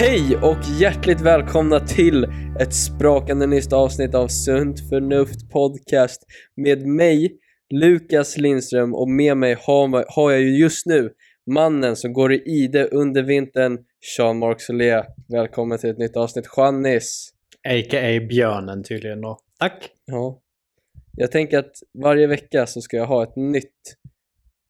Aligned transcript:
Hej 0.00 0.36
och 0.36 0.80
hjärtligt 0.80 1.20
välkomna 1.20 1.80
till 1.80 2.24
ett 2.60 2.74
sprakande 2.74 3.46
nytt 3.46 3.72
avsnitt 3.72 4.14
av 4.14 4.28
Sunt 4.28 4.88
Förnuft 4.88 5.50
Podcast 5.50 6.26
med 6.56 6.86
mig, 6.86 7.38
Lukas 7.70 8.36
Lindström 8.36 8.94
och 8.94 9.08
med 9.08 9.36
mig 9.36 9.56
har, 9.60 10.04
har 10.14 10.30
jag 10.30 10.40
ju 10.40 10.58
just 10.58 10.86
nu 10.86 11.12
mannen 11.46 11.96
som 11.96 12.12
går 12.12 12.32
i 12.32 12.42
ide 12.46 12.86
under 12.88 13.22
vintern, 13.22 13.78
Jean-Marc 14.16 14.62
Solé. 14.62 15.04
Välkommen 15.28 15.78
till 15.78 15.90
ett 15.90 15.98
nytt 15.98 16.16
avsnitt, 16.16 16.46
Juanis. 16.56 17.32
A.k.a. 17.68 18.26
björnen 18.28 18.82
tydligen 18.82 19.20
då. 19.20 19.38
Tack! 19.58 19.90
Ja. 20.04 20.40
Jag 21.16 21.32
tänker 21.32 21.58
att 21.58 21.72
varje 22.02 22.26
vecka 22.26 22.66
så 22.66 22.80
ska 22.80 22.96
jag 22.96 23.06
ha 23.06 23.22
ett 23.22 23.36
nytt, 23.36 23.96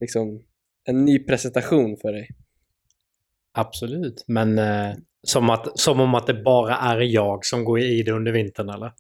liksom, 0.00 0.42
en 0.84 1.04
ny 1.04 1.18
presentation 1.18 1.96
för 1.96 2.12
dig. 2.12 2.28
Absolut, 3.52 4.24
men 4.26 4.58
eh, 4.58 4.94
som, 5.22 5.50
att, 5.50 5.78
som 5.78 6.00
om 6.00 6.14
att 6.14 6.26
det 6.26 6.34
bara 6.34 6.76
är 6.76 7.00
jag 7.00 7.44
som 7.44 7.64
går 7.64 7.80
i 7.80 8.02
det 8.02 8.12
under 8.12 8.32
vintern 8.32 8.68
eller? 8.68 8.92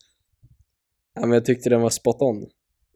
Ja, 1.14 1.20
men 1.20 1.30
jag 1.30 1.44
tyckte 1.44 1.70
den 1.70 1.80
var 1.80 1.90
spot 1.90 2.22
on. 2.22 2.46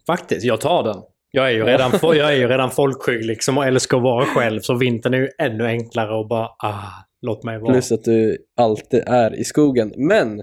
Faktiskt, 0.07 0.45
jag 0.45 0.61
tar 0.61 0.83
den. 0.83 1.03
Jag 1.31 1.47
är 1.47 1.51
ju 1.51 1.65
redan, 1.65 1.93
jag 2.03 2.33
är 2.33 2.37
ju 2.37 2.49
redan 2.49 2.71
folkskygg 2.71 3.25
liksom 3.25 3.59
och 3.59 3.67
älskar 3.67 3.97
att 3.97 4.03
vara 4.03 4.25
själv, 4.25 4.61
så 4.61 4.75
vintern 4.75 5.15
är 5.15 5.19
ju 5.19 5.29
ännu 5.39 5.67
enklare 5.67 6.15
och 6.15 6.29
bara 6.29 6.47
ah, 6.59 6.91
låt 7.23 7.45
mig 7.45 7.59
vara. 7.59 7.73
Plus 7.73 7.93
att 7.93 8.05
du 8.05 8.39
alltid 8.57 9.03
är 9.07 9.41
i 9.41 9.45
skogen. 9.45 9.93
Men 9.97 10.43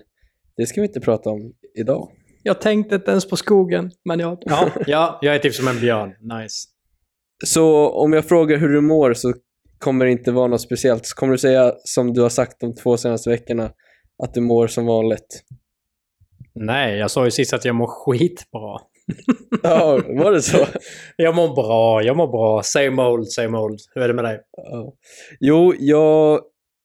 det 0.57 0.65
ska 0.65 0.81
vi 0.81 0.87
inte 0.87 0.99
prata 0.99 1.29
om 1.29 1.53
idag. 1.75 2.11
Jag 2.43 2.61
tänkte 2.61 2.95
inte 2.95 3.11
ens 3.11 3.29
på 3.29 3.37
skogen, 3.37 3.91
men 4.05 4.19
jag, 4.19 4.37
ja, 4.41 4.69
ja, 4.87 5.19
jag 5.21 5.35
är 5.35 5.39
typ 5.39 5.53
som 5.53 5.67
en 5.67 5.79
björn. 5.79 6.09
Nice. 6.09 6.67
Så 7.45 7.89
om 7.89 8.13
jag 8.13 8.25
frågar 8.25 8.57
hur 8.57 8.69
du 8.69 8.81
mår 8.81 9.13
så 9.13 9.33
kommer 9.81 10.05
det 10.05 10.11
inte 10.11 10.31
vara 10.31 10.47
något 10.47 10.61
speciellt. 10.61 11.05
Så 11.05 11.15
kommer 11.15 11.31
du 11.31 11.37
säga 11.37 11.73
som 11.83 12.13
du 12.13 12.21
har 12.21 12.29
sagt 12.29 12.59
de 12.59 12.75
två 12.75 12.97
senaste 12.97 13.29
veckorna, 13.29 13.71
att 14.23 14.33
du 14.33 14.41
mår 14.41 14.67
som 14.67 14.85
vanligt. 14.85 15.43
Nej, 16.53 16.97
jag 16.97 17.11
sa 17.11 17.25
ju 17.25 17.31
sist 17.31 17.53
att 17.53 17.65
jag 17.65 17.75
mår 17.75 17.87
skitbra. 17.87 18.79
Ja, 19.63 20.01
var 20.07 20.31
det 20.31 20.41
så? 20.41 20.65
Jag 21.15 21.35
mår 21.35 21.55
bra, 21.55 22.03
jag 22.03 22.17
mår 22.17 22.27
bra. 22.27 22.61
Same 22.63 23.03
old, 23.03 23.27
same 23.27 23.57
old. 23.57 23.79
Hur 23.95 24.01
är 24.01 24.07
det 24.07 24.13
med 24.13 24.23
dig? 24.23 24.39
Jo, 25.39 25.73
jag, 25.79 26.41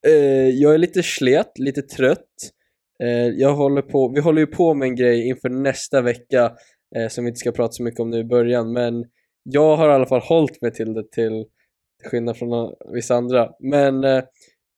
eh, 0.06 0.48
jag 0.48 0.74
är 0.74 0.78
lite 0.78 1.02
slet, 1.02 1.58
lite 1.58 1.82
trött. 1.82 2.50
Eh, 3.02 3.28
jag 3.28 3.54
håller 3.54 3.82
på, 3.82 4.12
vi 4.14 4.20
håller 4.20 4.40
ju 4.40 4.46
på 4.46 4.74
med 4.74 4.88
en 4.88 4.96
grej 4.96 5.28
inför 5.28 5.48
nästa 5.48 6.00
vecka 6.00 6.52
eh, 6.96 7.08
som 7.08 7.24
vi 7.24 7.28
inte 7.28 7.38
ska 7.38 7.52
prata 7.52 7.72
så 7.72 7.82
mycket 7.82 8.00
om 8.00 8.10
nu 8.10 8.18
i 8.18 8.24
början, 8.24 8.72
men 8.72 9.04
jag 9.42 9.76
har 9.76 9.88
i 9.88 9.92
alla 9.92 10.06
fall 10.06 10.20
hållit 10.20 10.62
mig 10.62 10.72
till 10.72 10.94
det 10.94 11.10
till 11.12 11.44
till 12.00 12.10
skillnad 12.10 12.36
från 12.36 12.74
vissa 12.92 13.14
andra. 13.14 13.50
Men 13.60 14.04
eh, 14.04 14.22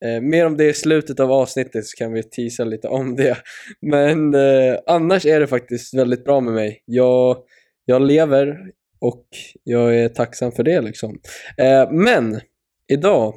eh, 0.05 0.21
mer 0.21 0.47
om 0.47 0.57
det 0.57 0.69
i 0.69 0.75
slutet 0.75 1.21
av 1.21 1.33
avsnittet 1.33 1.87
så 1.87 1.97
kan 1.97 2.13
vi 2.13 2.23
teasa 2.23 2.65
lite 2.65 2.89
om 2.89 3.17
det. 3.17 3.39
Men 3.81 4.35
eh, 4.35 4.79
annars 4.87 5.27
är 5.27 5.41
det 5.41 5.47
faktiskt 5.47 5.95
väldigt 5.95 6.25
bra 6.25 6.41
med 6.41 6.55
mig. 6.55 6.83
Jag, 6.85 7.37
jag 7.85 8.03
lever 8.03 8.59
och 9.01 9.27
jag 9.65 9.97
är 9.97 10.09
tacksam 10.09 10.53
för 10.53 10.63
det 10.63 10.81
liksom. 10.81 11.21
Eh, 11.57 11.91
men 11.91 12.41
idag 12.89 13.35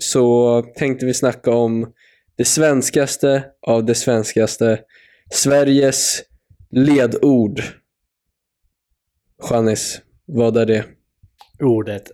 så 0.00 0.62
tänkte 0.62 1.06
vi 1.06 1.14
snacka 1.14 1.50
om 1.50 1.92
det 2.36 2.44
svenskaste 2.44 3.44
av 3.66 3.84
det 3.84 3.94
svenskaste. 3.94 4.80
Sveriges 5.30 6.22
ledord. 6.70 7.60
Janis, 9.50 10.00
vad 10.26 10.56
är 10.56 10.66
det? 10.66 10.84
Ordet 11.60 12.10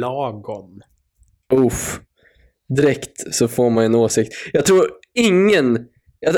lagom. 0.00 0.82
Uff. 1.52 2.00
Direkt 2.76 3.34
så 3.34 3.48
får 3.48 3.70
man 3.70 3.84
en 3.84 3.94
åsikt. 3.94 4.32
Jag 4.52 4.66
tror 4.66 4.90
ingen, 5.14 5.86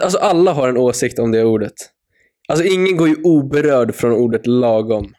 alltså 0.03 0.19
alla 0.19 0.53
har 0.53 0.69
en 0.69 0.77
åsikt 0.77 1.19
om 1.19 1.33
det 1.33 1.45
ordet. 1.45 1.73
Alltså 2.49 2.65
ingen 2.65 2.97
går 2.97 3.09
ju 3.09 3.17
oberörd 3.23 3.95
från 3.95 4.13
ordet 4.13 4.47
lagom. 4.47 5.15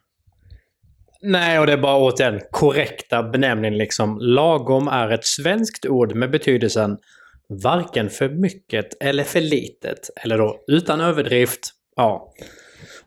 Nej, 1.22 1.60
och 1.60 1.66
det 1.68 1.74
är 1.74 1.78
bara 1.78 1.98
återigen 1.98 2.42
korrekta 2.52 3.24
benämningen 3.24 3.78
liksom. 3.78 4.18
Lagom 4.22 4.88
är 4.88 5.10
ett 5.10 5.26
svenskt 5.26 5.86
ord 5.86 6.16
med 6.16 6.32
betydelsen 6.32 6.98
varken 7.64 8.10
för 8.10 8.30
mycket 8.30 9.04
eller 9.04 9.24
för 9.24 9.42
litet. 9.42 10.10
Eller 10.16 10.38
då 10.38 10.64
utan 10.68 11.02
överdrift, 11.02 11.60
ja. 11.96 12.34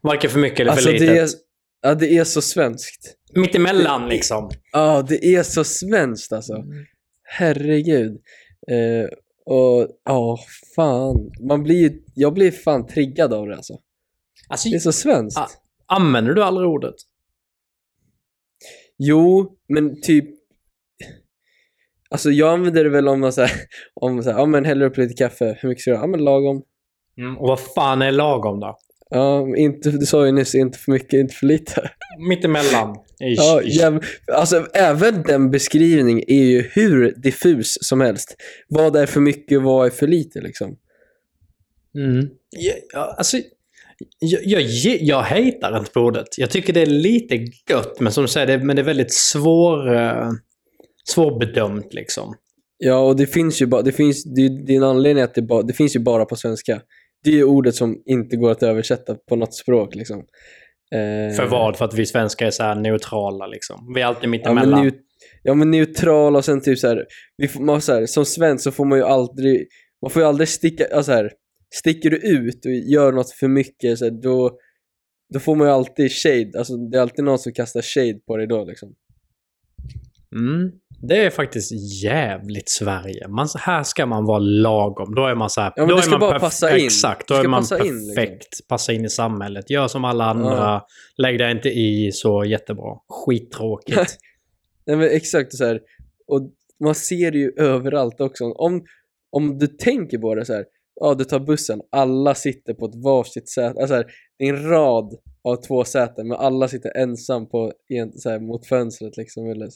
Varken 0.01 0.31
för 0.31 0.39
mycket 0.39 0.61
eller 0.61 0.71
Alltså 0.71 0.89
för 0.89 0.99
litet. 0.99 1.31
Ja, 1.85 1.95
det 1.95 2.17
är 2.17 2.25
så 2.25 2.43
svenskt. 2.43 3.17
Mittemellan 3.35 4.09
liksom. 4.09 4.51
Ja, 4.73 5.03
det 5.03 5.25
är 5.27 5.43
så 5.43 5.65
svenskt 5.65 6.33
alltså. 6.33 6.65
Herregud. 7.23 8.21
Eh, 8.71 9.09
och 9.47 9.89
ja, 10.05 10.39
fan. 10.77 11.31
Man 11.49 11.63
blir 11.63 11.93
jag 12.15 12.35
blir 12.35 12.51
fan 12.51 12.87
triggad 12.87 13.33
av 13.33 13.47
det 13.47 13.57
alltså. 13.57 13.79
Alltså, 14.49 14.69
Det 14.69 14.77
är 14.77 14.81
så 14.81 14.93
svenskt. 14.93 15.61
Använder 15.87 16.33
du 16.35 16.43
aldrig 16.43 16.69
ordet? 16.69 16.95
Jo, 18.99 19.57
men 19.69 20.01
typ 20.01 20.25
Alltså 22.11 22.31
jag 22.31 22.53
använder 22.53 22.85
det 22.85 22.91
väl 22.91 23.09
om 23.09 23.21
man 23.21 23.33
säger, 23.33 23.51
om 23.95 24.23
så 24.23 24.31
här, 24.31 24.39
ja 24.39 24.47
men 24.47 24.65
häller 24.65 24.87
upp 24.87 24.97
lite 24.97 25.15
kaffe, 25.15 25.59
hur 25.61 25.69
mycket 25.69 25.83
ska 25.83 25.91
du 25.91 25.97
ha? 25.97 26.03
Ja 26.03 26.07
men 26.07 26.25
lagom. 26.25 26.63
Mm. 27.19 27.39
Och 27.39 27.49
vad 27.49 27.61
fan 27.61 28.03
är 28.03 28.13
lagom 28.13 28.61
då? 28.61 28.77
Ja, 29.11 29.57
inte, 29.57 29.91
du 29.91 30.07
sa 30.07 30.27
ju 30.27 30.33
nyss 30.33 30.55
inte 30.55 30.79
för 30.79 30.93
mycket, 30.93 31.13
inte 31.13 31.35
för 31.35 31.47
lite. 31.47 31.91
Mittemellan. 32.29 32.97
Ish, 33.21 33.37
Ja, 33.37 33.63
ish. 33.63 33.77
jäv, 33.81 34.05
alltså 34.33 34.67
även 34.75 35.23
den 35.23 35.51
beskrivningen 35.51 36.25
är 36.31 36.45
ju 36.45 36.63
hur 36.73 37.15
diffus 37.17 37.79
som 37.81 38.01
helst. 38.01 38.37
Vad 38.69 38.97
är 38.97 39.07
för 39.07 39.21
mycket 39.21 39.59
och 39.59 39.65
vad 39.65 39.87
är 39.87 39.91
för 39.91 40.07
lite 40.07 40.41
liksom? 40.41 40.77
Mm. 41.99 42.29
Ja, 42.93 43.15
alltså, 43.19 43.37
jag, 44.19 44.43
jag, 44.45 44.63
jag 45.01 45.23
hatar 45.23 45.79
inte 45.79 45.91
på 45.91 46.01
ordet. 46.01 46.39
Jag 46.39 46.51
tycker 46.51 46.73
det 46.73 46.83
är 46.83 46.87
lite 46.87 47.35
gött, 47.71 48.01
men 48.01 48.13
som 48.13 48.25
du 48.25 48.29
säger, 48.29 48.47
det, 48.47 48.65
men 48.65 48.77
det 48.77 48.83
är 48.83 48.87
väldigt 48.87 49.13
svår, 49.13 49.95
eh, 49.95 50.31
svårbedömt 51.05 51.95
liksom. 51.95 52.35
Ja, 52.79 52.99
och 52.99 53.17
det 53.17 53.27
finns 53.27 53.63
ju 53.63 53.67
bara, 53.67 53.83
det 53.83 53.93
finns, 53.93 54.25
det, 54.25 54.65
det 54.67 54.73
är 54.73 54.77
en 54.77 54.83
anledning 54.83 55.25
att 55.25 55.35
det, 55.35 55.43
bara, 55.43 55.63
det 55.63 55.73
finns 55.73 55.97
ju 55.97 56.01
bara 56.01 56.25
på 56.25 56.37
svenska. 56.37 56.81
Det 57.25 57.39
är 57.39 57.45
ordet 57.45 57.75
som 57.75 58.03
inte 58.07 58.37
går 58.37 58.51
att 58.51 58.63
översätta 58.63 59.15
på 59.29 59.37
något 59.37 59.55
språk 59.55 59.95
liksom. 59.95 60.19
Eh, 60.95 61.37
För 61.37 61.47
vad? 61.47 61.77
För 61.77 61.85
att 61.85 61.95
vi 61.95 62.07
svenskar 62.07 62.47
är 62.47 62.51
så 62.51 62.63
här 62.63 62.75
neutrala 62.75 63.47
liksom. 63.47 63.93
Vi 63.95 64.01
är 64.01 64.05
alltid 64.07 64.23
Ja 64.25 64.29
men, 64.29 64.31
mittemellan. 64.31 64.85
neut- 64.87 65.01
ja 65.43 65.55
men 65.55 65.71
neutral 65.71 66.37
och 66.37 66.45
sen 66.45 66.61
typ 66.61 66.79
så 66.79 66.89
här, 66.89 67.07
vi 67.37 67.49
får, 67.49 67.61
man, 67.61 67.81
så 67.81 67.93
här, 67.93 68.07
som 68.07 68.25
svensk 68.25 68.65
så 68.65 68.71
får 68.73 68.85
man 68.85 68.99
ju 68.99 69.05
aldrig, 69.05 69.67
man 70.03 70.11
får 70.11 70.23
ju 70.23 70.29
aldrig 70.29 70.49
sticka, 70.49 70.87
alltså 70.95 71.13
här, 71.13 71.31
sticker 71.75 72.11
du 72.11 72.17
ut 72.17 72.65
och 72.67 72.73
gör 72.73 73.13
något 73.13 73.31
för 73.33 73.49
mycket 73.49 73.99
så 73.99 74.05
här, 74.05 74.13
då, 74.23 74.59
då 75.35 75.41
får 75.41 75.55
man 75.57 75.67
ju 75.67 75.73
alltid 75.73 76.13
shade, 76.13 76.51
alltså 76.59 76.77
det 76.77 76.99
är 76.99 77.03
alltid 77.03 77.25
någon 77.25 77.39
som 77.39 77.53
kastar 77.53 77.83
shade 77.83 78.19
på 78.27 78.37
dig 78.37 78.47
då 78.47 78.65
liksom. 78.65 78.95
Mm. 80.35 80.73
Det 81.09 81.25
är 81.25 81.31
faktiskt 81.31 81.73
jävligt 82.03 82.69
Sverige. 82.69 83.29
Man, 83.29 83.49
här 83.59 83.83
ska 83.83 84.07
man 84.07 84.25
vara 84.25 84.39
lagom. 84.39 85.15
Då 85.15 85.27
är 85.27 85.35
man 85.35 85.51
så 85.51 85.61
här... 85.61 85.73
Ja, 85.77 85.87
då 85.87 85.97
är 85.97 86.11
man 86.11 86.21
bara 86.21 86.39
passa 86.39 86.79
in. 86.79 86.85
Exakt, 86.85 87.29
då 87.29 87.35
är 87.35 87.49
man 87.49 87.61
passa 87.61 87.85
in, 87.85 88.15
perfekt. 88.15 88.33
liksom. 88.33 88.65
Passa 88.69 88.93
in 88.93 89.05
i 89.05 89.09
samhället. 89.09 89.71
Gör 89.71 89.89
som 89.89 90.05
alla 90.05 90.25
andra. 90.25 90.53
Ja. 90.53 90.87
Lägg 91.17 91.39
dig 91.39 91.51
inte 91.51 91.69
i 91.69 92.11
så 92.13 92.45
jättebra. 92.45 92.97
Skittråkigt. 93.09 94.19
Nej 94.87 94.97
men 94.97 95.09
exakt 95.11 95.57
så 95.57 95.65
här, 95.65 95.81
och 96.27 96.51
man 96.85 96.95
ser 96.95 97.31
det 97.31 97.39
ju 97.39 97.53
överallt 97.57 98.21
också. 98.21 98.45
Om, 98.45 98.85
om 99.31 99.59
du 99.59 99.67
tänker 99.67 100.19
på 100.19 100.35
det 100.35 100.45
så 100.45 100.53
här, 100.53 100.65
ja 101.01 101.15
du 101.15 101.25
tar 101.25 101.41
bussen, 101.41 101.81
alla 101.91 102.35
sitter 102.35 102.75
på 102.75 102.87
ett 102.87 103.05
varsitt 103.05 103.49
säte, 103.49 103.81
alltså 103.81 103.95
här, 103.95 104.07
det 104.39 104.45
är 104.45 104.55
en 104.55 104.69
rad 104.69 105.15
av 105.45 105.57
två 105.57 105.85
säten 105.85 106.29
men 106.29 106.37
alla 106.37 106.69
sitter 106.69 106.97
ensam 106.97 107.49
på 107.49 107.73
så 108.17 108.31
här, 108.31 108.41
mot 108.41 108.67
fönstret 108.67 109.17
liksom. 109.17 109.47
Eller, 109.47 109.69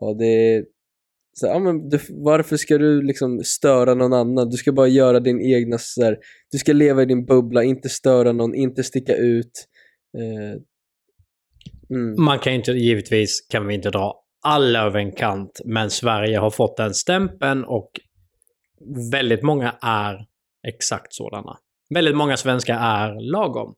ja, 0.00 0.14
det 0.18 0.64
så 1.38 1.46
ja, 1.46 1.58
men 1.58 1.88
du, 1.88 2.00
varför 2.10 2.56
ska 2.56 2.78
du 2.78 3.02
liksom 3.02 3.40
störa 3.44 3.94
någon 3.94 4.12
annan? 4.12 4.48
Du 4.50 4.56
ska 4.56 4.72
bara 4.72 4.88
göra 4.88 5.20
din 5.20 5.40
egna, 5.40 5.78
så 5.78 6.04
här, 6.04 6.18
du 6.52 6.58
ska 6.58 6.72
leva 6.72 7.02
i 7.02 7.06
din 7.06 7.26
bubbla, 7.26 7.64
inte 7.64 7.88
störa 7.88 8.32
någon, 8.32 8.54
inte 8.54 8.84
sticka 8.84 9.16
ut. 9.16 9.68
Eh, 10.18 10.60
mm. 11.96 12.24
Man 12.24 12.38
kan 12.38 12.52
inte, 12.52 12.72
givetvis 12.72 13.46
kan 13.50 13.66
vi 13.66 13.74
inte 13.74 13.90
dra 13.90 14.22
alla 14.44 14.86
över 14.86 14.98
en 14.98 15.12
kant, 15.12 15.60
men 15.64 15.90
Sverige 15.90 16.38
har 16.38 16.50
fått 16.50 16.76
den 16.76 16.94
stämpeln 16.94 17.64
och 17.64 17.90
väldigt 19.12 19.42
många 19.42 19.76
är 19.82 20.26
exakt 20.68 21.14
sådana. 21.14 21.58
Väldigt 21.94 22.16
många 22.16 22.36
svenskar 22.36 22.74
är 22.74 23.30
lagom. 23.30 23.74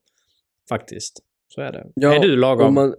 Faktiskt. 0.69 1.19
Så 1.47 1.61
är 1.61 1.71
det. 1.71 1.85
Ja, 1.95 2.15
är 2.15 2.19
du 2.19 2.35
lagom? 2.35 2.67
om 2.67 2.73
Man... 2.73 2.95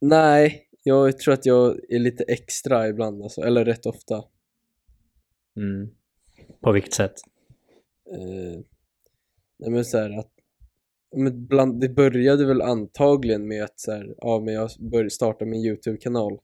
Nej, 0.00 0.69
jag 0.82 1.18
tror 1.18 1.34
att 1.34 1.46
jag 1.46 1.80
är 1.88 1.98
lite 1.98 2.24
extra 2.24 2.88
ibland, 2.88 3.22
alltså, 3.22 3.40
eller 3.40 3.64
rätt 3.64 3.86
ofta. 3.86 4.24
Mm. 5.56 5.90
På 6.60 6.72
vilket 6.72 6.94
sätt? 6.94 7.14
Eh, 8.12 8.60
nej 9.58 9.70
men 9.70 9.84
så 9.84 9.98
här 9.98 10.18
att 10.18 10.32
men 11.16 11.46
bland, 11.46 11.80
det 11.80 11.88
började 11.88 12.46
väl 12.46 12.62
antagligen 12.62 13.48
med 13.48 13.64
att 13.64 13.80
så 13.80 13.92
här, 13.92 14.14
ja, 14.18 14.40
men 14.40 14.54
jag 14.54 14.70
började 14.78 15.10
starta 15.10 15.44
min 15.44 15.64
YouTube-kanal. 15.64 16.40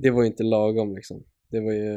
Det 0.00 0.10
var 0.10 0.22
ju 0.22 0.26
inte 0.26 0.42
lagom 0.42 0.94
liksom. 0.94 1.24
Det 1.50 1.60
var 1.60 1.72
ju... 1.72 1.94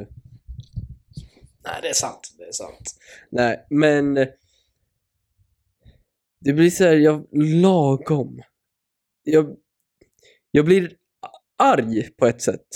Nej, 1.64 1.80
det 1.82 1.90
är 1.90 1.94
sant. 1.94 2.36
Det 2.38 2.44
är 2.44 2.52
sant. 2.52 2.96
Nej, 3.30 3.66
men 3.70 4.14
det 6.40 6.54
blir 6.54 6.70
så 6.70 6.84
här, 6.84 6.94
jag, 6.96 7.28
lagom. 7.62 8.42
Jag, 9.24 9.58
jag 10.52 10.66
blir 10.66 10.98
arg 11.62 12.10
på 12.18 12.28
ett 12.28 12.42
sätt. 12.42 12.68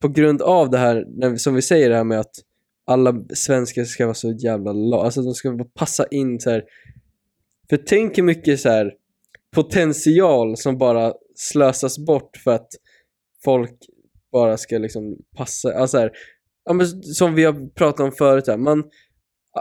På 0.00 0.08
grund 0.08 0.42
av 0.42 0.70
det 0.70 0.78
här, 0.78 1.04
när, 1.08 1.36
som 1.36 1.54
vi 1.54 1.62
säger 1.62 1.90
det 1.90 1.96
här 1.96 2.04
med 2.04 2.20
att 2.20 2.34
alla 2.86 3.14
svenskar 3.34 3.84
ska 3.84 4.06
vara 4.06 4.14
så 4.14 4.32
jävla 4.32 4.72
la, 4.72 5.04
alltså 5.04 5.22
de 5.22 5.34
ska 5.34 5.52
bara 5.52 5.68
passa 5.74 6.06
in 6.06 6.40
så 6.40 6.50
här. 6.50 6.64
För 7.70 7.76
tänk 7.76 8.18
hur 8.18 8.22
mycket 8.22 8.60
så 8.60 8.68
här 8.68 8.92
potential 9.54 10.56
som 10.56 10.78
bara 10.78 11.14
slösas 11.34 11.98
bort 11.98 12.36
för 12.44 12.50
att 12.50 12.68
folk 13.44 13.76
bara 14.32 14.56
ska 14.56 14.78
liksom 14.78 15.16
passa, 15.36 15.74
alltså 15.74 15.98
här, 15.98 16.12
ja, 16.64 16.72
men 16.72 17.02
som 17.02 17.34
vi 17.34 17.44
har 17.44 17.74
pratat 17.74 18.00
om 18.00 18.12
förut 18.12 18.46
här, 18.46 18.56
man, 18.56 18.84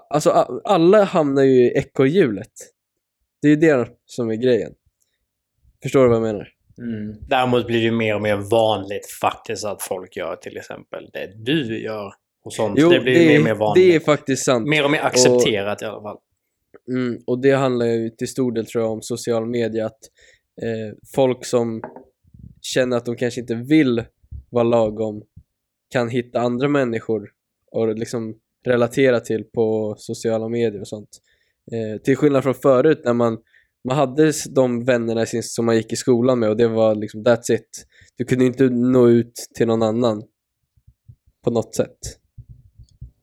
alltså 0.10 0.30
alla 0.64 1.04
hamnar 1.04 1.44
ju 1.44 1.66
i 1.66 1.78
ekorrhjulet. 1.78 2.52
Det 3.42 3.48
är 3.48 3.50
ju 3.50 3.56
det 3.56 3.90
som 4.06 4.30
är 4.30 4.36
grejen. 4.36 4.74
Förstår 5.84 6.04
du 6.04 6.08
vad 6.08 6.16
jag 6.16 6.34
menar? 6.34 6.57
Mm. 6.78 7.16
Däremot 7.28 7.68
blir 7.68 7.78
det 7.78 7.84
ju 7.84 7.92
mer 7.92 8.16
och 8.16 8.22
mer 8.22 8.36
vanligt 8.36 9.06
faktiskt 9.22 9.66
att 9.66 9.82
folk 9.82 10.16
gör 10.16 10.36
till 10.36 10.58
exempel 10.58 11.10
det 11.14 11.34
du 11.36 11.84
gör 11.84 12.14
och 12.44 12.54
sånt. 12.54 12.76
det 12.76 13.00
blir 13.00 13.22
ju 13.22 13.28
mer 13.28 13.38
och 13.38 13.44
mer 13.44 13.56
vanligt. 13.56 13.84
det 13.84 13.96
är 13.96 14.00
faktiskt 14.00 14.46
sant. 14.46 14.68
Mer 14.68 14.84
och 14.86 14.92
mer 14.92 15.02
accepterat 15.02 15.82
i 15.82 15.86
alla 15.86 16.02
fall. 16.02 16.18
Mm, 16.90 17.20
och 17.28 17.42
det 17.42 17.52
handlar 17.52 17.86
ju 17.86 18.10
till 18.10 18.28
stor 18.28 18.52
del 18.52 18.66
tror 18.66 18.84
jag 18.84 18.92
om 18.92 19.02
social 19.02 19.46
media. 19.46 19.86
Att 19.86 20.00
eh, 20.62 20.96
folk 21.16 21.46
som 21.46 21.82
känner 22.62 22.98
att 22.98 23.06
de 23.06 23.16
kanske 23.16 23.42
inte 23.42 23.56
vill 23.56 24.04
vara 24.50 24.64
lagom 24.64 25.24
kan 25.94 26.10
hitta 26.10 26.40
andra 26.40 26.68
människor 26.68 27.30
och 27.72 27.96
liksom 27.96 28.36
relatera 28.66 29.20
till 29.20 29.44
på 29.44 29.96
sociala 29.98 30.50
medier 30.50 30.82
och 30.82 30.88
sånt. 30.88 31.10
Eh, 31.72 32.02
till 32.02 32.18
skillnad 32.18 32.44
från 32.44 32.56
förut 32.56 33.02
när 33.06 33.14
man, 33.14 33.38
man 33.88 33.98
hade 33.98 34.32
de 34.56 34.86
vännerna 34.86 35.26
som 35.26 35.66
man 35.66 35.76
gick 35.76 35.94
i 35.94 35.96
skolan 35.96 36.40
med 36.40 36.50
och 36.50 36.58
det 36.58 36.68
var 36.68 36.96
liksom 36.96 37.24
that's 37.24 37.52
it. 37.52 37.86
Du 38.18 38.26
kunde 38.26 38.46
inte 38.46 38.64
nå 38.70 39.08
ut 39.08 39.34
till 39.56 39.68
någon 39.68 39.84
annan 39.84 40.24
på 41.44 41.52
något 41.52 41.76
sätt. 41.76 41.98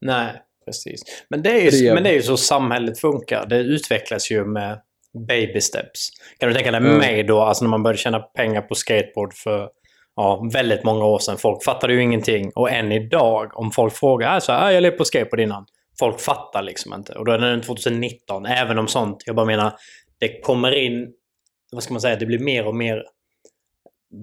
Nej, 0.01 0.33
precis. 0.65 1.03
Men 1.29 1.43
det, 1.43 1.51
är 1.51 1.71
ju, 1.71 1.89
Det 1.89 1.95
men 1.95 2.03
det 2.03 2.11
är 2.11 2.15
ju 2.15 2.23
så 2.23 2.37
samhället 2.37 2.99
funkar. 2.99 3.47
Det 3.47 3.57
utvecklas 3.57 4.31
ju 4.31 4.45
med 4.45 4.81
baby 5.29 5.61
steps. 5.61 6.11
Kan 6.39 6.49
du 6.49 6.55
tänka 6.55 6.71
dig 6.71 6.91
Ja. 6.91 6.99
mig 6.99 7.23
då, 7.23 7.41
alltså 7.41 7.65
när 7.65 7.71
man 7.71 7.83
började 7.83 7.99
tjäna 7.99 8.21
pengar 8.21 8.63
på 8.63 8.75
skateboard 8.75 9.35
för 9.35 9.69
ja, 10.17 10.49
väldigt 10.53 10.85
många 10.85 11.05
år 11.05 11.19
sedan. 11.19 11.37
Folk 11.39 11.65
fattade 11.65 11.93
ju 11.95 12.03
ingenting. 12.03 12.51
Och 12.55 12.71
än 12.71 12.93
idag, 12.93 13.51
om 13.55 13.71
folk 13.71 13.95
frågar 13.95 14.29
alltså, 14.29 14.53
ah, 14.53 14.73
jag 14.73 14.83
levde 14.83 14.99
på 14.99 15.05
skateboard 15.05 15.41
innan. 15.41 15.67
Folk 15.99 16.21
fattar 16.21 16.63
liksom 16.63 16.95
inte. 16.95 17.13
Och 17.13 17.25
då 17.25 17.33
är 17.33 17.39
det 17.39 17.63
2019, 17.63 18.47
även 18.47 18.79
om 18.79 18.89
sånt. 18.89 19.23
Jag 19.27 19.37
bara 19.37 19.47
menar, 19.47 19.73
det 20.19 20.41
kommer 20.41 20.73
in, 20.77 21.13
vad 21.73 21.83
ska 21.83 21.95
man 21.95 22.01
säga, 22.01 22.17
det 22.17 22.27
blir 22.27 22.39
mer 22.39 22.67
och 22.67 22.75
mer 22.75 23.05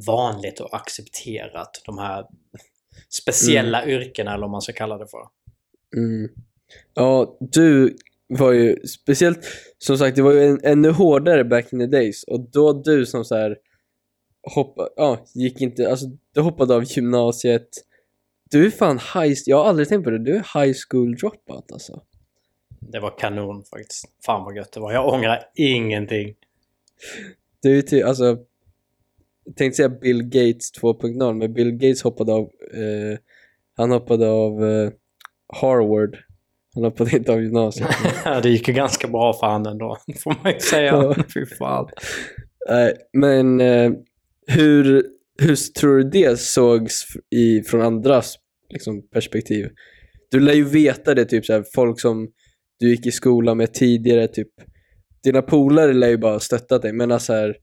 vanligt 0.08 0.60
och 0.60 0.76
accepterat. 0.76 1.82
De 1.86 1.98
här 1.98 2.26
speciella 3.10 3.88
yrkena, 3.88 4.34
eller 4.34 4.42
vad 4.42 4.52
man 4.52 4.62
ska 4.62 4.74
kalla 4.74 4.98
det 4.98 5.08
för. 5.08 5.28
Mm. 5.98 6.30
Ja, 6.94 7.38
du 7.40 7.96
var 8.28 8.52
ju 8.52 8.88
speciellt, 8.88 9.40
som 9.78 9.98
sagt, 9.98 10.16
det 10.16 10.22
var 10.22 10.34
ju 10.34 10.44
en, 10.44 10.60
ännu 10.64 10.90
hårdare 10.90 11.44
back 11.44 11.74
in 11.74 11.80
the 11.80 11.86
days 11.86 12.24
och 12.24 12.40
då 12.40 12.74
du 12.74 13.06
som 13.06 13.26
så 13.26 13.36
här 13.36 13.58
hoppa, 14.56 14.90
ja, 14.96 15.26
gick 15.34 15.62
inte, 15.62 15.90
alltså 15.90 16.06
du 16.34 16.42
hoppade 16.42 16.76
av 16.76 16.84
gymnasiet. 16.84 17.68
Du 18.52 18.66
är 18.66 18.70
fan 18.70 19.00
high, 19.14 19.38
jag 19.46 19.58
har 19.58 19.66
aldrig 19.66 19.90
tänkt 19.90 20.04
på 20.04 20.10
det, 20.10 20.24
du 20.24 20.32
är 20.36 20.66
high 20.66 20.78
school 20.90 21.16
dropout 21.16 21.72
alltså. 21.72 22.02
Det 22.82 23.00
var 23.00 23.18
kanon 23.18 23.64
faktiskt. 23.64 24.06
Fan 24.26 24.44
vad 24.44 24.56
gött 24.56 24.72
det 24.72 24.80
var. 24.80 24.94
Jag 24.94 25.14
ångrar 25.14 25.44
ingenting. 25.56 26.36
Du 27.62 27.78
är 27.78 27.82
typ, 27.82 28.06
alltså, 28.06 28.38
jag 29.46 29.56
tänkte 29.56 29.76
säga 29.78 29.90
Bill 29.90 30.24
Gates 30.24 30.74
2.0, 30.82 31.34
men 31.34 31.54
Bill 31.54 31.72
Gates 31.72 32.04
hoppade 32.04 32.34
av, 32.34 32.42
eh, 32.74 33.20
han 33.78 33.92
hoppade 33.92 34.30
av 34.30 34.66
eh, 34.66 34.92
Harvard. 35.54 36.18
Han 36.74 36.84
hoppade 36.84 37.18
inte 37.18 37.32
av 37.32 37.42
gymnasiet. 37.42 37.90
det 38.44 38.50
gick 38.50 38.68
ju 38.68 38.74
ganska 38.74 39.08
bra 39.08 39.34
för 39.34 39.48
han 39.48 39.66
ändå, 39.66 39.98
får 40.24 40.36
man 40.44 40.54
ju 40.54 40.60
säga. 40.60 41.16
Fy 41.34 41.46
fan. 41.46 41.90
Nej, 42.70 42.94
men 43.14 43.62
eh, 43.62 43.92
hur, 44.48 45.06
hur 45.42 45.56
tror 45.56 45.98
du 45.98 46.04
det 46.04 46.40
sågs 46.40 47.06
i, 47.30 47.62
från 47.62 47.82
andras 47.82 48.36
liksom, 48.70 49.02
perspektiv? 49.10 49.70
Du 50.30 50.40
lär 50.40 50.54
ju 50.54 50.64
veta 50.64 51.14
det, 51.14 51.26
typ 51.26 51.46
så 51.46 51.54
här, 51.54 51.66
folk 51.76 52.00
som 52.00 52.32
du 52.82 52.90
gick 52.90 53.06
i 53.06 53.12
skolan 53.12 53.58
med 53.58 53.74
tidigare, 53.74 54.28
typ 54.28 54.48
dina 55.24 55.42
polare 55.42 55.94
lär 55.94 56.08
ju 56.08 56.18
bara 56.18 56.34
ha 56.34 56.40
stöttat 56.40 56.82
dig, 56.82 56.94
men 56.94 57.12
alltså 57.12 57.34
här, 57.34 57.56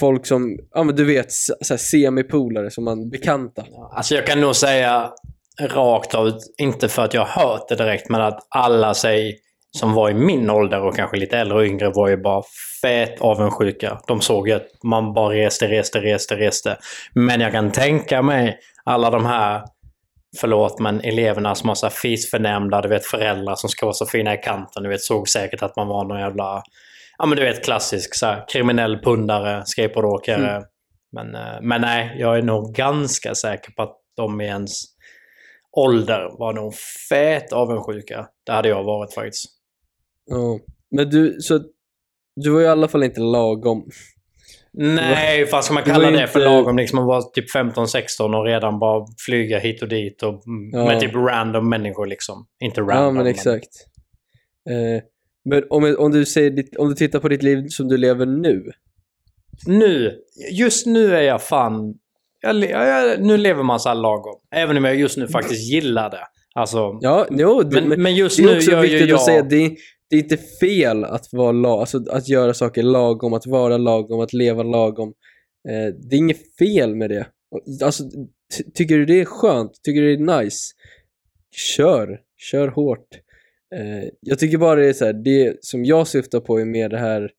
folk 0.00 0.26
som, 0.26 0.58
ja 0.74 0.82
men 0.82 0.96
du 0.96 1.04
vet, 1.04 1.32
så 1.32 1.54
här, 1.70 1.76
semipolare 1.76 2.70
som 2.70 2.84
man, 2.84 3.10
bekanta. 3.10 3.64
Alltså 3.92 4.14
jag 4.14 4.26
kan 4.26 4.40
nog 4.40 4.56
säga 4.56 5.12
rakt 5.60 6.14
av, 6.14 6.32
inte 6.58 6.88
för 6.88 7.04
att 7.04 7.14
jag 7.14 7.24
har 7.24 7.42
hört 7.42 7.68
det 7.68 7.76
direkt, 7.76 8.08
men 8.08 8.20
att 8.20 8.46
alla 8.50 8.94
sig 8.94 9.38
som 9.78 9.92
var 9.92 10.10
i 10.10 10.14
min 10.14 10.50
ålder 10.50 10.82
och 10.82 10.96
kanske 10.96 11.16
lite 11.16 11.38
äldre 11.38 11.58
och 11.58 11.64
yngre 11.64 11.90
var 11.90 12.08
ju 12.08 12.16
bara 12.16 12.42
fett 12.82 13.20
avundsjuka. 13.20 14.00
De 14.06 14.20
såg 14.20 14.48
ju 14.48 14.54
att 14.54 14.66
man 14.84 15.14
bara 15.14 15.34
reste, 15.34 15.68
reste, 15.68 16.00
reste, 16.00 16.36
reste. 16.36 16.76
Men 17.14 17.40
jag 17.40 17.52
kan 17.52 17.72
tänka 17.72 18.22
mig 18.22 18.58
alla 18.84 19.10
de 19.10 19.26
här, 19.26 19.62
förlåt, 20.36 20.80
men 20.80 21.00
eleverna 21.00 21.54
som 21.54 21.68
har 21.68 21.74
så 21.74 21.86
här 21.86 21.90
fisförnämnda, 21.90 22.82
du 22.82 22.88
vet 22.88 23.06
föräldrar 23.06 23.54
som 23.54 23.70
ska 23.70 23.86
vara 23.86 23.94
så 23.94 24.06
fina 24.06 24.34
i 24.34 24.38
kanten, 24.38 24.82
du 24.82 24.88
vet 24.88 25.02
såg 25.02 25.28
säkert 25.28 25.62
att 25.62 25.76
man 25.76 25.88
var 25.88 26.04
någon 26.04 26.20
jävla, 26.20 26.62
ja 27.18 27.26
men 27.26 27.36
du 27.36 27.44
vet 27.44 27.64
klassisk 27.64 28.14
så 28.14 28.26
här, 28.26 28.44
kriminell 28.48 28.98
pundare, 28.98 29.62
skateboardåkare. 29.66 30.64
Men, 31.12 31.34
eh, 31.34 31.60
men 31.62 31.80
nej, 31.80 32.16
jag 32.18 32.38
är 32.38 32.42
nog 32.42 32.74
ganska 32.74 33.34
säker 33.34 33.72
på 33.72 33.82
att 33.82 33.96
de 34.16 34.40
i 34.40 34.44
ens 34.44 34.82
ålder 35.72 36.38
var 36.38 36.52
nog 36.52 36.74
fett 37.08 37.52
avundsjuka. 37.52 38.28
Det 38.46 38.52
hade 38.52 38.68
jag 38.68 38.84
varit 38.84 39.14
faktiskt. 39.14 39.44
Ja. 40.26 40.58
Men 40.90 41.10
du, 41.10 41.36
så 41.40 41.60
du 42.36 42.50
var 42.50 42.60
ju 42.60 42.66
i 42.66 42.68
alla 42.68 42.88
fall 42.88 43.02
inte 43.02 43.20
lagom. 43.20 43.90
Nej, 44.78 45.48
vad 45.52 45.64
ska 45.64 45.74
man 45.74 45.82
kalla 45.82 46.10
det 46.10 46.26
för 46.26 46.40
lagom? 46.40 46.76
Liksom 46.76 46.98
att 46.98 47.06
vara 47.06 47.22
typ 47.22 47.54
15-16 47.54 48.38
och 48.38 48.44
redan 48.44 48.78
bara 48.78 49.06
flyga 49.26 49.58
hit 49.58 49.82
och 49.82 49.88
dit 49.88 50.22
och 50.22 50.42
Ja. 50.72 50.84
med 50.84 51.00
typ 51.00 51.14
random 51.14 51.68
människor 51.68 52.06
liksom. 52.06 52.46
Inte 52.60 52.80
random. 52.80 52.96
ja 53.04 53.10
men 53.10 53.26
exakt. 53.26 53.68
Eh, 54.70 55.02
men 55.44 55.62
om, 55.70 55.96
om, 55.98 56.12
du 56.12 56.26
säger 56.26 56.50
ditt, 56.50 56.76
om 56.76 56.88
du 56.88 56.94
tittar 56.94 57.18
på 57.20 57.28
ditt 57.28 57.42
liv 57.42 57.68
som 57.68 57.88
du 57.88 57.96
lever 57.96 58.26
nu, 58.26 58.70
Nu, 59.66 60.18
just 60.52 60.86
nu 60.86 61.16
är 61.16 61.22
jag 61.22 61.42
fan... 61.42 61.94
Jag, 62.40 62.70
jag, 62.70 63.20
nu 63.20 63.36
lever 63.36 63.62
man 63.62 63.80
så 63.80 63.88
här 63.88 63.96
lagom. 63.96 64.34
Även 64.54 64.76
om 64.76 64.84
jag 64.84 64.96
just 64.96 65.16
nu 65.16 65.28
faktiskt 65.28 65.72
gillar 65.72 66.10
det. 66.10 66.26
Alltså, 66.54 66.98
Ja, 67.00 67.26
jo, 67.30 67.62
men, 67.70 67.88
men, 67.88 68.02
men 68.02 68.14
just 68.14 68.36
det 68.36 68.42
nu 68.42 68.50
är 68.52 68.56
också 68.56 68.70
gör 68.70 68.82
viktigt 68.82 69.08
jag... 69.08 69.16
att 69.16 69.24
säga 69.24 69.40
att 69.40 69.50
det, 69.50 69.76
det 70.10 70.16
är 70.16 70.20
inte 70.20 70.36
fel 70.36 71.04
att 71.04 71.32
vara 71.32 71.52
lag, 71.52 71.80
alltså 71.80 72.04
att 72.10 72.28
göra 72.28 72.54
saker 72.54 72.82
lagom, 72.82 73.32
att 73.34 73.46
vara 73.46 73.76
lagom, 73.76 74.20
att 74.20 74.32
leva 74.32 74.62
lagom. 74.62 75.14
Eh, 75.68 75.94
det 75.94 76.16
är 76.16 76.18
inget 76.18 76.56
fel 76.58 76.94
med 76.94 77.10
det. 77.10 77.26
Alltså, 77.84 78.04
ty- 78.56 78.70
tycker 78.74 78.98
du 78.98 79.06
det 79.06 79.20
är 79.20 79.24
skönt? 79.24 79.72
Tycker 79.82 80.00
du 80.02 80.16
det 80.16 80.22
är 80.32 80.42
nice? 80.42 80.74
Kör, 81.76 82.20
kör 82.36 82.68
hårt. 82.68 83.08
Eh, 83.74 84.08
jag 84.20 84.38
tycker 84.38 84.58
bara 84.58 84.80
det 84.80 84.88
är 84.88 84.92
så 84.92 85.04
här, 85.04 85.12
det 85.12 85.64
som 85.64 85.84
jag 85.84 86.06
syftar 86.08 86.40
på 86.40 86.60
är 86.60 86.64
mer 86.64 86.88
det 86.88 86.98
här 86.98 87.30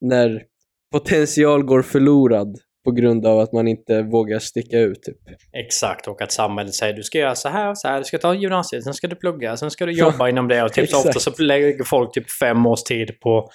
när 0.00 0.44
potential 0.92 1.64
går 1.64 1.82
förlorad 1.82 2.58
på 2.86 2.92
grund 2.92 3.26
av 3.26 3.38
att 3.38 3.52
man 3.52 3.68
inte 3.68 4.02
vågar 4.02 4.38
sticka 4.38 4.78
ut. 4.78 5.02
Typ. 5.02 5.16
Exakt, 5.52 6.08
och 6.08 6.22
att 6.22 6.32
samhället 6.32 6.74
säger 6.74 6.94
du 6.94 7.02
ska 7.02 7.18
göra 7.18 7.34
så 7.34 7.48
här 7.48 7.74
så 7.74 7.88
här, 7.88 7.98
du 7.98 8.04
ska 8.04 8.18
ta 8.18 8.34
gymnasiet, 8.34 8.84
sen 8.84 8.94
ska 8.94 9.08
du 9.08 9.16
plugga, 9.16 9.56
sen 9.56 9.70
ska 9.70 9.86
du 9.86 9.92
jobba 9.92 10.28
inom 10.28 10.48
det. 10.48 10.62
Och 10.62 10.72
typ 10.72 10.90
så 10.90 10.98
ofta 10.98 11.20
så 11.20 11.42
lägger 11.42 11.84
folk 11.84 12.12
typ 12.14 12.30
fem 12.30 12.66
års 12.66 12.82
tid 12.82 13.20
på 13.20 13.50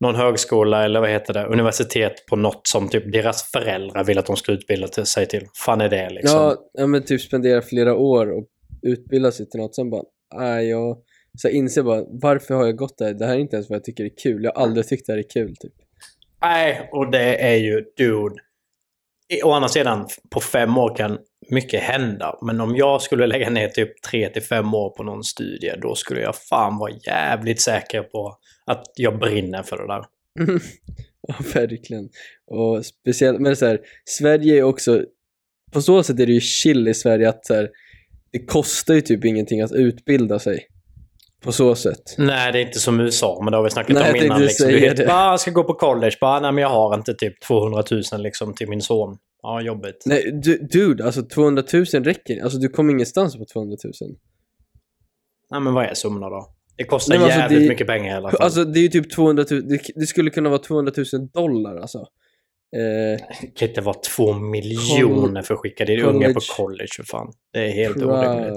någon 0.00 0.14
högskola 0.14 0.84
eller 0.84 1.00
vad 1.00 1.10
heter 1.10 1.34
det, 1.34 1.44
universitet 1.44 2.12
på 2.30 2.36
något 2.36 2.60
som 2.66 2.88
typ 2.88 3.12
deras 3.12 3.50
föräldrar 3.50 4.04
vill 4.04 4.18
att 4.18 4.26
de 4.26 4.36
ska 4.36 4.52
utbilda 4.52 4.88
sig 4.88 5.26
till. 5.26 5.46
fan 5.64 5.80
är 5.80 5.88
det 5.88 6.10
liksom? 6.10 6.40
Ja, 6.40 6.56
ja, 6.72 6.86
men 6.86 7.02
typ 7.02 7.20
spendera 7.20 7.62
flera 7.62 7.94
år 7.94 8.38
och 8.38 8.46
utbilda 8.82 9.32
sig 9.32 9.50
till 9.50 9.60
något. 9.60 9.74
Sen 9.74 9.90
bara, 9.90 10.02
nej, 10.34 10.68
jag 10.68 10.98
så 11.38 11.48
jag 11.48 11.54
inser 11.54 11.82
bara, 11.82 12.04
varför 12.08 12.54
har 12.54 12.64
jag 12.64 12.76
gått 12.76 12.98
där? 12.98 13.14
Det 13.14 13.26
här 13.26 13.34
är 13.34 13.38
inte 13.38 13.56
ens 13.56 13.70
vad 13.70 13.76
jag 13.76 13.84
tycker 13.84 14.04
är 14.04 14.10
kul. 14.22 14.44
Jag 14.44 14.52
har 14.52 14.62
aldrig 14.62 14.88
tyckt 14.88 15.06
det 15.06 15.12
här 15.12 15.18
är 15.18 15.30
kul. 15.30 15.56
Typ. 15.56 15.72
Nej, 16.42 16.88
och 16.92 17.10
det 17.10 17.42
är 17.42 17.56
ju, 17.56 17.84
dude. 17.96 18.34
Å 19.44 19.52
andra 19.52 19.68
sidan, 19.68 20.06
på 20.30 20.40
fem 20.40 20.78
år 20.78 20.96
kan 20.96 21.18
mycket 21.50 21.82
hända. 21.82 22.38
Men 22.42 22.60
om 22.60 22.76
jag 22.76 23.02
skulle 23.02 23.26
lägga 23.26 23.50
ner 23.50 23.68
typ 23.68 24.02
tre 24.02 24.28
till 24.28 24.42
fem 24.42 24.74
år 24.74 24.90
på 24.90 25.02
någon 25.02 25.24
studie, 25.24 25.72
då 25.82 25.94
skulle 25.94 26.20
jag 26.20 26.36
fan 26.36 26.78
vara 26.78 26.92
jävligt 27.06 27.60
säker 27.60 28.02
på 28.02 28.36
att 28.66 28.84
jag 28.94 29.18
brinner 29.18 29.62
för 29.62 29.76
det 29.76 29.86
där. 29.86 30.04
Mm. 30.40 30.60
ja, 31.28 31.34
verkligen. 31.54 32.08
Och 32.46 32.86
speciellt, 32.86 33.40
men 33.40 33.56
så 33.56 33.66
här, 33.66 33.80
Sverige 34.04 34.58
är 34.58 34.62
också, 34.62 35.04
på 35.72 35.82
så 35.82 36.02
sätt 36.02 36.20
är 36.20 36.26
det 36.26 36.32
ju 36.32 36.40
chill 36.40 36.88
i 36.88 36.94
Sverige 36.94 37.28
att 37.28 37.46
så 37.46 37.54
här, 37.54 37.70
det 38.32 38.46
kostar 38.46 38.94
ju 38.94 39.00
typ 39.00 39.24
ingenting 39.24 39.60
att 39.60 39.72
utbilda 39.72 40.38
sig. 40.38 40.66
På 41.42 41.52
så 41.52 41.74
sätt. 41.74 42.14
Nej, 42.18 42.52
det 42.52 42.58
är 42.58 42.62
inte 42.66 42.78
som 42.78 43.00
USA, 43.00 43.40
men 43.44 43.50
det 43.50 43.56
har 43.56 43.64
vi 43.64 43.70
snackat 43.70 43.94
Nej, 43.94 44.10
om 44.10 44.16
innan. 44.26 44.42
Liksom. 44.42 44.68
Du 44.68 44.80
vet, 44.80 45.06
bara, 45.06 45.30
jag 45.30 45.40
ska 45.40 45.50
gå 45.50 45.64
på 45.64 45.74
college. 45.74 46.16
Bara, 46.20 46.40
nej, 46.40 46.52
men 46.52 46.62
jag 46.62 46.68
har 46.68 46.94
inte 46.94 47.14
typ 47.14 47.40
200 47.40 47.82
000 47.90 48.02
liksom, 48.22 48.54
till 48.54 48.68
min 48.68 48.82
son. 48.82 49.16
Ja, 49.42 49.60
jobbigt. 49.60 50.02
Nej, 50.06 50.40
du, 50.42 50.58
dude, 50.58 51.04
alltså 51.04 51.22
200 51.22 51.62
000 51.72 51.84
räcker 51.84 52.42
Alltså 52.42 52.58
du 52.58 52.68
kommer 52.68 52.92
ingenstans 52.92 53.36
på 53.38 53.44
200 53.44 53.76
000. 53.84 53.92
Nej, 55.50 55.60
men 55.60 55.74
vad 55.74 55.84
är 55.84 55.94
summorna 55.94 56.28
då? 56.30 56.48
Det 56.76 56.84
kostar 56.84 57.14
Nej, 57.14 57.24
alltså, 57.24 57.38
jävligt 57.38 57.60
det- 57.60 57.68
mycket 57.68 57.86
pengar 57.86 58.14
i 58.14 58.16
alla 58.16 58.30
fall. 58.30 58.42
Alltså 58.42 58.64
det 58.64 58.78
är 58.80 58.82
ju 58.82 58.88
typ 58.88 59.10
200 59.14 59.44
000, 59.50 59.68
det, 59.68 59.80
det 59.94 60.06
skulle 60.06 60.30
kunna 60.30 60.48
vara 60.48 60.58
200 60.58 60.92
000 61.12 61.28
dollar 61.28 61.76
alltså. 61.76 61.98
Eh, 62.76 63.20
det 63.40 63.46
kan 63.54 63.68
inte 63.68 63.80
vara 63.80 63.96
två 64.16 64.32
miljoner 64.32 65.42
för 65.42 65.54
att 65.54 65.60
skicka 65.60 65.84
din 65.84 66.00
unge 66.00 66.34
på 66.34 66.40
college 66.56 66.88
för 66.96 67.02
fan. 67.04 67.32
Det 67.52 67.58
är 67.58 67.70
helt 67.70 67.96
orimligt. 67.96 68.56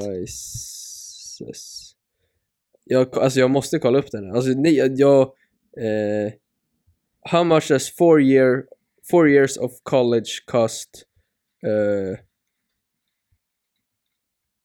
Jag, 2.91 3.17
alltså 3.17 3.39
jag 3.39 3.51
måste 3.51 3.79
kolla 3.79 3.99
upp 3.99 4.11
den 4.11 4.25
här. 4.25 4.35
Alltså 4.35 4.49
nej, 4.49 4.75
jag... 4.75 5.21
eh, 5.21 6.33
how 7.21 7.43
much 7.43 7.67
does 7.67 7.95
four, 7.95 8.21
year, 8.21 8.63
four 9.11 9.29
years 9.29 9.57
of 9.57 9.71
college 9.83 10.29
cost? 10.45 10.89
Eh, 11.65 12.19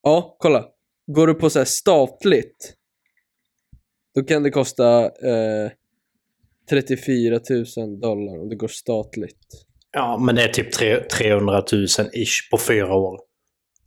ja, 0.02 0.37
kolla. 0.38 0.69
Går 1.07 1.26
du 1.26 1.35
på 1.35 1.50
så 1.50 1.59
här 1.59 1.66
statligt, 1.66 2.75
då 4.14 4.23
kan 4.25 4.43
det 4.43 4.50
kosta 4.50 5.04
eh, 5.04 5.71
34 6.71 7.40
000 7.76 8.00
dollar 8.00 8.38
om 8.40 8.49
det 8.49 8.57
går 8.57 8.69
statligt. 8.69 9.66
Ja, 9.93 10.19
men 10.19 10.35
det 10.35 10.43
är 10.43 10.49
typ 10.49 10.73
300 11.09 11.64
000 11.73 11.85
ish 12.12 12.50
på 12.50 12.59
fyra 12.59 12.95
år. 12.95 13.21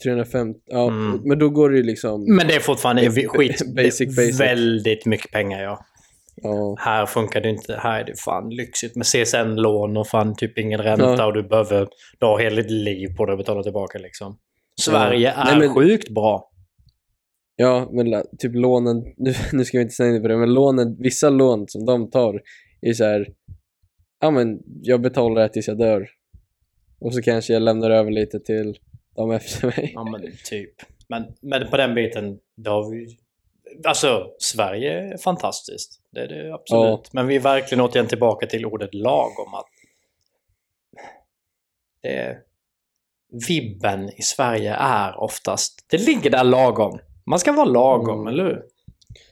350, 0.04 0.60
ja, 0.66 0.88
Mm. 0.88 1.22
men 1.26 1.40
då 1.40 1.50
går 1.50 1.70
det 1.70 1.78
ju 1.78 1.84
liksom... 1.84 2.36
Men 2.36 2.48
det 2.48 2.54
är 2.56 2.60
fortfarande 2.60 3.10
vi- 3.10 3.28
skit. 3.28 3.62
Basic, 3.76 4.16
basic. 4.16 4.40
Väldigt 4.40 5.06
mycket 5.06 5.32
pengar, 5.32 5.64
ja. 5.64 5.86
Ja. 6.42 6.76
Här 6.80 7.06
funkar 7.06 7.42
det 7.42 7.50
inte. 7.50 7.76
Här 7.76 8.00
är 8.00 8.06
det 8.06 8.20
fan 8.20 8.50
lyxigt 8.50 8.96
med 8.96 9.06
CSN-lån 9.06 9.98
och 9.98 10.08
fan 10.08 10.36
typ 10.36 10.58
ingen 10.58 10.82
ränta 10.82 11.16
Ja. 11.18 11.26
och 11.26 11.34
du 11.34 11.44
behöver... 11.44 11.88
Du 12.20 12.26
har 12.26 12.40
hela 12.40 12.56
ditt 12.56 12.72
liv 12.72 13.16
på 13.18 13.26
dig 13.26 13.34
att 13.34 13.40
betala 13.40 13.64
tillbaka 13.64 13.98
liksom. 14.00 14.38
Sverige 14.82 15.34
Nej, 15.38 15.54
är 15.54 15.60
men- 15.60 15.74
sjukt 15.74 16.10
bra. 16.10 16.52
Ja, 17.56 17.90
men 17.92 18.24
typ 18.40 18.56
lånen, 18.56 18.98
nu, 19.18 19.34
nu 19.54 19.66
ska 19.66 19.78
vi 19.78 19.82
inte 19.82 19.96
säga 19.96 20.22
på 20.22 20.28
det, 20.28 20.38
men 20.38 20.54
lånen, 20.54 20.96
vissa 21.00 21.30
lån 21.30 21.66
som 21.68 21.86
de 21.86 22.10
tar 22.12 22.42
är 22.82 22.94
så 22.94 23.04
här, 23.04 23.28
ja 24.22 24.32
men 24.32 24.60
jag 24.82 25.02
betalar 25.02 25.42
det 25.42 25.50
tills 25.50 25.68
jag 25.68 25.78
dör. 25.78 26.08
Och 27.00 27.14
så 27.14 27.22
kanske 27.22 27.54
jag 27.54 27.62
lämnar 27.62 27.90
över 27.90 28.12
lite 28.12 28.40
till 28.40 28.78
dem 29.18 29.32
efter 29.32 29.68
mig. 29.68 29.92
Ja, 29.96 30.04
men 30.04 30.22
typ. 30.46 30.74
Men, 31.10 31.26
men 31.42 31.70
på 31.70 31.78
den 31.78 31.96
biten, 31.96 32.40
då 32.56 32.72
har 32.72 32.92
vi... 32.92 33.18
Alltså, 33.86 34.28
Sverige 34.40 35.14
är 35.14 35.18
fantastiskt. 35.18 36.02
Det 36.12 36.20
är 36.20 36.28
det 36.28 36.54
absolut. 36.54 37.00
Ja. 37.04 37.10
Men 37.12 37.28
vi 37.28 37.36
är 37.36 37.40
verkligen 37.40 37.82
återigen 37.82 38.08
tillbaka 38.08 38.48
till 38.48 38.66
ordet 38.66 38.94
lagom. 38.94 39.54
Att 39.54 39.66
det 42.02 42.16
är, 42.16 42.40
vibben 43.48 44.10
i 44.10 44.22
Sverige 44.22 44.74
är 44.74 45.20
oftast... 45.20 45.86
Det 45.90 45.98
ligger 45.98 46.30
där 46.30 46.44
lagom. 46.44 47.00
Man 47.26 47.40
ska 47.40 47.52
vara 47.52 47.66
lagom, 47.66 48.22
Mm. 48.22 48.34
eller 48.34 48.44
hur? 48.44 48.64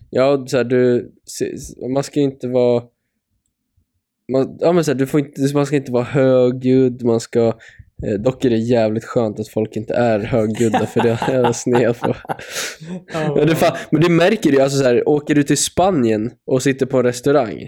Ja, 0.10 0.48
så 0.48 0.58
här, 0.58 0.64
du, 0.64 1.12
man 1.94 2.04
ska 2.04 2.20
inte 2.20 2.48
vara, 2.48 2.84
man, 4.32 4.58
ja 4.60 4.72
men 4.72 4.84
så 4.86 4.92
här, 4.92 5.00
du 5.00 5.08
får 5.08 5.20
inte, 5.20 5.54
man 5.54 5.66
ska 5.66 5.76
inte 5.76 5.92
vara 5.92 6.04
högljudd, 6.04 7.04
man 7.04 7.20
ska, 7.20 7.54
dock 8.20 8.46
är 8.46 8.50
det 8.50 8.58
jävligt 8.58 9.06
skönt 9.06 9.40
att 9.40 9.48
folk 9.48 9.76
inte 9.76 9.94
är 9.94 10.20
högljudda 10.20 10.86
för 10.86 11.02
det 11.02 11.10
är 11.28 11.34
jag 11.44 11.56
sned 11.56 12.00
på. 12.00 12.16
Men 13.36 13.48
det, 13.48 13.56
fan, 13.56 13.78
men 13.92 14.02
det 14.02 14.10
märker 14.10 14.50
du 14.52 14.56
ju, 14.56 14.62
alltså 14.62 14.78
så 14.78 14.84
här, 14.84 15.10
åker 15.10 15.36
du 15.36 15.44
till 15.44 15.58
Spanien 15.58 16.32
och 16.48 16.64
sitter 16.64 16.86
på 16.86 16.98
en 16.98 17.04
restaurang, 17.04 17.68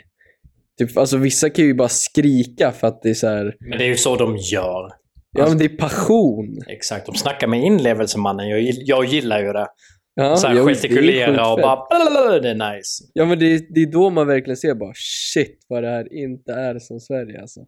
typ, 0.79 0.97
alltså 0.97 1.17
vissa 1.17 1.49
kan 1.49 1.65
ju 1.65 1.73
bara 1.73 1.89
skrika 1.89 2.71
för 2.71 2.87
att 2.87 3.01
det 3.01 3.09
är 3.09 3.13
så 3.13 3.27
här, 3.27 3.55
Men 3.59 3.77
det 3.77 3.83
är 3.85 3.87
ju 3.89 3.97
så 3.97 4.15
de 4.15 4.37
gör. 4.37 4.91
ja 5.37 5.47
men 5.49 5.57
det 5.57 5.65
är 5.65 5.69
passion. 5.77 6.57
Exakt, 6.67 7.05
de 7.05 7.15
snackar 7.15 7.47
med 7.47 7.63
inlevelsemannen. 7.63 8.49
Jag, 8.49 8.61
jag 8.61 9.05
gillar 9.05 9.39
ju 9.39 9.53
det. 9.53 9.67
Ja, 10.15 10.35
så 10.35 10.47
här 10.47 10.65
gestikulera 10.65 11.51
och 11.51 11.59
bara... 11.59 12.39
Det 12.39 12.49
är 12.49 12.75
nice. 12.75 13.03
Ja 13.13 13.25
men 13.25 13.39
det, 13.39 13.45
är- 13.45 13.73
det 13.73 13.81
är 13.81 13.91
då 13.91 14.09
man 14.09 14.27
verkligen 14.27 14.57
ser 14.57 14.75
bara 14.75 14.93
shit 15.33 15.59
vad 15.67 15.83
det 15.83 15.89
här 15.89 16.13
inte 16.23 16.53
är 16.53 16.79
som 16.79 16.99
Sverige 16.99 17.41
alltså. 17.41 17.59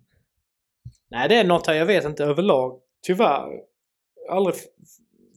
Nej, 1.10 1.29
det 1.29 1.36
är 1.36 1.43
något 1.43 1.67
här, 1.67 1.74
jag 1.74 1.86
vet 1.86 2.05
inte 2.05 2.24
överlag. 2.24 2.79
Tyvärr. 3.08 3.50
Aldrig... 4.29 4.55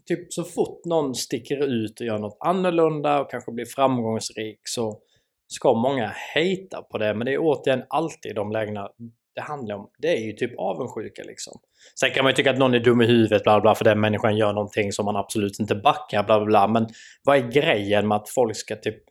Typ 0.07 0.33
så 0.33 0.45
fort 0.45 0.85
någon 0.85 1.15
sticker 1.15 1.57
ut 1.57 2.01
och 2.01 2.07
gör 2.07 2.19
något 2.19 2.37
annorlunda 2.41 3.21
och 3.21 3.31
kanske 3.31 3.53
blir 3.53 3.65
framgångsrik 3.65 4.61
så 4.65 5.01
ska 5.49 5.75
många 5.75 6.13
hejta 6.35 6.83
på 6.83 6.99
det. 6.99 7.15
Men 7.15 7.25
det 7.25 7.33
är 7.33 7.39
återigen 7.41 7.83
alltid 7.89 8.35
de 8.35 8.53
lägena 8.53 8.89
det 9.35 9.41
handlar 9.41 9.77
om. 9.77 9.91
Det 9.99 10.09
är 10.09 10.21
ju 10.21 10.33
typ 10.33 10.59
avundsjuka 10.59 11.23
liksom. 11.23 11.61
Sen 12.01 12.11
kan 12.11 12.25
man 12.25 12.31
ju 12.31 12.35
tycka 12.35 12.51
att 12.51 12.59
någon 12.59 12.75
är 12.75 12.81
dum 12.81 13.03
i 13.03 13.07
huvudet 13.07 13.43
bla 13.43 13.61
bla 13.61 13.75
för 13.75 13.85
den 13.85 14.01
människan 14.01 14.37
gör 14.37 14.53
någonting 14.53 14.93
som 14.93 15.05
man 15.05 15.17
absolut 15.17 15.61
inte 15.61 15.75
backar 15.75 16.23
bla 16.23 16.39
bla 16.39 16.47
bla. 16.47 16.69
Men 16.69 16.89
vad 17.25 17.37
är 17.37 17.51
grejen 17.51 18.09
med 18.09 18.17
att 18.17 18.29
folk 18.29 18.57
ska 18.57 18.77
typ 18.77 19.03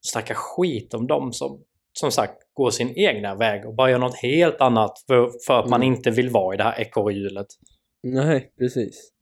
snacka 0.00 0.34
skit 0.34 0.94
om 0.94 1.06
dem 1.06 1.32
som 1.32 1.64
som 2.00 2.10
sagt 2.12 2.36
går 2.54 2.70
sin 2.70 2.92
egna 2.96 3.34
väg 3.34 3.66
och 3.66 3.74
bara 3.74 3.90
gör 3.90 3.98
något 3.98 4.16
helt 4.16 4.60
annat 4.60 4.92
för, 5.06 5.30
för 5.46 5.60
att 5.60 5.68
man 5.70 5.82
Mm. 5.82 5.94
inte 5.94 6.10
vill 6.10 6.30
vara 6.30 6.54
i 6.54 6.56
det 6.58 6.64
här 6.64 6.80
ekorrhjulet. 6.80 7.46
Nej, 8.02 8.52
precis. 8.58 9.12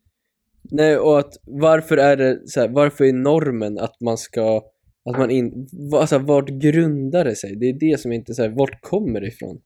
Nej, 0.71 0.99
och 0.99 1.19
att 1.19 1.33
varför 1.43 1.97
är 1.97 2.17
det 2.17 2.49
så 2.49 2.61
här, 2.61 2.69
varför 2.69 3.05
är 3.05 3.13
normen 3.13 3.79
att 3.79 4.01
man 4.01 4.19
ska, 4.19 4.57
att 5.11 5.19
man 5.19 5.31
in, 5.31 5.69
alltså 5.95 6.19
vart 6.19 6.49
grundar 6.49 7.25
det 7.25 7.37
sig? 7.37 7.57
Det 7.57 7.67
är 7.67 7.73
det 7.73 8.01
som 8.01 8.13
inte 8.13 8.35
så 8.35 8.43
här, 8.43 8.49
vart 8.49 8.81
kommer 8.81 9.21
det 9.21 9.27
ifrån? 9.27 9.61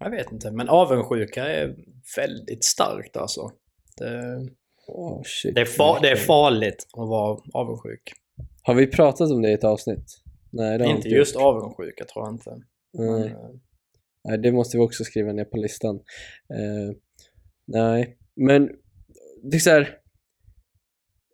Jag 0.00 0.10
vet 0.10 0.32
inte, 0.32 0.50
men 0.50 0.68
avundsjuka 0.68 1.44
är 1.48 1.76
väldigt 2.16 2.64
starkt 2.64 3.16
alltså. 3.16 3.50
Det, 3.98 4.40
Oh, 4.88 5.22
shit. 5.24 5.54
det, 5.54 5.60
är, 5.60 5.64
fa- 5.64 5.98
det 6.02 6.10
är 6.10 6.16
farligt 6.16 6.86
att 6.92 7.08
vara 7.08 7.38
avundsjuk. 7.52 8.12
Har 8.62 8.74
vi 8.74 8.86
pratat 8.86 9.30
om 9.30 9.42
det 9.42 9.50
i 9.50 9.52
ett 9.52 9.64
avsnitt? 9.64 10.04
Nej, 10.50 10.74
Inte 10.90 11.08
gjort. 11.08 11.18
just 11.18 11.36
avundsjuka 11.36 12.04
tror 12.04 12.24
jag 12.26 12.34
inte. 12.34 12.60
Nej. 12.92 13.26
eh, 13.26 13.36
Nej, 14.28 14.38
det 14.38 14.52
måste 14.52 14.76
vi 14.76 14.82
också 14.82 15.04
skriva 15.04 15.32
ner 15.32 15.44
på 15.44 15.56
listan. 15.56 15.96
Eh, 16.54 16.96
nej, 17.66 18.18
men 18.36 18.70
det 19.42 19.56
är 19.56 19.60
så 19.60 19.70
här. 19.70 19.98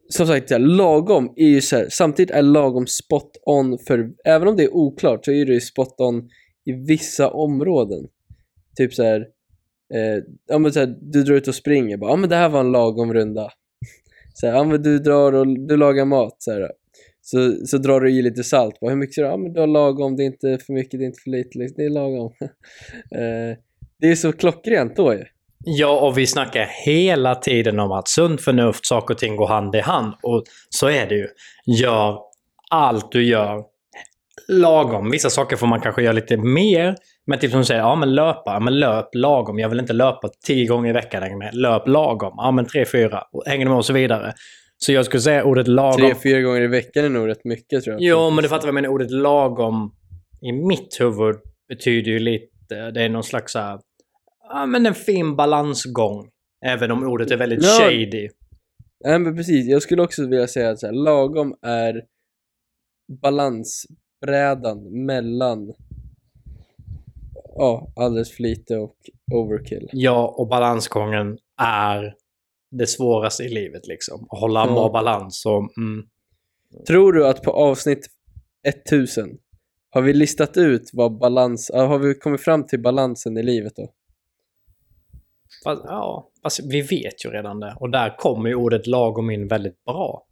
Som 0.09 0.27
sagt, 0.27 0.49
så 0.49 0.55
här, 0.55 0.61
lagom 0.61 1.33
är 1.37 1.47
ju 1.49 1.61
så 1.61 1.77
här, 1.77 1.87
samtidigt 1.91 2.31
är 2.35 2.43
lagom 2.43 2.87
spot 2.87 3.37
on 3.47 3.79
för, 3.79 4.11
även 4.25 4.49
om 4.49 4.57
det 4.57 4.65
är 4.65 4.75
oklart 4.75 5.25
så 5.25 5.33
är 5.33 5.47
det 5.47 5.53
ju 5.53 5.61
spot 5.61 5.95
on 6.01 6.29
i 6.65 6.73
vissa 6.73 7.31
områden. 7.31 8.09
Typ 8.77 8.95
så 8.95 9.03
här, 9.03 9.21
eh, 9.95 10.23
ja 10.47 10.59
men 10.59 10.73
så 10.73 10.81
här, 10.81 10.97
du 11.01 11.23
drar 11.23 11.35
ut 11.35 11.49
och 11.49 11.55
springer 11.55 11.97
bara, 11.97 12.11
ja 12.11 12.17
men 12.17 12.31
det 12.31 12.37
här 12.37 12.49
var 12.49 12.61
en 12.61 12.73
lagom 12.73 13.15
runda. 13.15 13.51
Så 14.35 14.47
här, 14.47 14.55
ja 14.55 14.65
men 14.65 14.83
du 14.83 14.99
drar 14.99 15.33
och 15.33 15.47
du 15.47 15.77
lagar 15.77 16.05
mat 16.05 16.37
så 16.39 16.53
här. 16.53 16.73
Så, 17.23 17.67
så 17.67 17.79
drar 17.79 18.01
du 18.01 18.11
i 18.11 18.23
lite 18.23 18.45
salt. 18.45 18.81
Bara, 18.81 18.91
hur 18.91 18.97
mycket 18.97 19.13
ska 19.13 19.23
du? 19.23 19.29
Ja 19.29 19.37
men 19.37 19.53
du 19.53 19.61
har 19.61 19.67
lagom, 19.67 20.17
det 20.17 20.23
är 20.23 20.27
inte 20.27 20.59
för 20.67 20.73
mycket, 20.73 21.01
det 21.01 21.05
är 21.05 21.07
inte 21.07 21.21
för 21.25 21.31
lite, 21.31 21.59
liksom. 21.59 21.75
det 21.77 21.85
är 21.85 21.91
lagom. 21.91 22.33
eh, 23.11 23.59
det 24.01 24.11
är 24.11 24.15
så 24.15 24.33
klockrent 24.33 24.97
då 24.97 25.15
ju. 25.15 25.25
Ja, 25.65 26.01
och 26.01 26.19
vi 26.19 26.27
snackar 26.27 26.69
hela 26.85 27.35
tiden 27.35 27.81
om 27.81 27.93
att 27.93 28.09
sunt 28.09 28.41
förnuft, 28.41 28.87
saker 28.87 29.15
och 29.15 29.19
ting 29.19 29.37
går 29.37 29.47
hand 29.47 29.75
i 29.75 29.81
hand. 29.81 30.15
Och 30.23 30.45
så 30.71 30.89
är 30.89 31.07
det 31.07 31.15
ju. 31.15 31.29
Gör 31.67 32.19
allt 32.71 33.13
du 33.13 33.25
gör 33.25 33.63
lagom. 34.49 35.11
Vissa 35.11 35.31
saker 35.31 35.57
får 35.57 35.67
man 35.67 35.81
kanske 35.81 36.03
göra 36.03 36.13
lite 36.13 36.37
mer. 36.37 36.95
Men 37.27 37.39
typ 37.39 37.51
som 37.51 37.61
du 37.61 37.65
säger, 37.65 37.81
ja 37.81 37.95
men 37.95 38.15
löpa, 38.15 38.53
ja, 38.53 38.61
men 38.61 38.81
löp 38.81 39.09
lagom. 39.15 39.59
Jag 39.59 39.69
vill 39.69 39.81
inte 39.81 39.93
löpa 39.93 40.29
tio 40.47 40.67
gånger 40.67 40.91
i 40.91 40.93
veckan 40.93 41.21
längre. 41.21 41.51
Löp 41.53 41.89
lagom, 41.89 42.35
ja 42.37 42.51
men 42.51 42.67
tre, 42.67 42.85
fyra. 42.85 43.23
Och 43.33 43.43
hänger 43.47 43.65
du 43.65 43.69
med 43.69 43.79
och 43.79 43.85
så 43.85 43.93
vidare. 43.93 44.33
Så 44.85 44.93
jag 44.93 45.05
skulle 45.07 45.21
säga 45.21 45.45
ordet 45.45 45.69
lagom. 45.69 46.01
Tre, 46.01 46.15
fyra 46.15 46.41
gånger 46.41 46.61
i 46.61 46.67
veckan 46.67 47.05
är 47.05 47.09
nog 47.09 47.29
rätt 47.29 47.45
mycket 47.45 47.85
tror 47.85 47.95
jag. 47.95 48.03
Jo, 48.03 48.31
men 48.31 48.43
du 48.43 48.49
fattar 48.49 48.63
vad 48.63 48.69
jag 48.69 48.75
menar. 48.75 48.89
Ordet 48.89 49.11
lagom 49.11 49.95
i 50.41 50.53
mitt 50.53 51.01
huvud 51.01 51.37
betyder 51.69 52.11
ju 52.13 52.19
lite, 52.19 52.91
det 52.91 53.03
är 53.03 53.09
någon 53.09 53.23
slags 53.25 53.53
så 53.53 53.59
här, 53.59 53.81
ja 54.49 54.67
men 54.67 54.87
en 54.87 54.95
fin 54.95 55.37
balansgång. 55.37 56.29
Även 56.67 56.91
om 56.91 57.03
ordet 57.03 57.31
är 57.31 57.37
väldigt 57.37 57.63
Ja. 57.63 57.79
shady. 57.81 58.29
Nej 59.05 59.19
men 59.19 59.37
precis, 59.37 59.67
jag 59.69 59.83
skulle 59.83 60.03
också 60.03 60.27
vilja 60.29 60.47
säga 60.47 60.71
att 60.71 60.79
så 60.79 60.87
här, 60.87 60.93
lagom 60.95 61.55
är 61.63 62.03
balansbrädan 63.23 65.05
mellan 65.07 65.75
ja, 67.55 67.93
alldeles 67.97 68.33
för 68.37 68.43
lite 68.43 68.77
och 68.77 68.97
overkill. 69.33 69.89
Ja, 69.93 70.35
och 70.39 70.49
balansgången 70.49 71.39
är 71.61 72.15
det 72.73 72.87
svåraste 72.87 73.43
i 73.43 73.49
livet 73.49 73.87
liksom. 73.87 74.29
Att 74.31 74.41
hålla 74.41 74.67
Ja. 74.67 74.73
bra 74.73 74.93
balans 74.93 75.47
och 75.47 75.79
mm, 75.79 76.07
Tror 76.87 77.13
du 77.13 77.27
att 77.27 77.43
på 77.43 77.51
avsnitt 77.51 78.07
1000 78.69 79.39
har 79.91 80.03
vi 80.03 80.13
listat 80.13 80.57
ut 80.57 80.91
vad 80.93 81.19
balans, 81.19 81.71
har 81.75 81.99
vi 81.99 82.15
kommit 82.15 82.41
fram 82.41 82.67
till 82.67 82.81
balansen 82.81 83.37
i 83.37 83.43
livet 83.43 83.77
då? 83.77 83.93
Fast, 85.65 85.83
ja, 85.85 86.31
fast 86.43 86.61
vi 86.65 86.83
vet 86.83 87.25
ju 87.25 87.31
redan 87.31 87.61
det. 87.61 87.77
Och 87.81 87.91
där 87.91 88.17
kommer 88.17 88.49
ju 88.49 88.55
ordet 88.55 88.87
lagom 88.87 89.31
in 89.31 89.49
väldigt 89.49 89.85
bra. 89.85 90.27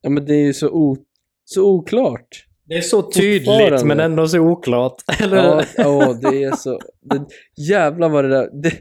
Ja 0.00 0.10
men 0.10 0.24
det 0.24 0.34
är 0.34 0.44
ju 0.44 0.52
så, 0.52 0.68
o, 0.68 0.96
så 1.44 1.70
oklart. 1.70 2.44
Det 2.64 2.74
är 2.74 2.80
så 2.80 3.12
tydligt 3.12 3.84
men 3.84 4.00
ändå 4.00 4.28
så 4.28 4.38
oklart. 4.38 5.02
Eller? 5.20 5.36
Ja, 5.36 5.64
ja 5.76 6.12
det 6.12 6.42
är 6.42 6.56
så... 6.56 6.80
Det, 7.00 7.26
jävlar 7.68 8.08
vad 8.08 8.24
det 8.24 8.30
där... 8.30 8.50
Det, 8.62 8.72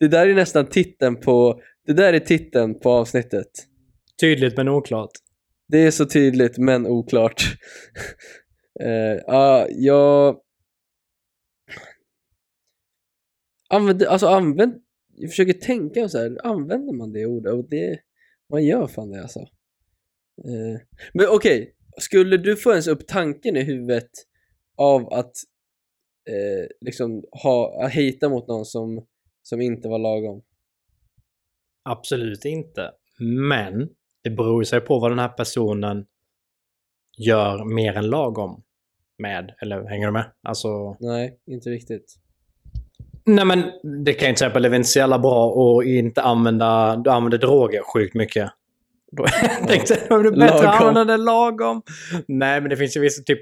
det 0.00 0.08
där 0.08 0.26
är 0.26 0.34
nästan 0.34 0.66
titeln 0.66 1.20
på... 1.20 1.60
Det 1.86 1.92
där 1.92 2.12
är 2.12 2.20
titeln 2.20 2.78
på 2.78 2.90
avsnittet. 2.90 3.50
Tydligt 4.20 4.56
men 4.56 4.68
oklart. 4.68 5.10
Det 5.68 5.78
är 5.78 5.90
så 5.90 6.06
tydligt 6.06 6.58
men 6.58 6.86
oklart. 6.86 7.42
Eh, 8.80 9.20
Ja, 9.26 9.66
jag... 9.70 10.40
Använder, 13.68 14.06
alltså 14.06 14.26
använd... 14.26 14.74
Jag 15.14 15.30
försöker 15.30 15.52
tänka 15.52 16.08
så 16.08 16.18
här, 16.18 16.46
använder 16.46 16.92
man 16.92 17.12
det 17.12 17.26
ordet? 17.26 17.52
Och 17.52 17.68
det... 17.68 18.00
Man 18.50 18.64
gör 18.64 18.86
fan 18.86 19.10
det 19.10 19.22
alltså. 19.22 19.40
Eh, 20.44 20.80
Men 21.12 21.26
okej, 21.28 21.74
skulle 22.00 22.36
du 22.36 22.56
få 22.56 22.70
ens 22.70 22.86
upp 22.86 23.06
tanken 23.06 23.56
i 23.56 23.62
huvudet 23.62 24.10
av 24.76 25.12
att 25.12 25.32
eh, 26.28 26.66
liksom 26.80 27.24
ha, 27.42 27.86
hejta 27.86 28.28
mot 28.28 28.48
någon 28.48 28.64
som, 28.64 29.06
som 29.42 29.60
inte 29.60 29.88
var 29.88 29.98
lagom? 29.98 30.42
Absolut 31.88 32.44
inte. 32.44 32.90
Men 33.50 33.88
det 34.24 34.30
beror 34.30 34.62
sig 34.62 34.80
på 34.80 34.98
vad 34.98 35.10
den 35.10 35.18
här 35.18 35.28
personen 35.28 36.04
gör 37.18 37.64
mer 37.74 37.94
än 37.96 38.06
lagom 38.10 38.62
med. 39.18 39.54
Eller 39.62 39.84
hänger 39.84 40.06
du 40.06 40.12
med? 40.12 40.24
Alltså... 40.42 40.96
Nej, 41.00 41.38
inte 41.46 41.70
riktigt. 41.70 42.14
Nej 43.24 43.44
men 43.44 43.62
det 44.04 44.12
kan 44.12 44.28
ju 44.28 44.34
till 44.34 44.46
exempel 44.46 44.62
det 44.62 44.68
är 44.68 44.74
inte 44.74 44.88
så 44.88 44.98
jävla 44.98 45.18
bra 45.18 45.50
att 45.78 45.84
inte 45.86 46.22
använda, 46.22 46.96
du 46.96 47.10
använder 47.10 47.38
droger 47.38 47.82
sjukt 47.94 48.14
mycket. 48.14 48.50
Då 49.12 49.26
tänkte 49.68 49.98
jag, 50.08 50.22
det 50.24 50.28
är 50.28 50.32
bättre 50.32 50.54
att 50.56 50.62
Lagom. 50.64 50.88
använda 50.88 51.04
det 51.04 51.16
lagom. 51.24 51.82
Nej 52.28 52.60
men 52.60 52.70
det 52.70 52.76
finns 52.76 52.96
ju 52.96 53.00
vissa 53.00 53.22
typ, 53.22 53.40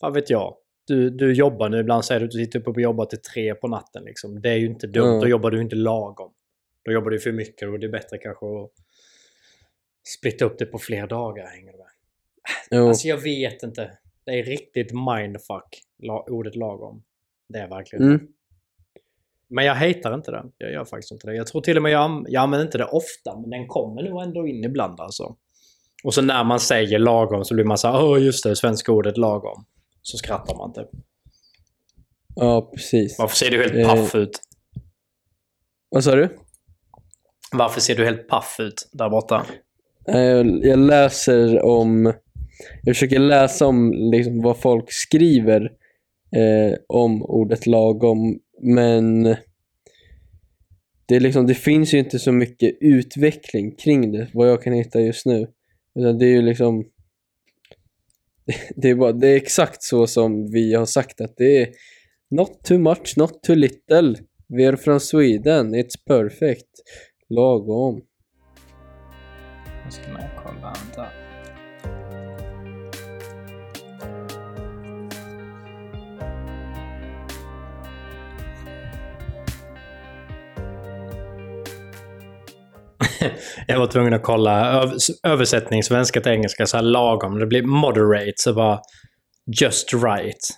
vad 0.00 0.14
vet 0.14 0.30
jag. 0.30 0.54
Du, 0.86 1.10
du 1.10 1.32
jobbar 1.34 1.68
nu, 1.68 1.78
ibland 1.80 2.04
säger 2.04 2.20
du 2.20 2.24
att 2.26 2.30
du 2.32 2.38
sitter 2.44 2.58
uppe 2.60 2.70
och 2.70 2.80
jobbar 2.80 3.04
till 3.06 3.22
tre 3.34 3.54
på 3.54 3.68
natten 3.68 4.04
liksom. 4.04 4.40
Det 4.40 4.50
är 4.50 4.56
ju 4.56 4.66
inte 4.66 4.86
dumt, 4.86 5.08
Mm. 5.08 5.20
då 5.20 5.28
jobbar 5.28 5.50
du 5.50 5.60
inte 5.62 5.76
lagom. 5.76 6.32
Då 6.84 6.92
jobbar 6.92 7.10
du 7.10 7.20
för 7.20 7.32
mycket 7.32 7.68
och 7.68 7.78
det 7.80 7.86
är 7.86 7.90
bättre 7.90 8.18
kanske 8.18 8.46
att 8.46 8.70
splitta 10.18 10.44
upp 10.44 10.58
det 10.58 10.66
på 10.66 10.78
fler 10.78 11.06
dagar. 11.06 11.46
Hänger 11.46 11.72
med? 11.72 11.86
Jo. 12.70 12.88
Alltså 12.88 13.08
jag 13.08 13.18
vet 13.18 13.62
inte. 13.62 13.98
Det 14.24 14.30
är 14.30 14.42
riktigt 14.42 14.90
mindfuck, 14.92 15.82
ordet 16.30 16.56
lagom. 16.56 17.02
Det 17.48 17.58
är 17.58 17.68
verkligen. 17.68 18.04
Mm. 18.04 18.28
Men 19.48 19.64
jag 19.64 19.74
hatar 19.74 20.14
inte 20.14 20.30
den. 20.30 20.52
Jag 20.58 20.72
gör 20.72 20.84
faktiskt 20.84 21.12
inte 21.12 21.26
det. 21.26 21.34
Jag 21.36 21.46
tror 21.46 21.60
till 21.62 21.76
och 21.76 21.82
med 21.82 21.92
jag, 21.92 22.26
jag 22.28 22.42
använder 22.42 22.66
inte 22.66 22.78
det 22.78 22.84
ofta, 22.84 23.40
men 23.40 23.50
den 23.50 23.66
kommer 23.66 24.02
nog 24.02 24.22
ändå 24.22 24.46
in 24.46 24.64
ibland 24.64 25.00
alltså. 25.00 25.36
Och 26.04 26.14
så 26.14 26.22
när 26.22 26.44
man 26.44 26.60
säger 26.60 26.98
lagom 26.98 27.44
så 27.44 27.54
blir 27.54 27.64
man 27.64 27.78
så 27.78 27.88
här, 27.88 28.04
åh 28.04 28.22
just 28.22 28.44
det, 28.44 28.56
svenska 28.56 28.92
ordet 28.92 29.16
lagom. 29.16 29.64
Så 30.02 30.16
skrattar 30.16 30.56
man 30.56 30.72
typ. 30.72 30.88
Ja, 32.34 32.70
precis. 32.74 33.18
Varför 33.18 33.36
ser 33.36 33.50
du 33.50 33.62
helt 33.62 33.74
Eh. 33.74 33.88
paff 33.88 34.14
ut? 34.14 34.40
Vad 35.88 36.04
sa 36.04 36.14
du? 36.14 36.38
Varför 37.54 37.80
ser 37.80 37.96
du 37.96 38.04
helt 38.04 38.28
paff 38.28 38.56
ut 38.60 38.88
där 38.92 39.10
borta? 39.10 39.46
Eh, 40.08 40.68
jag, 40.68 40.78
läser 40.78 41.64
om... 41.64 42.12
Jag 42.82 42.96
försöker 42.96 43.18
läsa 43.18 43.66
om 43.66 43.92
liksom 43.92 44.42
vad 44.42 44.58
folk 44.58 44.92
skriver 44.92 45.62
eh, 46.36 46.76
om 46.88 47.22
ordet 47.22 47.66
lagom, 47.66 48.38
men 48.62 49.22
det, 51.06 51.16
är 51.16 51.20
liksom, 51.20 51.46
det 51.46 51.54
finns 51.54 51.94
ju 51.94 51.98
inte 51.98 52.18
så 52.18 52.32
mycket 52.32 52.76
utveckling 52.80 53.76
kring 53.76 54.12
det, 54.12 54.28
vad 54.32 54.48
jag 54.48 54.62
kan 54.62 54.72
hitta 54.72 55.00
just 55.00 55.26
nu. 55.26 55.46
Utan 55.98 56.18
det 56.18 56.26
är 56.26 56.32
ju 56.32 56.42
liksom... 56.42 56.84
Det 58.76 58.90
är, 58.90 58.94
bara, 58.94 59.12
det 59.12 59.28
är 59.28 59.36
exakt 59.36 59.82
så 59.82 60.06
som 60.06 60.50
vi 60.50 60.74
har 60.74 60.86
sagt 60.86 61.20
att 61.20 61.36
det 61.36 61.62
är 61.62 61.68
not 62.30 62.64
too 62.64 62.78
much, 62.78 63.14
not 63.16 63.42
too 63.42 63.56
little. 63.56 64.14
Vi 64.48 64.64
är 64.64 64.76
från 64.76 65.00
Sweden, 65.00 65.74
it's 65.74 65.96
perfect. 66.06 66.68
Lagom. 67.34 68.00
Nu 69.84 69.90
ska 69.90 70.12
man 70.12 70.22
kolla, 70.44 70.72
vänta. 70.84 71.06
Jag 83.66 83.78
var 83.78 83.86
tvungen 83.86 84.14
att 84.14 84.22
kolla 84.22 84.82
Öv- 84.82 84.98
översättning 85.22 85.82
svenska 85.82 86.20
till 86.20 86.32
engelska, 86.32 86.66
så 86.66 86.76
här 86.76 86.84
lagom. 86.84 87.38
Det 87.38 87.46
blir 87.46 87.62
moderate, 87.62 88.32
så 88.36 88.54
bara 88.54 88.80
just 89.60 89.94
right. 89.94 90.48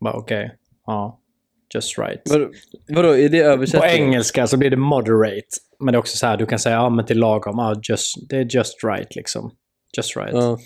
Bara 0.00 0.14
okej, 0.14 0.54
ja. 0.86 1.16
Just 1.74 1.98
right. 1.98 2.22
Vad, 2.30 2.40
vadå, 2.88 3.16
är 3.16 3.28
det 3.28 3.42
På 3.42 3.44
översättning? 3.48 3.90
engelska 4.06 4.46
så 4.46 4.56
blir 4.56 4.70
det 4.70 4.76
moderate. 4.76 5.46
Men 5.80 5.92
det 5.92 5.96
är 5.96 6.00
också 6.00 6.16
så 6.16 6.26
här, 6.26 6.36
du 6.36 6.46
kan 6.46 6.58
säga 6.58 6.74
ja 6.74 6.90
men 6.90 7.06
till 7.06 7.18
lagom, 7.18 7.54
ja, 7.58 7.80
just, 7.88 8.28
det 8.28 8.36
är 8.36 8.56
just 8.56 8.84
right 8.84 9.16
liksom. 9.16 9.50
Just 9.96 10.16
right. 10.16 10.34
Ja. 10.34 10.58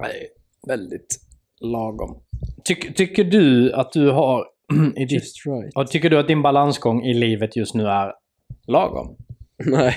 Nej, 0.00 0.28
väldigt 0.66 1.20
lagom. 1.60 2.22
Tyck, 2.64 2.96
tycker 2.96 3.24
du 3.24 3.72
att 3.72 3.92
du 3.92 4.10
har... 4.10 4.44
i 4.96 5.04
ditt, 5.04 5.12
Just 5.12 5.46
right. 5.46 5.72
ja, 5.74 5.86
tycker 5.86 6.10
du 6.10 6.18
att 6.18 6.28
din 6.28 6.42
balansgång 6.42 7.04
i 7.04 7.14
livet 7.14 7.56
just 7.56 7.74
nu 7.74 7.86
är 7.86 8.12
lagom? 8.66 9.16
Nej, 9.64 9.94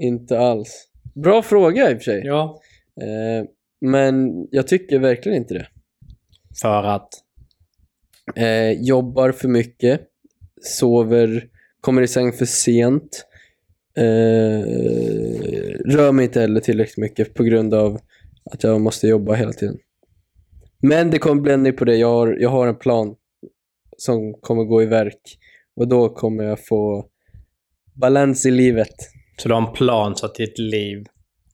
inte 0.00 0.38
alls. 0.38 0.88
Bra 1.14 1.42
fråga 1.42 1.90
i 1.90 1.94
och 1.94 1.98
för 1.98 2.04
sig. 2.04 2.22
Ja. 2.24 2.60
Eh, 3.00 3.44
men 3.80 4.46
jag 4.50 4.68
tycker 4.68 4.98
verkligen 4.98 5.38
inte 5.38 5.54
det. 5.54 5.68
För 6.62 6.84
att... 6.84 7.08
Eh, 8.36 8.70
jobbar 8.70 9.32
för 9.32 9.48
mycket, 9.48 10.00
sover, 10.62 11.48
kommer 11.80 12.02
i 12.02 12.08
säng 12.08 12.32
för 12.32 12.44
sent. 12.44 13.24
Eh, 13.98 14.62
rör 15.84 16.12
mig 16.12 16.24
inte 16.24 16.40
heller 16.40 16.60
tillräckligt 16.60 16.96
mycket 16.96 17.34
på 17.34 17.42
grund 17.42 17.74
av 17.74 17.98
att 18.50 18.62
jag 18.62 18.80
måste 18.80 19.06
jobba 19.08 19.34
hela 19.34 19.52
tiden. 19.52 19.76
Men 20.82 21.10
det 21.10 21.18
kommer 21.18 21.42
bli 21.42 21.52
ändring 21.52 21.76
på 21.76 21.84
det. 21.84 21.96
Jag 21.96 22.08
har, 22.08 22.36
jag 22.40 22.50
har 22.50 22.66
en 22.66 22.78
plan 22.78 23.14
som 23.96 24.34
kommer 24.34 24.64
gå 24.64 24.82
i 24.82 24.86
verk. 24.86 25.20
Och 25.76 25.88
då 25.88 26.08
kommer 26.08 26.44
jag 26.44 26.66
få 26.66 27.06
balans 27.94 28.46
i 28.46 28.50
livet. 28.50 28.94
Så 29.36 29.48
du 29.48 29.54
har 29.54 29.66
en 29.66 29.72
plan 29.72 30.16
så 30.16 30.26
att 30.26 30.34
ditt 30.34 30.58
liv 30.58 31.04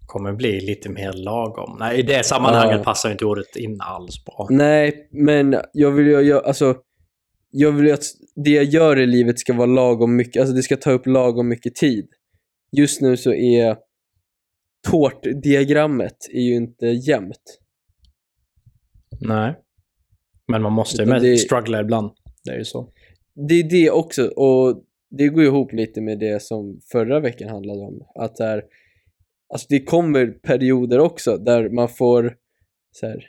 kommer 0.07 0.33
bli 0.33 0.61
lite 0.61 0.89
mer 0.89 1.13
lagom. 1.13 1.77
Nej, 1.81 1.99
i 1.99 2.03
det 2.03 2.25
sammanhanget 2.27 2.77
Ja. 2.77 2.85
passar 2.85 3.11
inte 3.13 3.25
ordet 3.25 3.57
in 3.57 3.81
alls 3.81 4.25
bra. 4.25 4.47
Nej, 4.51 5.09
men 5.13 5.57
jag 5.73 5.91
vill 5.91 6.07
ju 6.07 6.41
alltså, 6.41 6.77
jag 7.51 7.73
vill 7.73 7.87
ju 7.87 7.93
att 7.93 8.05
det 8.37 8.51
jag 8.51 8.65
gör 8.65 8.99
i 8.99 9.07
livet 9.07 9.39
ska 9.39 9.53
vara 9.53 9.67
lagom 9.67 10.17
mycket, 10.17 10.41
alltså 10.41 10.55
det 10.57 10.63
ska 10.63 10.77
ta 10.77 10.91
upp 10.91 11.07
lagom 11.07 11.49
mycket 11.49 11.75
tid. 11.75 12.09
Just 12.77 13.01
nu 13.01 13.17
så 13.17 13.33
är 13.33 13.77
tårtdiagrammet 14.91 16.17
är 16.33 16.41
ju 16.41 16.55
inte 16.55 16.87
jämnt. 16.87 17.61
Nej. 19.21 19.55
Men 20.49 20.63
man 20.63 20.73
måste 20.73 21.03
ju 21.03 21.11
det- 21.11 21.39
struggla 21.39 21.81
ibland. 21.81 22.11
Det 22.45 22.51
är 22.51 22.59
ju 22.59 22.65
så. 22.65 22.93
Det 23.49 23.55
är 23.55 23.71
det 23.71 23.91
också, 23.91 24.27
och 24.27 24.85
det 25.11 25.29
går 25.29 25.45
ihop 25.45 25.73
lite 25.73 26.01
med 26.01 26.19
det 26.19 26.43
som 26.43 26.81
förra 26.93 27.21
veckan 27.21 27.49
handlade 27.49 27.81
om. 27.81 28.07
Att 28.15 28.37
det, 28.37 28.45
är, 28.45 28.65
alltså 29.53 29.67
det 29.69 29.85
kommer 29.85 30.27
perioder 30.27 30.99
också 30.99 31.37
där 31.37 31.69
man 31.71 31.89
får, 31.89 32.37
så 32.91 33.07
här, 33.07 33.27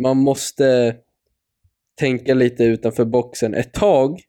man 0.00 0.16
måste 0.16 0.96
tänka 2.00 2.34
lite 2.34 2.64
utanför 2.64 3.04
boxen 3.04 3.54
ett 3.54 3.72
tag 3.72 4.20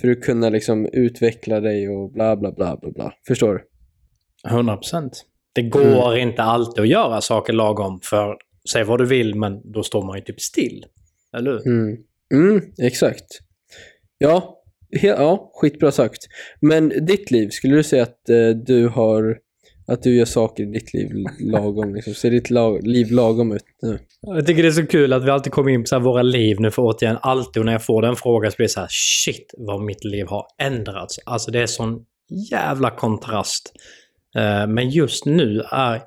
för 0.00 0.10
att 0.10 0.20
kunna 0.20 0.48
liksom 0.48 0.86
utveckla 0.92 1.60
dig 1.60 1.88
och 1.88 2.12
bla 2.12 2.36
bla 2.36 2.52
bla 2.52 2.76
bla 2.76 2.90
bla. 2.90 3.12
Förstår 3.26 3.54
du? 3.54 3.64
100 4.46 4.76
procent. 4.76 5.24
Det 5.52 5.62
går 5.62 6.16
inte 6.16 6.42
alltid 6.42 6.82
att 6.82 6.88
göra 6.88 7.20
saker 7.20 7.52
lagom 7.52 8.00
för 8.02 8.36
säg 8.72 8.84
vad 8.84 8.98
du 8.98 9.06
vill 9.06 9.34
men 9.34 9.72
då 9.72 9.82
står 9.82 10.02
man 10.06 10.16
ju 10.16 10.24
typ 10.24 10.40
still. 10.40 10.84
Eller 11.36 11.50
hur? 11.50 11.66
Mm, 11.66 11.96
mm 12.34 12.72
exakt. 12.78 13.26
Ja, 14.18 14.62
ja, 14.90 15.50
skitbra 15.54 15.92
sagt. 15.92 16.26
Men 16.60 16.88
ditt 16.88 17.30
liv, 17.30 17.48
skulle 17.48 17.76
du 17.76 17.82
säga 17.82 18.02
att 18.02 18.28
eh, 18.28 18.48
du 18.48 18.88
har 18.88 19.38
att 19.86 20.02
du 20.02 20.16
gör 20.16 20.24
saker 20.24 20.62
i 20.62 20.66
ditt 20.66 20.94
liv 20.94 21.10
lagom? 21.40 21.94
Liksom. 21.94 22.14
Ser 22.14 22.30
ditt 22.30 22.50
la- 22.50 22.78
liv 22.78 23.12
lagom 23.12 23.52
ut 23.52 23.64
nu? 23.82 23.98
Jag 24.20 24.46
tycker 24.46 24.62
det 24.62 24.68
är 24.68 24.72
så 24.72 24.86
kul 24.86 25.12
att 25.12 25.24
vi 25.24 25.30
alltid 25.30 25.52
kommer 25.52 25.70
in 25.70 25.82
på 25.82 25.86
så 25.86 25.98
våra 25.98 26.22
liv 26.22 26.60
nu 26.60 26.70
för 26.70 26.82
återigen 26.82 27.18
alltid 27.22 27.64
när 27.64 27.72
jag 27.72 27.84
får 27.84 28.02
den 28.02 28.16
frågan 28.16 28.52
så 28.52 28.56
blir 28.56 28.64
det 28.64 28.72
så 28.72 28.80
här 28.80 28.88
shit 28.90 29.54
vad 29.58 29.82
mitt 29.82 30.04
liv 30.04 30.26
har 30.26 30.46
ändrats. 30.62 31.18
Alltså 31.24 31.50
det 31.50 31.60
är 31.60 31.66
sån 31.66 32.04
jävla 32.50 32.90
kontrast. 32.90 33.72
Eh, 34.36 34.66
Men 34.66 34.90
just 34.90 35.24
nu 35.26 35.60
är... 35.70 36.02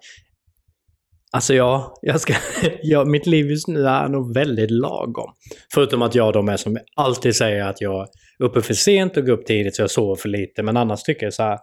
Alltså 1.34 1.54
ja, 1.54 1.94
jag 2.02 2.20
ska, 2.20 2.34
ja, 2.82 3.06
mitt 3.06 3.26
liv 3.26 3.50
just 3.50 3.68
nu 3.68 3.88
är 3.88 4.08
nog 4.08 4.34
väldigt 4.34 4.72
lagom. 4.72 5.34
Förutom 5.74 6.02
att 6.02 6.16
jag 6.16 6.34
då 6.34 6.48
är 6.48 6.58
som 6.58 6.78
alltid 6.96 7.36
säger 7.36 7.66
att 7.66 7.82
jag 7.82 8.02
är 8.40 8.46
uppe 8.46 8.62
för 8.62 8.74
sent 8.74 9.18
och 9.18 9.26
går 9.26 9.34
upp 9.34 9.46
tidigt 9.46 9.76
så 9.76 9.82
jag 9.82 9.92
sover 9.92 10.16
för 10.16 10.30
lite. 10.30 10.64
Men 10.64 10.78
annars 10.78 11.04
tycker 11.04 11.26
jag 11.26 11.34
så 11.34 11.44
här... 11.44 11.60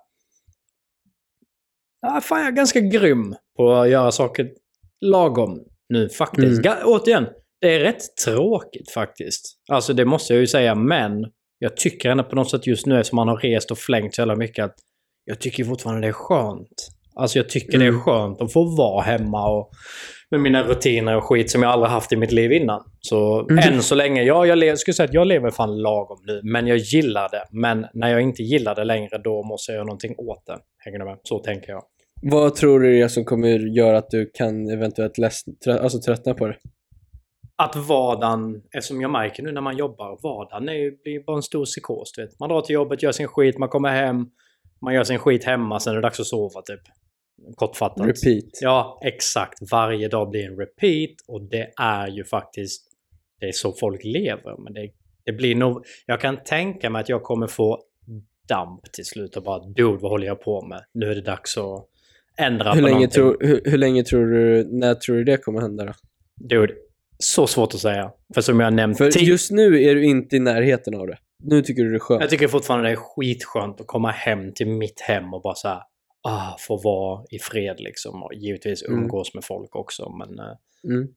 Ja, 2.00 2.20
fan, 2.20 2.38
jag 2.38 2.48
är 2.48 2.52
ganska 2.52 2.80
grym 2.80 3.34
på 3.56 3.72
att 3.72 3.90
göra 3.90 4.12
saker 4.12 4.50
lagom 5.00 5.64
nu 5.88 6.08
faktiskt. 6.08 6.66
Mm. 6.66 6.78
Återigen, 6.84 7.26
det 7.60 7.74
är 7.74 7.80
rätt 7.80 8.16
tråkigt 8.24 8.90
faktiskt. 8.90 9.58
Alltså 9.68 9.92
det 9.92 10.04
måste 10.04 10.32
jag 10.32 10.40
ju 10.40 10.46
säga, 10.46 10.74
men 10.74 11.26
jag 11.58 11.76
tycker 11.76 12.10
ändå 12.10 12.24
på 12.24 12.36
något 12.36 12.50
sätt 12.50 12.66
just 12.66 12.86
nu 12.86 13.04
som 13.04 13.16
man 13.16 13.28
har 13.28 13.36
rest 13.36 13.70
och 13.70 13.78
flängt 13.78 14.14
så 14.14 14.20
jävla 14.20 14.36
mycket 14.36 14.64
att 14.64 14.74
jag 15.28 15.40
tycker 15.40 15.64
fortfarande 15.64 16.00
det 16.02 16.08
är 16.08 16.12
skönt. 16.12 16.88
Alltså 17.16 17.38
jag 17.38 17.48
tycker 17.48 17.78
det 17.78 17.84
Mm. 17.84 17.96
är 17.96 18.00
skönt 18.00 18.40
att 18.40 18.52
få 18.52 18.76
vara 18.76 19.02
hemma 19.02 19.50
och 19.58 19.70
med 20.30 20.40
mina 20.40 20.62
rutiner 20.62 21.16
och 21.16 21.24
skit 21.24 21.50
som 21.50 21.62
jag 21.62 21.72
aldrig 21.72 21.90
haft 21.90 22.12
i 22.12 22.16
mitt 22.16 22.32
liv 22.32 22.52
innan. 22.52 22.82
Så 23.00 23.40
Mm. 23.50 23.58
än 23.74 23.82
så 23.82 23.94
länge, 23.94 24.22
ja 24.22 24.46
jag 24.46 24.58
lever, 24.58 24.76
skulle 24.76 24.94
säga 24.94 25.04
att 25.04 25.14
jag 25.14 25.26
lever 25.26 25.50
fan 25.50 25.82
lagom 25.82 26.18
nu, 26.26 26.40
men 26.44 26.66
jag 26.66 26.76
gillar 26.78 27.28
det. 27.28 27.44
Men 27.50 27.86
när 27.94 28.08
jag 28.10 28.20
inte 28.20 28.42
gillar 28.42 28.74
det 28.74 28.84
längre, 28.84 29.18
då 29.18 29.42
måste 29.42 29.72
jag 29.72 29.76
göra 29.76 29.84
någonting 29.84 30.14
åt 30.18 30.46
det. 30.46 30.58
Hänger 30.84 30.98
du 30.98 31.04
med? 31.04 31.18
Så 31.22 31.38
tänker 31.38 31.72
jag. 31.72 31.82
Vad 32.22 32.54
tror 32.54 32.80
du 32.80 32.96
är 32.98 33.02
det 33.02 33.08
som 33.08 33.24
kommer 33.24 33.48
göra 33.58 33.98
att 33.98 34.10
du 34.10 34.30
kan 34.34 34.70
eventuellt 34.70 35.18
ledsna, 35.18 35.52
trö- 35.66 35.78
alltså 35.78 35.98
tröttna 36.00 36.34
på 36.34 36.46
det? 36.46 36.56
att 37.62 37.76
vardagen, 37.76 38.62
eftersom 38.76 39.00
jag 39.00 39.10
märker 39.10 39.42
nu 39.42 39.52
när 39.52 39.60
man 39.60 39.76
jobbar, 39.76 40.18
vardagen 40.22 40.68
är 40.68 40.72
ju, 40.72 40.90
blir 41.02 41.24
bara 41.26 41.36
en 41.36 41.42
stor 41.42 41.64
psykos. 41.64 42.12
Vet. 42.18 42.40
Man 42.40 42.48
drar 42.48 42.60
till 42.60 42.74
jobbet, 42.74 43.02
gör 43.02 43.12
sin 43.12 43.26
skit, 43.28 43.58
man 43.58 43.68
kommer 43.68 43.88
hem, 43.88 44.26
man 44.82 44.94
gör 44.94 45.04
sin 45.04 45.18
skit 45.18 45.44
hemma, 45.44 45.80
sen 45.80 45.92
är 45.92 45.96
det 45.96 46.02
dags 46.02 46.20
att 46.20 46.26
sova 46.26 46.62
typ. 46.62 46.80
Kortfattat. 47.54 48.06
Repeat. 48.06 48.44
Ja, 48.60 49.00
exakt. 49.04 49.58
Varje 49.70 50.08
dag 50.08 50.30
blir 50.30 50.44
en 50.44 50.56
repeat 50.56 51.16
och 51.28 51.48
det 51.50 51.72
är 51.76 52.08
ju 52.08 52.24
faktiskt 52.24 52.88
det 53.40 53.46
är 53.46 53.52
så 53.52 53.72
folk 53.72 54.04
lever. 54.04 54.62
Men 54.64 54.74
det, 54.74 54.90
det 55.24 55.32
blir 55.32 55.54
nog... 55.54 55.84
Jag 56.06 56.20
kan 56.20 56.36
tänka 56.44 56.90
mig 56.90 57.00
att 57.00 57.08
jag 57.08 57.22
kommer 57.22 57.46
få 57.46 57.78
damp 58.48 58.92
till 58.92 59.04
slut 59.04 59.36
och 59.36 59.42
bara 59.42 59.58
dude, 59.58 59.98
vad 60.00 60.10
håller 60.10 60.26
jag 60.26 60.40
på 60.40 60.66
med? 60.66 60.84
Nu 60.94 61.10
är 61.10 61.14
det 61.14 61.20
dags 61.20 61.58
att 61.58 61.86
ändra 62.38 62.72
Hur 62.72 62.82
på 62.82 62.88
länge, 62.88 63.08
tror, 63.08 63.36
hur, 63.40 63.60
hur 63.64 63.78
länge 63.78 64.04
tror 64.04 64.26
du, 64.26 64.68
när 64.70 64.94
tror 64.94 65.16
du 65.16 65.24
det 65.24 65.36
kommer 65.36 65.60
hända 65.60 65.84
då? 65.84 65.92
Dude, 66.48 66.74
så 67.18 67.46
svårt 67.46 67.74
att 67.74 67.80
säga. 67.80 68.10
För 68.34 68.40
som 68.40 68.60
jag 68.60 68.72
nämnt 68.72 68.98
För 68.98 69.18
just 69.18 69.50
nu 69.50 69.82
är 69.82 69.94
du 69.94 70.04
inte 70.04 70.36
i 70.36 70.38
närheten 70.38 70.94
av 70.94 71.06
det. 71.06 71.18
Nu 71.42 71.62
tycker 71.62 71.82
du 71.84 71.90
det 71.90 71.96
är 71.96 71.98
skönt. 72.00 72.20
Jag 72.20 72.30
tycker 72.30 72.48
fortfarande 72.48 72.88
det 72.88 72.92
är 72.92 72.96
skitskönt 72.96 73.80
att 73.80 73.86
komma 73.86 74.10
hem 74.10 74.52
till 74.54 74.66
mitt 74.68 75.00
hem 75.00 75.34
och 75.34 75.42
bara 75.42 75.54
så 75.54 75.68
här, 75.68 75.82
ah, 76.22 76.56
få 76.58 76.76
vara 76.76 77.24
i 77.30 77.38
fred 77.38 77.80
liksom. 77.80 78.22
Och 78.22 78.34
givetvis 78.34 78.82
Mm. 78.82 78.98
umgås 79.02 79.34
med 79.34 79.44
folk 79.44 79.76
också, 79.76 80.10
men 80.10 80.38
eh, 80.38 80.56
Mm. 80.84 81.08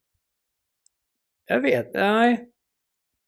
jag 1.47 1.61
vet, 1.61 1.93
nej. 1.93 2.47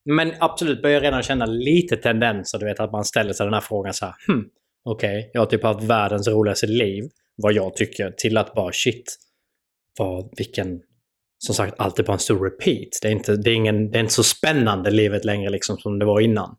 Men 0.05 0.33
absolut 0.39 0.81
börjar 0.81 1.01
redan 1.01 1.23
känna 1.23 1.45
lite 1.45 1.97
tendenser, 1.97 2.59
du 2.59 2.65
vet 2.65 2.79
att 2.79 2.91
man 2.91 3.05
ställer 3.05 3.33
sig 3.33 3.45
den 3.45 3.53
här 3.53 3.61
frågan 3.61 3.93
så 3.93 4.05
här, 4.05 4.15
hm, 4.27 4.49
okej, 4.83 5.29
jag 5.33 5.41
har 5.41 5.45
typ 5.45 5.63
haft 5.63 5.83
världens 5.83 6.27
roligaste 6.27 6.67
liv, 6.67 7.03
vad 7.35 7.53
jag 7.53 7.75
tycker, 7.75 8.11
till 8.11 8.37
att 8.37 8.53
bara 8.53 8.71
shit, 8.73 9.15
vad, 9.99 10.33
vilken, 10.37 10.81
som 11.37 11.55
sagt, 11.55 11.73
allt 11.77 11.99
är 11.99 12.03
bara 12.03 12.13
en 12.13 12.19
stor 12.19 12.49
repeat. 12.49 12.89
Det 13.01 13.07
är 13.07 13.11
inte, 13.11 13.35
det 13.35 13.49
är 13.51 13.55
ingen, 13.55 13.91
det 13.91 13.97
är 13.97 14.01
inte 14.01 14.13
så 14.13 14.23
spännande 14.23 14.91
livet 14.91 15.25
längre 15.25 15.49
liksom 15.49 15.77
som 15.77 15.99
det 15.99 16.05
var 16.05 16.19
innan. 16.21 16.55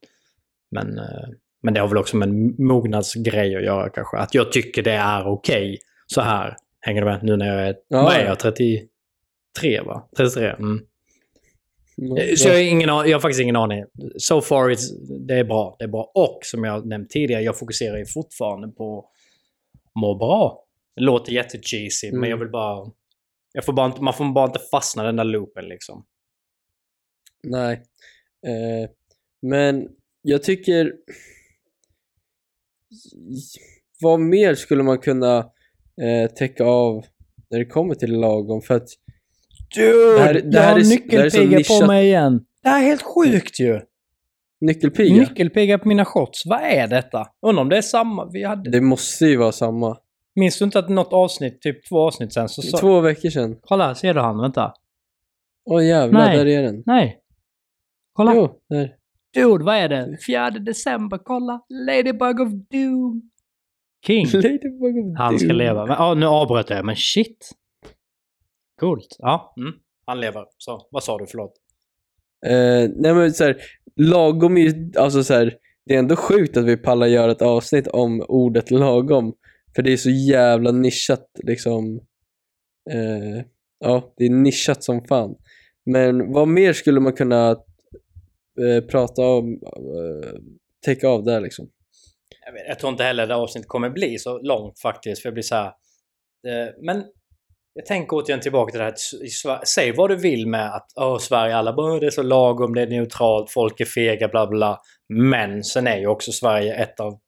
Men, 0.74 0.98
eh, 0.98 1.28
men 1.62 1.74
det 1.74 1.80
har 1.80 1.88
väl 1.88 1.98
också 1.98 2.16
med 2.16 2.28
en 2.28 2.66
mognadsgrej 2.66 3.56
att 3.56 3.64
göra 3.64 3.88
kanske. 3.90 4.16
Att 4.16 4.34
jag 4.34 4.52
tycker 4.52 4.82
det 4.82 4.92
är 4.92 5.26
okej 5.26 5.78
så 6.06 6.20
här. 6.20 6.56
Hänger 6.80 7.00
du 7.00 7.06
med? 7.06 7.22
Nu 7.22 7.36
när 7.36 7.46
jag 7.46 7.68
är, 7.68 7.76
Ja. 7.88 8.02
vad 8.02 8.14
är 8.14 8.24
jag, 8.24 8.38
33 8.38 9.80
va? 9.80 10.08
33? 10.16 10.48
Mm. 10.50 10.80
Mm. 11.98 12.36
Så 12.36 12.48
jag 12.48 12.54
har, 12.54 12.60
ingen, 12.60 12.88
jag 12.88 13.12
har 13.12 13.20
faktiskt 13.20 13.40
ingen 13.40 13.56
aning. 13.56 13.84
So 14.18 14.40
far, 14.40 14.70
it's, 14.70 14.94
det 15.26 15.34
är 15.34 15.44
bra. 15.44 15.76
Det 15.78 15.84
är 15.84 15.88
bra. 15.88 16.12
Och 16.14 16.38
som 16.42 16.64
jag 16.64 16.86
nämnt 16.86 17.10
tidigare, 17.10 17.42
jag 17.42 17.58
fokuserar 17.58 17.96
ju 17.98 18.06
fortfarande 18.06 18.68
på 18.68 18.98
att 18.98 19.04
må 20.00 20.14
bra. 20.14 20.64
Det 20.96 21.02
låter 21.02 21.32
jättecheesy, 21.32 22.08
Mm. 22.08 22.20
men 22.20 22.30
jag 22.30 22.36
vill 22.36 22.48
bara... 22.50 22.90
Jag 23.52 23.64
får 23.64 23.72
bara 23.72 23.86
inte, 23.86 24.02
man 24.02 24.14
får 24.14 24.32
bara 24.32 24.46
inte 24.46 24.60
fastna 24.70 25.02
i 25.02 25.06
den 25.06 25.16
där 25.16 25.24
loopen 25.24 25.64
liksom. 25.64 26.04
Nej. 27.42 27.72
Eh, 28.46 28.90
men 29.42 29.88
jag 30.26 30.42
tycker... 30.42 30.92
Vad 34.00 34.20
mer 34.20 34.54
skulle 34.54 34.82
man 34.82 34.98
kunna 34.98 35.38
eh, 36.02 36.30
täcka 36.30 36.64
av 36.64 37.04
när 37.50 37.58
det 37.58 37.64
kommer 37.64 37.94
till 37.94 38.12
lagom? 38.20 38.62
För 38.62 38.74
att 38.74 38.88
Dude, 39.74 40.14
Det 40.14 40.20
här- 40.20 40.34
det 40.34 40.58
här 40.60 40.68
jag 40.68 40.84
har 40.84 40.90
nyckelpiga 40.90 41.58
nischat. 41.58 41.80
på 41.80 41.86
mig 41.86 42.06
igen. 42.06 42.44
Det 42.62 42.68
här 42.68 42.82
är 42.82 42.86
helt 42.86 43.02
sjukt 43.02 43.60
ju. 43.60 43.80
nyckelpiga, 44.60 45.14
Nyckelpiga 45.14 45.78
på 45.78 45.88
mina 45.88 46.04
shorts. 46.04 46.46
Vad 46.46 46.60
är 46.62 46.88
detta? 46.88 47.26
Undrar 47.46 47.62
om 47.62 47.68
det 47.68 47.76
är 47.76 47.82
samma 47.82 48.30
vi 48.32 48.42
hade. 48.44 48.70
det 48.70 48.80
måste 48.80 49.26
ju 49.26 49.36
vara 49.36 49.52
samma. 49.52 49.98
Minns 50.34 50.58
du 50.58 50.64
inte 50.64 50.78
att 50.78 50.88
något 50.88 51.12
avsnitt, 51.12 51.60
typ 51.62 51.88
två 51.88 52.00
avsnitt 52.00 52.32
sen, 52.32 52.48
så 52.48 52.62
sa... 52.62 52.78
Två 52.78 53.00
veckor 53.00 53.30
sedan. 53.30 53.56
Kolla, 53.62 53.94
ser 53.94 54.14
du 54.14 54.20
han? 54.20 54.40
Vänta. 54.40 54.74
Åh 55.64 55.86
jävlar, 55.86 56.26
Nej. 56.26 56.36
där 56.38 56.46
är 56.46 56.62
den. 56.62 56.82
Nej. 56.86 57.18
Kolla. 58.12 58.34
Jo, 58.34 58.58
där. 58.68 58.94
Dude, 59.34 59.64
vad 59.64 59.76
är 59.76 59.88
det? 59.88 60.18
4 60.26 60.50
december, 60.50 61.18
kolla! 61.24 61.60
Ladybug 61.68 62.40
of 62.40 62.48
Doom! 62.70 63.30
King. 64.06 64.26
Ladybug 64.32 64.96
of 64.98 65.18
Han 65.18 65.38
ska 65.38 65.48
Doom. 65.48 65.58
leva. 65.58 65.86
Men, 65.86 65.96
ja, 65.98 66.14
nu 66.14 66.26
avbröt 66.26 66.70
jag, 66.70 66.84
men 66.84 66.96
shit! 66.96 67.50
Coolt. 68.80 69.16
Ja, 69.18 69.54
mm. 69.56 69.72
han 70.06 70.20
lever. 70.20 70.44
Så, 70.58 70.88
vad 70.90 71.04
sa 71.04 71.18
du? 71.18 71.26
Förlåt. 71.26 71.52
Eh, 72.46 72.90
nej 72.96 73.14
men 73.14 73.32
så 73.32 73.44
här, 73.44 73.56
lagom 73.96 74.56
är 74.56 74.60
ju, 74.60 74.92
alltså 74.98 75.24
så 75.24 75.34
här, 75.34 75.54
det 75.86 75.94
är 75.94 75.98
ändå 75.98 76.16
sjukt 76.16 76.56
att 76.56 76.64
vi 76.64 76.76
pallar 76.76 77.06
göra 77.06 77.32
ett 77.32 77.42
avsnitt 77.42 77.88
om 77.88 78.24
ordet 78.28 78.70
lagom. 78.70 79.34
För 79.76 79.82
det 79.82 79.92
är 79.92 79.96
så 79.96 80.10
jävla 80.10 80.72
nischat 80.72 81.26
liksom. 81.42 82.00
Eh, 82.90 83.44
ja, 83.78 84.14
det 84.16 84.24
är 84.24 84.30
nischat 84.30 84.84
som 84.84 85.04
fan. 85.04 85.34
Men 85.86 86.32
vad 86.32 86.48
mer 86.48 86.72
skulle 86.72 87.00
man 87.00 87.12
kunna 87.12 87.56
eh, 88.60 88.84
prata 88.84 89.22
om, 89.22 89.52
eh, 89.52 90.30
täcka 90.86 91.08
av 91.08 91.24
där 91.24 91.40
liksom? 91.40 91.68
Jag, 92.46 92.52
vet, 92.52 92.62
jag 92.68 92.78
tror 92.78 92.92
inte 92.92 93.04
heller 93.04 93.26
det 93.26 93.34
avsnittet 93.34 93.68
kommer 93.68 93.90
bli 93.90 94.18
så 94.18 94.38
långt 94.38 94.78
faktiskt. 94.80 95.22
För 95.22 95.26
jag 95.28 95.34
blir 95.34 95.42
så 95.42 95.54
här, 95.54 95.66
eh, 96.46 96.68
men 96.82 97.04
jag 97.74 97.86
tänker 97.86 98.16
återigen 98.16 98.40
tillbaka 98.40 98.70
till 98.70 98.78
det 98.78 98.84
här. 98.84 98.92
att 99.56 99.68
Säg 99.68 99.92
vad 99.92 100.10
du 100.10 100.16
vill 100.16 100.46
med 100.48 100.74
att 100.74 100.86
Åh, 101.00 101.18
Sverige, 101.18 101.56
alla 101.56 101.72
bara 101.72 102.00
det 102.00 102.06
är 102.06 102.10
så 102.10 102.22
lagom, 102.22 102.74
det 102.74 102.82
är 102.82 102.86
neutralt, 102.86 103.50
folk 103.50 103.80
är 103.80 103.84
fega, 103.84 104.28
bla 104.28 104.46
bla. 104.46 104.80
Men 105.08 105.64
sen 105.64 105.86
är 105.86 105.96
ju 105.98 106.06
också 106.06 106.32
Sverige 106.32 106.74
ett 106.74 107.00
av, 107.00 107.18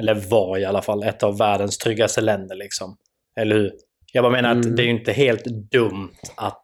eller 0.00 0.14
var 0.14 0.58
i 0.58 0.64
alla 0.64 0.82
fall, 0.82 1.02
ett 1.02 1.22
av 1.22 1.38
världens 1.38 1.78
tryggaste 1.78 2.20
länder 2.20 2.56
liksom. 2.56 2.96
Eller 3.40 3.56
hur? 3.56 3.72
Jag 4.12 4.24
bara 4.24 4.32
menar 4.32 4.50
att 4.50 4.64
Mm. 4.64 4.76
det 4.76 4.82
är 4.82 4.84
ju 4.84 4.90
inte 4.90 5.12
helt 5.12 5.44
dumt 5.44 6.14
att, 6.36 6.62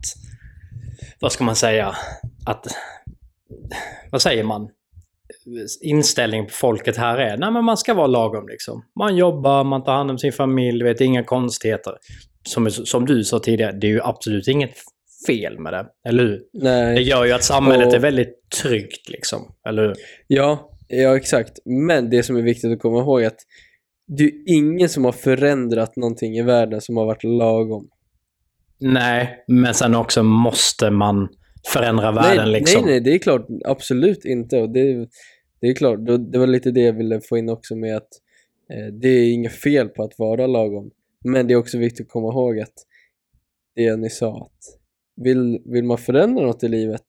vad 1.20 1.32
ska 1.32 1.44
man 1.44 1.56
säga, 1.56 1.94
att, 2.46 2.66
vad 4.11 4.23
säger 4.23 4.44
man? 4.44 4.68
inställning 5.83 6.44
på 6.46 6.53
folket 6.53 6.96
här 6.96 7.18
är. 7.18 7.37
Nej 7.37 7.51
men 7.51 7.64
man 7.64 7.77
ska 7.77 7.94
vara 7.94 8.07
lagom 8.07 8.49
liksom. 8.49 8.83
Man 8.99 9.16
jobbar, 9.16 9.64
man 9.64 9.85
tar 9.85 9.92
hand 9.92 10.11
om 10.11 10.18
sin 10.18 10.33
familj, 10.33 10.85
vet, 10.85 11.01
inga 11.01 11.25
konstigheter. 11.25 11.92
Som, 12.49 12.70
som 12.70 13.07
du 13.07 13.25
sa 13.25 13.38
tidigare, 13.38 13.73
det 13.73 13.87
är 13.87 13.90
ju 13.90 14.01
absolut 14.03 14.49
inget 14.49 14.75
fel 15.27 15.59
med 15.59 15.73
det. 15.73 15.87
Eller 16.09 16.23
hur? 16.23 16.42
Det 16.53 16.62
Nej, 16.62 17.03
gör 17.03 17.25
ju 17.25 17.33
att 17.33 17.44
samhället 17.44 17.87
Och- 17.88 17.94
är 17.94 17.99
väldigt 17.99 18.51
tryggt 18.62 19.09
liksom. 19.09 19.55
Eller 19.68 19.83
hur? 19.83 19.94
ja, 20.27 20.70
ja 20.88 21.16
exakt. 21.16 21.59
Men 21.64 22.11
det 22.11 22.23
som 22.23 22.37
är 22.37 22.42
viktigt 22.42 22.73
att 22.73 22.79
komma 22.83 22.99
ihåg 23.01 23.23
är 23.23 23.27
att 23.27 23.40
det 24.18 24.25
är 24.25 24.33
ingen 24.46 24.88
som 24.88 25.05
har 25.05 25.12
förändrat 25.12 25.96
någonting 25.96 26.37
i 26.37 26.42
världen 26.42 26.81
som 26.81 26.96
har 26.96 27.07
varit 27.07 27.25
lagom. 27.25 27.88
Nej, 28.81 29.44
men 29.49 29.75
sen 29.75 29.94
också 29.94 30.23
måste 30.23 30.90
man 30.90 31.29
förändra 31.68 32.12
världen 32.12 32.44
nej, 32.44 32.61
liksom. 32.61 32.83
Nej, 32.83 32.90
nej, 32.90 33.01
det 33.01 33.14
är 33.14 33.18
klart. 33.18 33.46
Absolut 33.64 34.25
inte. 34.25 34.59
Och 34.59 34.70
det, 34.70 35.09
det 35.61 35.66
är 35.66 35.75
klart. 35.75 35.99
Det, 36.33 36.38
var 36.38 36.46
lite 36.46 36.70
det 36.70 36.81
jag 36.81 36.92
ville 36.92 37.20
få 37.20 37.38
in 37.38 37.49
också 37.49 37.77
med 37.77 37.96
att 37.96 38.09
eh, 38.73 38.92
det 38.92 39.09
är 39.09 39.33
inget 39.33 39.53
fel 39.53 39.88
på 39.88 40.03
att 40.03 40.18
vara 40.18 40.46
lagom. 40.46 40.90
Men 41.25 41.46
det 41.46 41.55
är 41.55 41.59
också 41.59 41.79
viktigt 41.79 42.07
att 42.07 42.12
komma 42.12 42.29
ihåg 42.29 42.61
att 42.61 42.75
det 43.75 43.96
ni 43.96 44.11
sa 44.11 44.37
att 44.37 44.81
vill, 45.25 45.62
vill 45.64 45.85
man 45.85 45.99
förändra 45.99 46.46
något 46.46 46.62
i 46.62 46.68
livet 46.68 47.07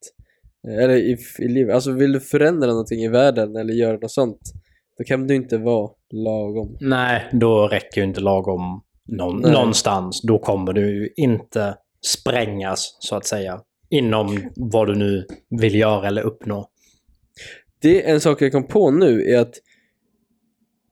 eh, 0.68 0.84
eller 0.84 0.96
i, 0.96 1.18
i 1.40 1.48
livet, 1.48 1.76
alltså 1.76 1.92
vill 1.92 2.12
du 2.12 2.20
förändra 2.20 2.68
någonting 2.68 3.04
i 3.04 3.08
världen 3.08 3.56
eller 3.56 3.74
göra 3.74 3.98
något 3.98 4.12
sånt 4.12 4.54
då 5.02 5.06
kan 5.06 5.28
du 5.28 5.36
inte 5.36 5.58
vara 5.58 5.90
lagom. 6.14 6.78
Nej, 6.82 7.30
då 7.32 7.68
räcker 7.68 8.02
ju 8.02 8.08
inte 8.08 8.22
lagom 8.22 8.84
någon, 9.06 9.42
någonstans. 9.42 10.22
Då 10.22 10.40
kommer 10.40 10.74
du 10.74 11.14
inte 11.16 11.76
sprängas, 12.06 12.98
så 13.00 13.16
att 13.16 13.26
säga. 13.26 13.62
Inom 13.92 14.52
vad 14.56 14.88
du 14.88 14.96
nu 14.96 15.26
vill 15.50 15.76
göra 15.76 16.08
eller 16.08 16.22
uppnå. 16.22 16.70
Det 17.82 18.06
är 18.06 18.14
en 18.14 18.22
sak 18.22 18.42
jag 18.42 18.52
kom 18.52 18.68
på 18.68 18.92
nu 18.92 19.22
är 19.22 19.40
att 19.40 19.54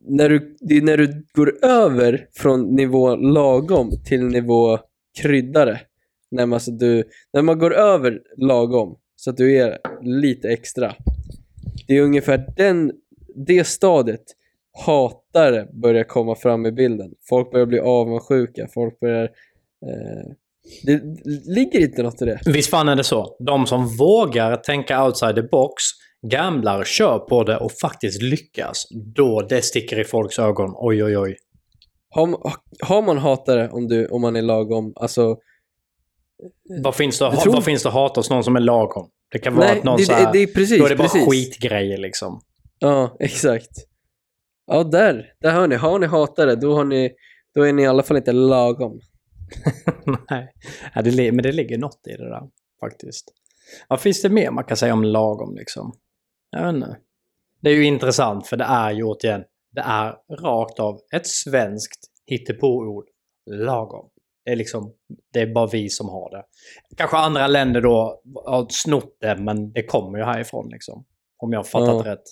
när 0.08 0.30
du, 0.30 0.58
det 0.60 0.78
är 0.78 0.82
när 0.82 0.98
du 0.98 1.26
går 1.34 1.66
över 1.66 2.28
från 2.34 2.76
nivå 2.76 3.16
lagom 3.16 3.92
till 4.06 4.24
nivå 4.26 4.80
kryddare 5.22 5.80
när 6.32 6.46
man, 6.46 6.54
alltså, 6.54 6.72
du, 6.72 7.04
när 7.34 7.42
man 7.42 7.60
går 7.60 7.74
över 7.74 8.22
lagom, 8.38 8.98
så 9.16 9.30
att 9.30 9.38
du 9.38 9.58
är 9.58 9.78
lite 10.02 10.50
extra. 10.50 10.96
Det 11.88 11.98
är 11.98 12.02
ungefär 12.02 12.54
den, 12.58 12.92
det 13.36 13.68
stadiet 13.68 14.24
hatare 14.86 15.68
börjar 15.74 16.04
komma 16.04 16.36
fram 16.36 16.66
i 16.66 16.72
bilden. 16.72 17.14
Folk 17.30 17.52
börjar 17.52 17.66
bli 17.66 17.80
avundsjuka, 17.80 18.68
folk 18.74 19.00
börjar... 19.00 19.24
Eh, 19.86 20.34
det 20.84 21.02
ligger 21.56 21.80
inte 21.80 22.04
något 22.04 22.22
i 22.22 22.26
det. 22.26 22.40
Visst 22.46 22.70
fan 22.70 22.90
är 22.90 22.96
det 22.96 23.04
så. 23.04 23.38
De 23.46 23.66
som 23.66 23.88
vågar 23.98 24.56
tänka 24.56 25.06
outside 25.06 25.36
the 25.36 25.42
box, 25.42 25.84
gamblar, 26.32 26.84
kör 26.84 27.20
på 27.20 27.44
det 27.44 27.58
och 27.58 27.72
faktiskt 27.72 28.22
lyckas. 28.22 28.86
Då 29.16 29.42
det 29.42 29.62
sticker 29.62 30.00
i 30.00 30.04
folks 30.04 30.40
ögon. 30.40 30.74
Oj, 30.76 31.04
oj, 31.04 31.18
oj. 31.18 31.36
Har, 32.10 32.28
har 32.86 33.02
man 33.02 33.18
hatare 33.18 33.70
om, 33.70 33.88
du, 33.88 34.08
om 34.08 34.22
man 34.22 34.36
är 34.36 34.42
lagom? 34.42 34.94
Alltså, 34.96 35.38
Vad 36.84 36.96
finns 36.96 37.20
det, 37.20 37.26
Jag 37.26 37.40
tror- 37.40 37.54
vad 37.54 37.64
finns 37.64 37.84
det 37.84 37.90
att 37.90 37.96
hata 37.96 38.20
hos 38.20 38.30
någon 38.30 38.44
som 38.44 38.56
är 38.56 38.60
lagom? 38.60 39.10
Det 39.32 39.40
kan 39.40 39.56
vara 39.56 39.68
nej, 39.68 39.78
att 39.78 39.84
någon 39.84 39.98
det, 39.98 40.04
så 40.06 40.14
här, 40.14 40.26
det, 40.26 40.32
det 40.40 40.44
är 40.44 40.48
precis. 40.54 40.80
Då 40.80 40.86
är 40.86 40.90
det 40.90 40.96
bara 40.96 41.08
precis. 41.08 41.30
skitgrejer 41.30 41.98
liksom. 41.98 42.42
Ja, 42.80 43.18
exakt. 43.20 43.70
Ja, 44.68 44.84
där. 44.84 45.26
Där 45.42 45.52
hör 45.52 45.68
ni. 45.68 45.76
Har 45.76 46.00
ni 46.00 46.08
hatare, 46.08 46.56
då, 46.56 46.76
har 46.76 46.86
ni, 46.86 47.12
då 47.56 47.64
är 47.64 47.74
ni 47.74 47.84
i 47.84 47.86
alla 47.86 48.04
fall 48.04 48.18
inte 48.18 48.32
lagom. 48.32 49.00
Nej, 50.30 50.54
ja, 50.96 51.02
det, 51.02 51.32
men 51.32 51.44
det 51.44 51.52
ligger 51.52 51.78
något 51.78 52.08
i 52.08 52.12
det 52.18 52.30
där 52.30 52.42
faktiskt. 52.80 53.34
Vad 53.88 54.02
finns 54.02 54.22
det 54.22 54.30
mer 54.30 54.52
man 54.52 54.64
kan 54.64 54.78
säga 54.78 54.94
om 54.94 55.04
lagom 55.04 55.56
liksom? 55.56 55.94
Jag 56.50 56.66
vet 56.66 56.76
inte. 56.76 56.98
Det 57.62 57.70
är 57.70 57.74
ju 57.76 57.86
intressant 57.86 58.48
för 58.48 58.58
det 58.58 58.64
är 58.64 58.92
ju 58.92 59.04
återigen, 59.04 59.44
det 59.72 59.82
är 59.82 60.16
rakt 60.42 60.80
av 60.80 61.00
ett 61.16 61.28
svenskt 61.28 62.00
hittepå-ord. 62.26 63.06
Lagom. 63.52 64.10
Det 64.46 64.52
är 64.52 64.56
liksom, 64.56 64.94
det 65.34 65.40
är 65.40 65.54
bara 65.54 65.68
vi 65.68 65.90
som 65.90 66.10
har 66.10 66.30
det. 66.32 66.44
Kanske 66.98 67.18
andra 67.18 67.48
länder 67.48 67.82
då 67.82 68.22
har 68.46 68.68
snott 68.70 69.18
det, 69.22 69.36
men 69.40 69.72
det 69.72 69.84
kommer 69.84 70.18
ju 70.18 70.24
härifrån 70.26 70.70
liksom. 70.70 71.06
Om 71.38 71.52
jag 71.54 71.60
har 71.60 71.64
fattat 71.64 72.06
Ja. 72.06 72.12
rätt. 72.12 72.24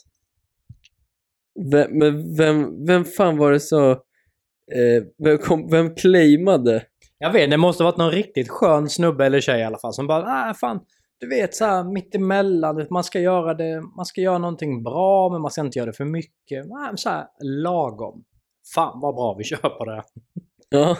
Vem, 1.71 1.97
men 1.97 2.35
vem, 2.37 2.85
vem 2.85 3.05
fan 3.05 3.37
var 3.37 3.51
det 3.51 3.59
så... 3.59 3.91
Eh, 4.71 5.03
vem, 5.17 5.37
kom, 5.37 5.69
vem 5.71 5.95
claimade? 5.95 6.85
Jag 7.17 7.31
vet, 7.31 7.51
det 7.51 7.57
måste 7.57 7.83
varit 7.83 7.97
någon 7.97 8.11
riktigt 8.11 8.49
skön 8.49 8.89
snubbe 8.89 9.25
eller 9.25 9.41
tjej 9.41 9.59
i 9.59 9.63
alla 9.63 9.77
fall 9.77 9.93
som 9.93 10.07
bara, 10.07 10.43
nej 10.43 10.53
fan, 10.53 10.79
du 11.19 11.29
vet 11.29 11.55
så 11.55 11.65
här 11.65 11.83
mittemellan, 11.83 12.87
man 12.89 13.03
ska 13.03 13.19
göra 13.19 13.53
det, 13.53 13.81
man 13.81 14.05
ska 14.05 14.21
göra 14.21 14.37
någonting 14.37 14.83
bra 14.83 15.29
men 15.29 15.41
man 15.41 15.51
ska 15.51 15.61
inte 15.61 15.79
göra 15.79 15.85
det 15.91 15.97
för 15.97 16.05
mycket. 16.05 16.65
Nej, 16.67 16.91
så 16.95 17.09
här 17.09 17.27
lagom. 17.39 18.23
Fan 18.75 18.99
vad 18.99 19.15
bra 19.15 19.33
vi 19.37 19.43
kör 19.43 19.69
på 19.69 19.85
det. 19.85 20.03
Ja. 20.69 20.97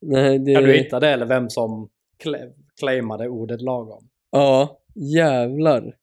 Nej, 0.00 0.38
det... 0.38 0.54
Kan 0.54 0.64
du 0.64 0.72
hitta 0.72 1.00
det 1.00 1.08
eller 1.08 1.26
vem 1.26 1.50
som 1.50 1.88
cla- 2.24 2.52
claimade 2.80 3.28
ordet 3.28 3.62
lagom? 3.62 4.08
Ja, 4.30 4.78
jävlar. 4.94 5.96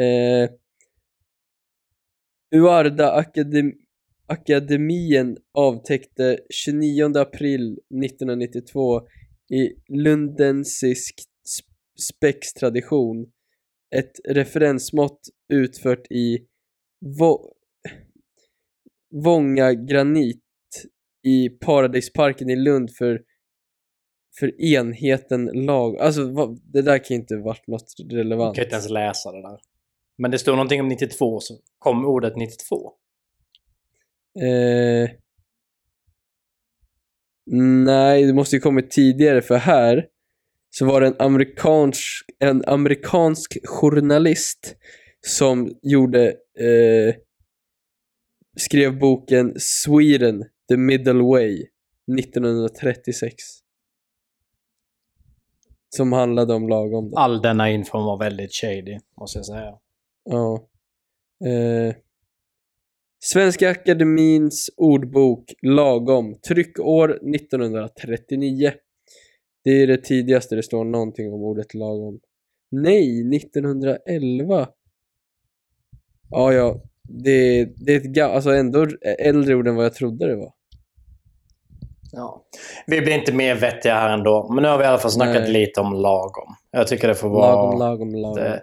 Eh, 0.00 0.50
Uarda 2.54 3.12
Akadem 3.12 3.72
Akademien 4.26 5.36
avtäckte 5.54 6.38
29 6.50 7.16
april 7.18 7.78
1992 8.04 9.00
i 9.50 9.70
lundensisk 9.88 11.14
spextradition 12.08 13.26
ett 13.96 14.12
referensmått 14.28 15.20
utfört 15.52 16.06
i 16.10 16.38
Vo- 17.20 17.50
Vånga 19.24 19.72
granit 19.72 20.40
i 21.22 21.48
Paradisparken 21.48 22.50
i 22.50 22.56
Lund 22.56 22.90
för 22.98 23.22
för 24.38 24.62
enheten 24.62 25.44
lag. 25.44 25.98
Alltså 25.98 26.32
va, 26.32 26.56
det 26.62 26.82
där 26.82 26.98
kan 26.98 27.14
ju 27.16 27.20
inte 27.20 27.36
varit 27.36 27.66
något 27.66 27.94
Jag 27.98 28.08
Du 28.54 28.56
kan 28.56 28.64
inte 28.64 28.74
ens 28.74 28.90
läsa 28.90 29.32
det 29.32 29.42
där. 29.42 29.60
Men 30.18 30.30
det 30.30 30.38
står 30.38 30.52
någonting 30.52 30.80
om 30.80 30.88
92 30.88 31.40
så 31.40 31.54
kom 31.78 32.04
ordet 32.04 32.36
92. 32.36 32.92
Eh, 34.42 35.10
nej, 37.84 38.26
det 38.26 38.32
måste 38.32 38.56
ju 38.56 38.60
kommit 38.60 38.90
tidigare 38.90 39.42
för 39.42 39.56
här 39.56 40.06
så 40.70 40.86
var 40.86 41.00
det 41.00 41.06
en 41.06 41.16
amerikansk, 41.18 42.26
en 42.38 42.64
amerikansk 42.66 43.58
journalist 43.64 44.76
som 45.26 45.78
gjorde 45.82 46.28
eh, 46.58 47.14
skrev 48.56 48.98
boken 48.98 49.54
Sweden, 49.56 50.44
the 50.68 50.76
middle 50.76 51.22
way 51.22 51.66
1936 52.18 53.34
som 55.96 56.12
handlade 56.12 56.54
om 56.54 56.68
lagom. 56.68 57.10
Då. 57.10 57.18
All 57.18 57.42
denna 57.42 57.70
info 57.70 57.98
var 57.98 58.18
väldigt 58.18 58.54
shady, 58.54 58.98
måste 59.20 59.38
jag 59.38 59.46
säga. 59.46 59.78
Ja. 60.24 60.68
Eh, 61.46 61.94
Svenska 63.32 63.70
Akademins 63.70 64.70
ordbok 64.76 65.52
Lagom, 65.62 66.34
tryckår 66.48 67.10
1939. 67.34 68.72
Det 69.64 69.70
är 69.70 69.86
det 69.86 69.96
tidigaste 70.04 70.54
det 70.56 70.62
står 70.62 70.84
någonting 70.84 71.32
om 71.32 71.42
ordet 71.42 71.74
lagom. 71.74 72.20
Nej, 72.70 73.36
1911. 73.36 74.68
Ja, 76.30 76.52
ja. 76.52 76.82
Det, 77.08 77.64
det 77.64 77.94
är 77.94 78.20
ett 78.20 78.30
alltså 78.34 78.50
ändå 78.50 78.86
äldre 79.18 79.54
ord 79.54 79.68
än 79.68 79.74
vad 79.76 79.84
jag 79.84 79.94
trodde 79.94 80.26
det 80.26 80.36
var. 80.36 80.52
Ja. 82.12 82.44
Vi 82.86 83.00
blir 83.00 83.18
inte 83.18 83.32
mer 83.32 83.54
vettiga 83.54 83.94
här 83.94 84.14
ändå, 84.14 84.52
men 84.54 84.62
nu 84.62 84.68
har 84.68 84.78
vi 84.78 84.84
i 84.84 84.86
alla 84.86 84.98
fall 84.98 85.10
snackat 85.10 85.42
Nej. 85.42 85.52
lite 85.52 85.80
om 85.80 85.92
lagom. 85.92 86.54
Jag 86.70 86.86
tycker 86.86 87.08
det 87.08 87.14
får 87.14 87.28
vara... 87.28 87.54
Lagom, 87.54 87.78
lagom, 87.78 88.14
lagom. 88.14 88.34
det- 88.36 88.62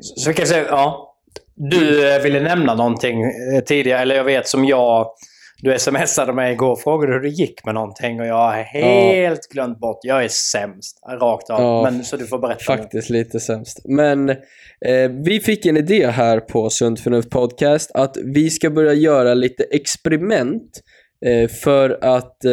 Så 0.00 0.20
så 0.20 0.30
vi 0.30 0.34
kan 0.34 0.46
säga, 0.46 0.64
ja. 0.68 1.11
Du 1.54 2.14
eh, 2.14 2.22
ville 2.22 2.40
nämna 2.40 2.74
någonting 2.74 3.22
eh, 3.22 3.64
tidigare, 3.66 4.00
eller 4.00 4.14
jag 4.14 4.24
vet 4.24 4.48
som 4.48 4.64
jag... 4.64 5.06
Du 5.64 5.78
smsade 5.78 6.32
mig 6.32 6.52
igår 6.52 6.70
och 6.70 6.80
frågade 6.80 7.12
hur 7.12 7.20
det 7.20 7.28
gick 7.28 7.64
med 7.64 7.74
någonting 7.74 8.20
och 8.20 8.26
jag 8.26 8.34
har 8.34 8.62
helt 8.62 9.48
glömt 9.48 9.78
bort. 9.78 9.98
Jag 10.02 10.24
är 10.24 10.28
sämst, 10.28 10.98
rakt 11.20 11.50
av. 11.50 11.60
Ja, 11.60 11.82
men, 11.82 12.04
så 12.04 12.16
du 12.16 12.26
får 12.26 12.38
berätta 12.38 12.74
nu. 12.74 12.82
Faktiskt 12.82 13.10
lite 13.10 13.40
sämst. 13.40 13.80
Men 13.84 14.30
eh, 14.30 15.10
vi 15.24 15.40
fick 15.40 15.66
en 15.66 15.76
idé 15.76 16.06
här 16.06 16.40
på 16.40 16.70
Sunt 16.70 17.00
Förnuft 17.00 17.30
Podcast 17.30 17.90
att 17.94 18.16
vi 18.24 18.50
ska 18.50 18.70
börja 18.70 18.92
göra 18.92 19.34
lite 19.34 19.64
experiment 19.64 20.80
eh, 21.26 21.48
för 21.48 21.98
att 22.00 22.44
eh, 22.44 22.52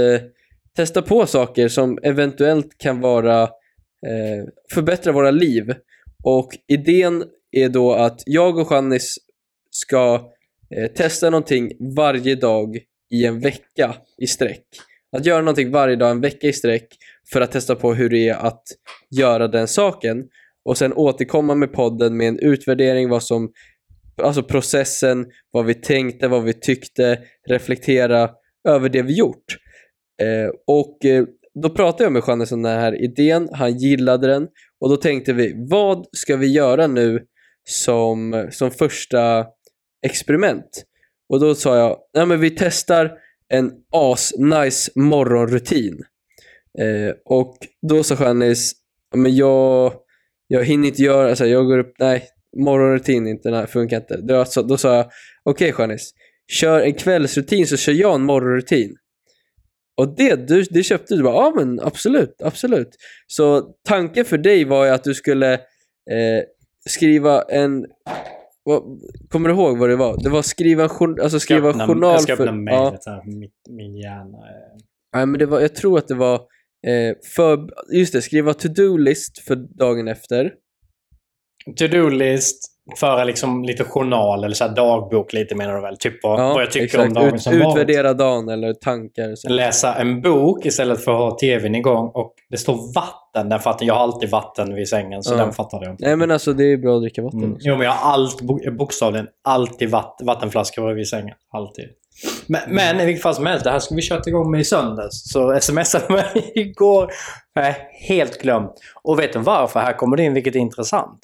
testa 0.75 1.01
på 1.01 1.25
saker 1.25 1.67
som 1.67 1.99
eventuellt 2.03 2.77
kan 2.77 3.01
vara 3.01 3.41
eh, 3.43 4.45
förbättra 4.73 5.11
våra 5.11 5.31
liv. 5.31 5.73
Och 6.23 6.49
idén 6.67 7.23
är 7.51 7.69
då 7.69 7.93
att 7.93 8.23
jag 8.25 8.57
och 8.57 8.71
Jannis 8.71 9.15
ska 9.71 10.31
eh, 10.75 10.91
testa 10.91 11.29
någonting 11.29 11.71
varje 11.95 12.35
dag 12.35 12.79
i 13.12 13.25
en 13.25 13.39
vecka 13.39 13.95
i 14.17 14.27
sträck. 14.27 14.65
Att 15.12 15.25
göra 15.25 15.41
någonting 15.41 15.71
varje 15.71 15.95
dag 15.95 16.12
en 16.12 16.21
vecka 16.21 16.47
i 16.47 16.53
sträck 16.53 16.88
för 17.33 17.41
att 17.41 17.51
testa 17.51 17.75
på 17.75 17.93
hur 17.93 18.09
det 18.09 18.29
är 18.29 18.35
att 18.35 18.63
göra 19.09 19.47
den 19.47 19.67
saken 19.67 20.27
och 20.65 20.77
sen 20.77 20.93
återkomma 20.93 21.55
med 21.55 21.73
podden 21.73 22.17
med 22.17 22.27
en 22.27 22.39
utvärdering 22.39 23.09
vad 23.09 23.23
som 23.23 23.51
alltså 24.21 24.43
processen, 24.43 25.25
vad 25.51 25.65
vi 25.65 25.73
tänkte, 25.73 26.27
vad 26.27 26.43
vi 26.43 26.53
tyckte, 26.53 27.19
reflektera 27.49 28.29
över 28.67 28.89
det 28.89 29.01
vi 29.01 29.17
gjort. 29.17 29.57
Eh, 30.21 30.51
och 30.67 31.05
eh, 31.05 31.25
då 31.53 31.69
pratade 31.69 32.03
jag 32.03 32.13
med 32.13 32.23
Jannes 32.27 32.51
om 32.51 32.62
den 32.62 32.79
här 32.79 33.03
idén, 33.03 33.49
han 33.51 33.77
gillade 33.77 34.27
den 34.27 34.47
och 34.79 34.89
då 34.89 34.97
tänkte 34.97 35.33
vi, 35.33 35.53
vad 35.69 36.05
ska 36.12 36.38
vi 36.38 36.47
göra 36.47 36.88
nu 36.88 37.25
som, 37.69 38.47
som 38.51 38.71
första 38.71 39.45
experiment? 40.05 40.84
Och 41.29 41.39
då 41.39 41.55
sa 41.55 41.77
jag, 41.77 41.97
nej 42.13 42.25
men 42.25 42.39
vi 42.39 42.49
testar 42.49 43.12
en 43.53 43.71
as-nice 43.93 44.91
morgonrutin. 44.95 46.03
Eh, 46.79 47.13
och 47.25 47.58
då 47.89 48.03
sa 48.03 48.15
Janis, 48.25 48.73
men 49.15 49.36
jag, 49.36 49.93
jag 50.47 50.63
hinner 50.65 50.88
inte 50.88 51.01
göra, 51.01 51.29
alltså 51.29 51.45
jag 51.45 51.65
går 51.65 51.79
upp, 51.79 51.93
nej, 51.99 52.27
morgonrutin 52.58 53.27
inte, 53.27 53.51
nej, 53.51 53.67
funkar 53.67 53.97
inte. 53.97 54.17
Då, 54.17 54.45
sa- 54.45 54.62
då 54.62 54.77
sa 54.77 54.95
jag, 54.95 55.10
okej 55.43 55.73
Janis, 55.77 56.12
kör 56.51 56.82
en 56.82 56.93
kvällsrutin 56.93 57.67
så 57.67 57.77
kör 57.77 57.93
jag 57.93 58.15
en 58.15 58.21
morgonrutin. 58.21 58.95
Och 59.97 60.15
det, 60.15 60.47
du, 60.47 60.63
det 60.63 60.84
köpte 60.84 61.15
du 61.15 61.23
bara, 61.23 61.36
ja 61.36 61.53
men 61.55 61.79
absolut, 61.79 62.41
absolut. 62.43 62.89
Så 63.27 63.62
tanken 63.88 64.25
för 64.25 64.38
dig 64.38 64.65
var 64.65 64.86
ju 64.86 64.91
att 64.91 65.03
du 65.03 65.13
skulle 65.13 65.53
eh, 65.53 66.43
skriva 66.89 67.41
en, 67.41 67.85
vad, 68.63 68.83
kommer 69.29 69.49
du 69.49 69.55
ihåg 69.55 69.77
vad 69.77 69.89
det 69.89 69.95
var? 69.95 70.23
Det 70.23 70.29
var 70.29 70.41
skriva 70.41 70.83
en, 70.83 70.89
jour- 70.89 71.21
alltså 71.21 71.39
skriva 71.39 71.69
öppna- 71.69 71.87
journal 71.87 72.11
jag 72.11 72.21
ska 72.21 72.35
för... 72.35 72.47
öppna 72.47 72.71
ja. 72.71 72.83
mejlet 72.83 73.05
här. 73.05 73.23
Min, 73.25 73.49
min 73.69 73.95
hjärna 73.95 74.37
är... 74.37 74.79
Nej, 75.15 75.25
men 75.25 75.39
det 75.39 75.45
var, 75.45 75.59
jag 75.61 75.75
tror 75.75 75.97
att 75.97 76.07
det 76.07 76.15
var 76.15 76.35
eh, 76.87 77.15
för, 77.35 77.69
just 77.91 78.13
det, 78.13 78.21
skriva 78.21 78.53
to-do-list 78.53 79.39
för 79.39 79.55
dagen 79.55 80.07
efter. 80.07 80.53
To-do-list, 81.79 82.65
föra 82.97 83.23
liksom 83.23 83.63
lite 83.63 83.84
journal 83.84 84.43
eller 84.43 84.56
så 84.56 84.63
här 84.67 84.75
dagbok 84.75 85.34
lite 85.34 85.56
menar 85.56 85.75
du 85.75 85.82
väl? 85.82 85.97
Typ 85.97 86.23
vad, 86.23 86.39
Ja, 86.39 86.54
vad 86.54 86.62
jag 86.62 86.71
tycker 86.71 86.86
exakt. 86.86 87.08
om 87.08 87.13
dagen 87.13 87.34
Ut, 87.36 87.41
som 87.41 87.60
varit. 87.60 87.67
Utvärdera 87.78 88.13
dagen 88.13 88.49
eller 88.49 88.73
tankar. 88.73 89.36
Så. 89.36 89.49
Läsa 89.49 89.93
en 89.95 90.21
bok 90.21 90.65
istället 90.65 91.04
för 91.04 91.12
att 91.12 91.32
ha 91.32 91.38
tvn 91.39 91.75
igång 91.75 92.12
och 92.13 92.34
det 92.49 92.58
står 92.58 92.93
vatten. 92.95 93.49
Den 93.49 93.60
fattar 93.60 93.86
jag 93.86 93.93
har 93.93 94.02
alltid 94.04 94.30
vatten 94.30 94.75
vid 94.75 94.88
sängen 94.89 95.23
så 95.23 95.34
Ja. 95.34 95.38
den 95.38 95.54
fattade 95.54 95.86
jag 95.86 95.93
inte. 95.93 96.06
Nej 96.06 96.15
men 96.15 96.32
alltså 96.32 96.54
det 96.54 96.63
är 96.63 96.78
bra 96.78 96.95
att 96.95 97.02
dricka 97.02 97.21
vatten 97.21 97.43
Mm. 97.43 97.58
Jo, 97.60 97.75
men 97.75 97.86
jag 97.86 97.91
har 97.91 98.12
allt, 98.13 98.41
bo- 98.41 98.71
bokstavligen 98.78 99.28
alltid 99.43 99.89
vatt, 99.89 100.19
vattenflaskor 100.23 100.93
vid 100.93 101.08
sängen. 101.08 101.36
Alltid. 101.54 101.86
Men, 102.47 102.62
men 102.67 102.99
i 102.99 103.06
vilket 103.06 103.23
fall 103.23 103.36
som 103.36 103.45
helst, 103.45 103.63
det 103.63 103.71
här 103.71 103.80
ska 103.80 103.95
vi 103.95 104.02
köra 104.02 104.21
igång 104.28 104.52
med 104.52 104.62
i 104.62 104.63
söndags. 104.63 105.32
Så 105.32 105.58
smsade 105.62 106.13
mig 106.13 106.52
igår. 106.56 107.12
Jag 107.54 107.67
är 107.67 107.75
helt 108.08 108.41
glömt. 108.41 108.71
Och 109.04 109.19
vet 109.19 109.34
du 109.34 109.39
varför? 109.39 109.80
Här 109.80 109.93
kommer 109.93 110.17
det 110.17 110.23
in 110.23 110.34
vilket 110.34 110.56
är 110.56 110.60
intressant. 110.60 111.19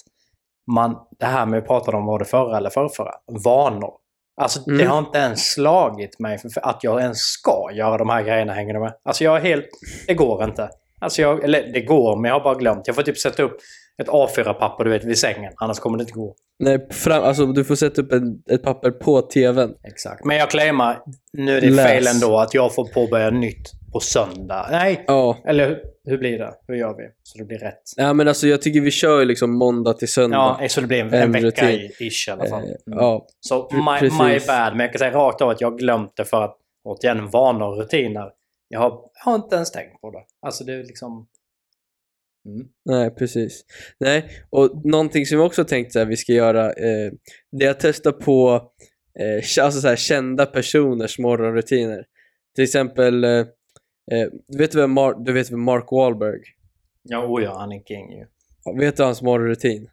Man, 0.71 0.95
det 1.19 1.25
här 1.25 1.45
med 1.45 1.59
att 1.59 1.67
prata 1.67 1.97
om 1.97 2.05
var 2.05 2.19
det 2.19 2.25
förra 2.25 2.57
eller 2.57 2.69
förrförra. 2.69 3.11
Vanor. 3.45 3.91
Alltså 4.41 4.59
det 4.59 4.71
Mm. 4.71 4.87
har 4.87 4.99
inte 4.99 5.17
ens 5.17 5.51
slagit 5.51 6.19
mig 6.19 6.37
för, 6.37 6.49
för 6.49 6.61
att 6.61 6.83
jag 6.83 7.01
ens 7.01 7.17
ska 7.19 7.69
göra 7.73 7.97
de 7.97 8.09
här 8.09 8.23
grejerna, 8.23 8.53
hänger 8.53 8.73
du 8.73 8.79
med? 8.79 8.93
Alltså 9.05 9.23
jag 9.23 9.35
är 9.37 9.41
helt... 9.41 9.65
Det 10.07 10.13
går 10.13 10.43
inte. 10.43 10.69
Alltså 11.01 11.21
jag, 11.21 11.43
eller 11.43 11.73
det 11.73 11.81
går, 11.81 12.15
men 12.21 12.29
jag 12.29 12.35
har 12.35 12.43
bara 12.43 12.55
glömt. 12.55 12.87
Jag 12.87 12.95
får 12.95 13.03
typ 13.03 13.17
sätta 13.17 13.43
upp 13.43 13.57
ett 14.01 14.07
A4-papper 14.07 14.83
du 14.83 14.89
vet 14.89 15.03
vid 15.03 15.17
sängen. 15.17 15.53
Annars 15.55 15.79
kommer 15.79 15.97
det 15.97 16.01
inte 16.01 16.13
gå. 16.13 16.35
Nej, 16.59 16.87
fram, 16.91 17.23
alltså 17.23 17.45
du 17.45 17.63
får 17.65 17.75
sätta 17.75 18.01
upp 18.01 18.11
en, 18.11 18.35
ett 18.51 18.63
papper 18.63 18.91
på 18.91 19.21
tvn. 19.21 19.73
Exakt. 19.87 20.25
Men 20.25 20.37
jag 20.37 20.49
claimar, 20.49 20.99
nu 21.33 21.57
är 21.57 21.61
det 21.61 21.69
Läs. 21.69 21.85
fel 21.87 22.07
ändå, 22.07 22.37
att 22.39 22.53
jag 22.53 22.75
får 22.75 22.85
påbörja 22.93 23.29
nytt 23.29 23.71
på 23.95 23.99
söndag. 24.01 24.67
Nej, 24.71 25.03
Ja. 25.07 25.37
eller 25.47 25.81
hur, 26.05 26.17
blir 26.17 26.37
det? 26.39 26.53
Hur 26.67 26.75
gör 26.75 26.97
vi? 26.97 27.03
Så 27.23 27.37
det 27.37 27.43
blir 27.45 27.57
rätt. 27.57 27.81
ja, 27.97 28.13
men 28.13 28.27
alltså 28.27 28.47
jag 28.47 28.61
tycker 28.61 28.81
vi 28.81 28.91
kör 28.91 29.25
liksom 29.25 29.57
måndag 29.57 29.93
till 29.93 30.07
söndag. 30.07 30.57
Ja, 30.61 30.69
så 30.69 30.81
det 30.81 30.87
blir 30.87 30.99
en, 31.01 31.13
En 31.13 31.21
en 31.21 31.31
vecka 31.31 31.47
rutin. 31.47 31.91
i, 31.99 32.07
ish 32.07 32.27
i 32.27 32.31
alla 32.31 32.45
fall. 32.45 32.63
Eh, 32.63 32.67
Mm. 32.87 32.99
ja. 32.99 33.27
Så 33.39 33.69
my, 33.71 34.09
my 34.09 34.39
bad. 34.47 34.71
Men 34.75 34.79
jag 34.79 34.91
kan 34.91 34.99
säga 34.99 35.11
rakt 35.11 35.41
av 35.41 35.49
att 35.49 35.61
jag 35.61 35.77
glömt 35.77 36.13
det 36.15 36.25
för 36.25 36.41
att, 36.41 36.57
återigen, 36.83 37.29
vanor 37.29 37.67
och 37.67 37.77
rutiner. 37.77 38.29
Jag 38.67 38.79
har, 38.79 38.89
jag 38.89 39.31
har 39.31 39.35
inte 39.35 39.55
ens 39.55 39.71
tänkt 39.71 40.01
på 40.01 40.11
det. 40.11 40.23
Alltså 40.45 40.63
det 40.63 40.73
är 40.73 40.83
liksom... 40.83 41.27
Mm. 42.47 42.67
Nej, 42.85 43.15
precis. 43.15 43.61
Nej, 43.99 44.29
och 44.49 44.85
någonting 44.85 45.25
som 45.25 45.37
jag 45.37 45.45
också 45.45 45.63
tänkt 45.63 45.93
så 45.93 45.99
här, 45.99 46.05
vi 46.05 46.17
ska 46.17 46.31
göra, 46.33 46.65
eh, 46.65 47.11
det 47.51 47.65
är 47.65 47.69
att 47.71 47.79
testa 47.79 48.11
på 48.11 48.61
eh, 49.19 49.63
alltså 49.65 49.81
så 49.81 49.87
här, 49.87 49.95
kända 49.95 50.45
personers 50.45 51.19
morgonrutiner. 51.19 52.05
Till 52.55 52.63
exempel, 52.63 53.23
eh, 53.23 53.45
eh, 54.11 54.27
du, 54.47 54.57
vet 54.57 54.75
vem 54.75 54.97
Mar- 54.97 55.23
du 55.25 55.33
vet 55.33 55.51
vem 55.51 55.61
Mark 55.61 55.91
Wahlberg? 55.91 56.41
Ja, 57.03 57.27
oh 57.27 57.43
ja, 57.43 57.57
han 57.57 57.71
är 57.71 57.79
king 57.79 58.11
ju. 58.11 58.25
Vet 58.79 58.97
du 58.97 59.03
hans 59.03 59.21
morgonrutin? 59.21 59.89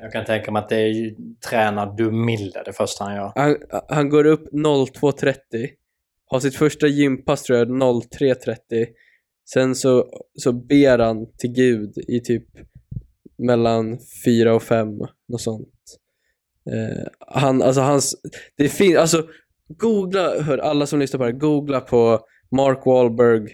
Jag 0.00 0.12
kan 0.12 0.24
tänka 0.24 0.50
mig 0.50 0.60
att 0.60 0.68
det 0.68 0.76
är 0.76 0.86
ju 0.86 1.16
träna 1.50 1.86
dumille 1.86 2.62
det 2.64 2.72
första 2.72 3.04
han 3.04 3.14
gör. 3.14 3.32
Han, 3.34 3.56
han 3.88 4.08
går 4.08 4.26
upp 4.26 4.52
02.30, 4.52 5.34
har 6.26 6.40
sitt 6.40 6.56
första 6.56 6.86
gympass 6.86 7.42
tror 7.42 7.58
jag 7.58 7.68
03.30. 7.68 8.56
Sen 9.52 9.74
så, 9.74 10.08
så 10.42 10.52
ber 10.52 10.98
han 10.98 11.32
till 11.38 11.52
Gud 11.52 11.98
i 12.08 12.20
typ 12.20 12.44
mellan 13.38 13.98
4 14.24 14.54
och 14.54 14.62
5, 14.62 14.88
något 15.28 15.40
sånt. 15.40 15.68
Eh, 16.70 17.06
han, 17.18 17.62
alltså 17.62 17.80
hans, 17.80 18.14
det 18.56 18.68
finns, 18.68 18.96
alltså 18.96 19.26
googla, 19.68 20.42
hör 20.42 20.58
alla 20.58 20.86
som 20.86 20.98
lyssnar 20.98 21.18
på 21.18 21.24
det 21.24 21.32
här, 21.32 21.38
googla 21.38 21.80
på 21.80 22.26
Mark 22.56 22.82
Wahlberg 22.86 23.48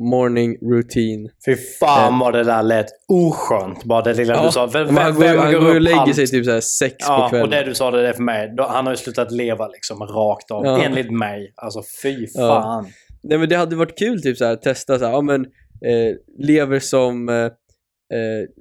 morning 0.00 0.56
routine. 0.62 1.28
Fy 1.46 1.56
fan 1.56 2.18
vad 2.18 2.32
det 2.32 2.44
där 2.44 2.62
lät 2.62 2.86
oskönt. 3.08 3.84
Bara 3.84 4.02
det 4.02 4.14
lilla 4.14 4.44
du 4.46 4.52
sa. 4.52 4.66
Vem, 4.66 4.86
men 4.86 4.96
han 4.96 5.12
vem, 5.12 5.14
går, 5.14 5.24
vem 5.24 5.38
han 5.38 5.52
går 5.52 5.74
och 5.74 5.80
lägger 5.80 5.96
halv- 5.96 6.12
sig 6.12 6.26
typ 6.26 6.44
så 6.44 6.60
sex 6.60 6.92
på 7.06 7.12
Ja, 7.12 7.28
kvällen. 7.28 7.44
och 7.46 7.50
det 7.50 7.64
du 7.64 7.74
sa 7.74 7.90
det 7.90 8.08
är 8.08 8.12
för 8.12 8.22
mig. 8.22 8.54
Då, 8.56 8.62
han 8.66 8.86
har 8.86 8.92
ju 8.92 8.96
slutat 8.96 9.32
leva 9.32 9.68
liksom 9.68 10.00
rakt 10.02 10.50
av. 10.50 10.64
Ja. 10.64 10.82
Enligt 10.82 11.10
mig. 11.10 11.52
Alltså 11.56 11.82
fy 12.02 12.26
Ja. 12.34 12.62
fan. 12.62 12.86
Nej 13.22 13.38
men 13.38 13.48
det 13.48 13.56
hade 13.56 13.76
varit 13.76 13.98
kul 13.98 14.22
typ 14.22 14.36
så 14.36 14.44
här, 14.44 14.56
testa 14.56 14.98
så 14.98 15.04
här, 15.04 15.12
ja 15.12 15.20
men 15.20 15.40
eh, 15.84 16.14
lever 16.38 16.78
som, 16.78 17.28
eh, 17.28 17.34
eh, 17.44 17.50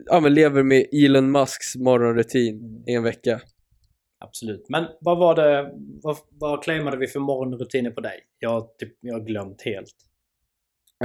ja 0.05 0.19
men 0.19 0.33
lever 0.33 0.63
med 0.63 0.85
Elon 1.05 1.31
Musks 1.31 1.75
morgonrutin 1.75 2.83
i 2.87 2.93
en 2.93 3.03
vecka. 3.03 3.39
Absolut. 4.19 4.65
Men 4.69 4.85
vad 5.01 5.17
var 5.17 5.35
det, 5.35 5.71
vad, 6.03 6.17
vad 6.31 6.63
claimade 6.63 6.97
vi 6.97 7.07
för 7.07 7.19
morgonrutiner 7.19 7.91
på 7.91 8.01
dig? 8.01 8.19
Jag, 8.39 8.77
typ, 8.79 8.93
jag 9.01 9.13
har 9.13 9.21
glömt 9.21 9.61
helt. 9.61 9.93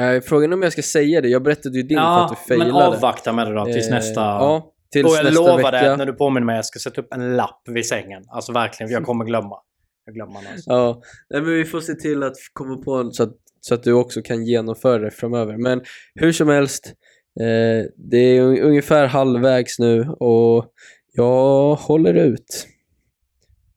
Eh, 0.01 0.21
frågan 0.23 0.51
är 0.53 0.55
om 0.57 0.63
jag 0.63 0.73
ska 0.73 0.83
säga 0.83 1.21
det, 1.21 1.29
jag 1.29 1.43
berättade 1.43 1.77
ju 1.77 1.83
din 1.83 1.99
för 1.99 2.05
att 2.25 2.29
du 2.49 2.55
men 2.57 2.59
failade. 2.67 2.87
avvakta 2.87 3.33
med 3.33 3.47
det 3.47 3.55
då 3.55 3.65
tills 3.65 3.89
Eh, 3.89 3.95
nästa... 3.95 4.21
Ja, 4.21 4.73
tills 4.93 5.07
och 5.21 5.27
jag 5.27 5.35
lovar 5.35 5.73
vecka. 5.73 5.93
att 5.93 5.99
när 5.99 6.07
du 6.07 6.13
påminner 6.13 6.47
mig 6.47 6.57
jag 6.57 6.65
ska 6.65 6.79
sätta 6.79 7.01
upp 7.01 7.13
en 7.15 7.37
lapp 7.37 7.63
vid 7.69 7.87
sängen. 7.87 8.25
Alltså 8.29 8.53
verkligen, 8.53 8.93
jag 8.93 9.05
kommer 9.05 9.25
glömma. 9.25 9.57
Jag 10.07 10.15
glömmer 10.15 10.37
annars. 10.39 10.61
Ja, 10.67 11.03
nej, 11.31 11.43
men 11.43 11.51
vi 11.55 11.65
får 11.65 11.81
se 11.81 11.95
till 11.95 12.23
att 12.23 12.37
komma 12.53 12.77
på 12.77 12.95
en 12.95 13.13
så 13.13 13.23
att, 13.23 13.37
så 13.61 13.75
att 13.75 13.83
du 13.83 13.93
också 13.93 14.23
kan 14.23 14.45
genomföra 14.45 14.99
det 14.99 15.11
framöver. 15.11 15.57
Men 15.57 15.83
hur 16.15 16.33
som 16.33 16.49
helst, 16.49 16.87
eh, 17.41 17.87
det 17.97 18.17
är 18.19 18.43
un- 18.43 18.61
ungefär 18.63 19.07
halvvägs 19.07 19.79
nu 19.79 20.09
och 20.21 20.67
jag 21.13 21.75
håller 21.75 22.15
ut. 22.15 22.67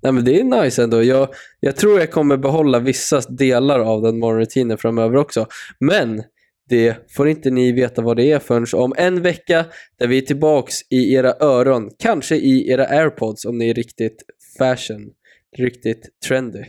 Nej 0.06 0.12
men 0.14 0.26
det 0.26 0.40
är 0.40 0.44
nice 0.44 0.84
ändå. 0.84 1.04
Jag, 1.04 1.28
jag 1.60 1.76
tror 1.76 2.00
jag 2.00 2.12
kommer 2.12 2.38
behålla 2.38 2.80
vissa 2.80 3.22
delar 3.30 3.80
av 3.80 4.02
den 4.02 4.20
morgonrutinen 4.20 4.78
framöver 4.78 5.16
också. 5.18 5.48
Men 5.80 6.24
det 6.70 7.12
får 7.16 7.28
inte 7.28 7.50
ni 7.50 7.72
veta 7.72 8.02
vad 8.02 8.18
det 8.18 8.32
är 8.32 8.40
förrän 8.40 8.66
om 8.76 8.94
en 8.98 9.22
vecka 9.22 9.66
där 10.00 10.08
vi 10.08 10.18
är 10.18 10.22
tillbaks 10.22 10.74
i 10.90 11.14
era 11.14 11.34
öron. 11.40 11.92
Kanske 12.00 12.36
i 12.36 12.70
era 12.72 12.86
airpods 12.86 13.46
om 13.46 13.58
ni 13.58 13.70
är 13.70 13.74
riktigt 13.74 14.24
fashion. 14.58 15.10
Riktigt 15.58 16.10
trendy. 16.28 16.64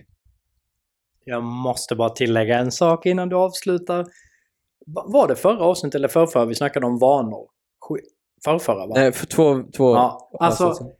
Jag 1.24 1.42
måste 1.42 1.94
bara 1.96 2.10
tillägga 2.10 2.58
en 2.58 2.70
sak 2.72 3.06
innan 3.06 3.28
du 3.28 3.36
avslutar. 3.36 4.06
Va- 4.86 5.04
Var 5.06 5.28
det 5.28 5.36
förra 5.36 5.60
avsnittet 5.64 5.94
eller 5.94 6.08
förrförra 6.08 6.44
vi 6.44 6.54
snackade 6.54 6.86
om 6.86 6.98
vanor? 6.98 7.46
Förrförra 8.44 8.86
va? 8.86 8.92
Nej, 8.96 9.12
för 9.12 9.26
två, 9.26 9.62
två 9.76 9.94
Ja, 9.94 10.30
alltså- 10.40 10.64
avsnitt. 10.64 10.92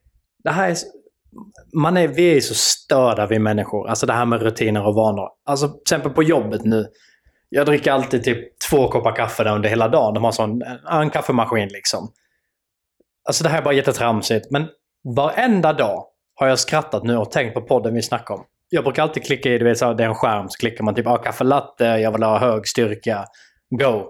Det 0.44 0.50
här 0.50 0.70
är... 0.70 0.76
Man 1.72 1.96
är, 1.96 2.08
vi 2.08 2.36
är 2.36 2.40
så 2.40 2.54
störda 2.54 3.26
vi 3.26 3.38
människor. 3.38 3.88
Alltså 3.88 4.06
det 4.06 4.12
här 4.12 4.26
med 4.26 4.42
rutiner 4.42 4.86
och 4.86 4.94
vanor. 4.94 5.28
Alltså 5.46 5.68
till 5.68 5.82
exempel 5.82 6.12
på 6.12 6.22
jobbet 6.22 6.64
nu. 6.64 6.86
Jag 7.48 7.66
dricker 7.66 7.92
alltid 7.92 8.24
typ 8.24 8.58
två 8.70 8.88
koppar 8.88 9.16
kaffe 9.16 9.44
där 9.44 9.54
under 9.54 9.68
hela 9.68 9.88
dagen. 9.88 10.14
De 10.14 10.24
har 10.24 10.32
sån, 10.32 10.62
en, 10.62 11.00
en 11.00 11.10
kaffemaskin 11.10 11.68
liksom. 11.68 12.12
Alltså 13.28 13.44
det 13.44 13.50
här 13.50 13.58
är 13.58 13.62
bara 13.62 13.74
jättetramsigt. 13.74 14.50
Men 14.50 14.66
varenda 15.14 15.72
dag 15.72 16.06
har 16.34 16.48
jag 16.48 16.58
skrattat 16.58 17.04
nu 17.04 17.16
och 17.16 17.30
tänkt 17.30 17.54
på 17.54 17.60
podden 17.60 17.94
vi 17.94 18.02
snackar 18.02 18.34
om. 18.34 18.44
Jag 18.68 18.84
brukar 18.84 19.02
alltid 19.02 19.24
klicka 19.24 19.48
i, 19.48 19.58
du 19.58 19.64
vet, 19.64 19.78
så 19.78 19.92
det 19.92 20.04
är 20.04 20.08
en 20.08 20.14
skärm, 20.14 20.48
så 20.48 20.58
klickar 20.58 20.84
man 20.84 20.94
typ 20.94 21.06
ah, 21.06 21.16
kaffe 21.16 21.44
latte, 21.44 21.84
jag 21.84 22.12
vill 22.12 22.22
ha 22.22 22.38
hög 22.38 22.68
styrka, 22.68 23.24
go. 23.70 24.08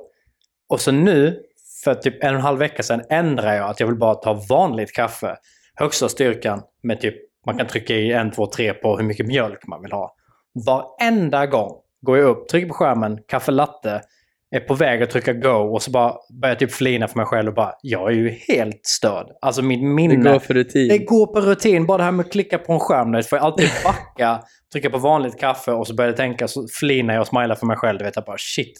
Och 0.68 0.80
så 0.80 0.92
nu, 0.92 1.42
för 1.84 1.94
typ 1.94 2.24
en 2.24 2.30
och 2.30 2.36
en 2.36 2.40
halv 2.40 2.58
vecka 2.58 2.82
sedan, 2.82 3.02
ändrar 3.10 3.54
jag 3.54 3.70
att 3.70 3.80
jag 3.80 3.86
vill 3.86 3.98
bara 3.98 4.14
ta 4.14 4.42
vanligt 4.48 4.92
kaffe. 4.92 5.36
Högsta 5.78 6.08
styrkan 6.08 6.62
med 6.82 7.00
typ, 7.00 7.14
man 7.46 7.58
kan 7.58 7.66
trycka 7.66 7.94
i 7.94 8.12
en, 8.12 8.30
två, 8.30 8.46
tre 8.46 8.72
på 8.74 8.96
hur 8.96 9.04
mycket 9.04 9.26
mjölk 9.26 9.66
man 9.66 9.82
vill 9.82 9.92
ha. 9.92 10.14
Varenda 10.66 11.46
gång 11.46 11.72
går 12.00 12.18
jag 12.18 12.28
upp, 12.28 12.48
trycker 12.48 12.68
på 12.68 12.74
skärmen, 12.74 13.18
kaffe 13.28 13.52
latte, 13.52 14.02
är 14.50 14.60
på 14.60 14.74
väg 14.74 15.02
att 15.02 15.10
trycka 15.10 15.32
go 15.32 15.48
och 15.74 15.82
så 15.82 15.90
bara 15.90 16.14
börjar 16.40 16.52
jag 16.54 16.58
typ 16.58 16.72
flina 16.72 17.08
för 17.08 17.16
mig 17.16 17.26
själv 17.26 17.48
och 17.48 17.54
bara, 17.54 17.74
jag 17.82 18.10
är 18.10 18.14
ju 18.14 18.28
helt 18.48 18.80
störd. 18.86 19.26
Alltså 19.40 19.62
mitt 19.62 19.82
minne. 19.82 20.16
Det 20.24 20.32
går 20.32 20.38
för 20.38 20.54
rutin. 20.54 20.88
Det 20.88 20.98
går 20.98 21.26
på 21.26 21.40
rutin. 21.40 21.86
Bara 21.86 21.98
det 21.98 22.04
här 22.04 22.12
med 22.12 22.26
att 22.26 22.32
klicka 22.32 22.58
på 22.58 22.72
en 22.72 22.80
skärm. 22.80 23.10
Nu 23.10 23.22
får 23.22 23.38
jag 23.38 23.46
alltid 23.46 23.68
backa, 23.84 24.42
trycka 24.72 24.90
på 24.90 24.98
vanligt 24.98 25.38
kaffe 25.40 25.72
och 25.72 25.86
så 25.86 25.94
börjar 25.94 26.08
jag 26.08 26.16
tänka, 26.16 26.48
så 26.48 26.66
flinar 26.80 27.14
jag 27.14 27.20
och 27.20 27.26
smilar 27.26 27.54
för 27.54 27.66
mig 27.66 27.76
själv. 27.76 27.98
Du 27.98 28.04
vet, 28.04 28.16
jag 28.16 28.24
bara 28.24 28.38
shit, 28.38 28.78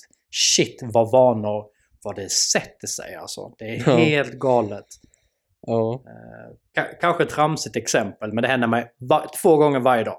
shit 0.57 0.81
vad 0.83 1.11
vanor, 1.11 1.65
vad 2.05 2.17
det 2.17 2.31
sätter 2.31 2.87
sig 2.87 3.15
alltså. 3.15 3.41
Det 3.59 3.65
är 3.65 3.83
Ja. 3.87 3.97
helt 3.97 4.33
galet. 4.33 4.87
Ja. 5.67 6.03
Eh, 6.07 6.83
ka- 6.83 6.95
kanske 7.01 7.23
ett 7.23 7.29
tramsigt 7.31 7.77
exempel, 7.77 8.33
men 8.33 8.43
det 8.43 8.49
händer 8.49 8.69
mig 8.69 8.87
två 9.43 9.57
gånger 9.57 9.81
varje 9.81 10.05
dag. 10.05 10.17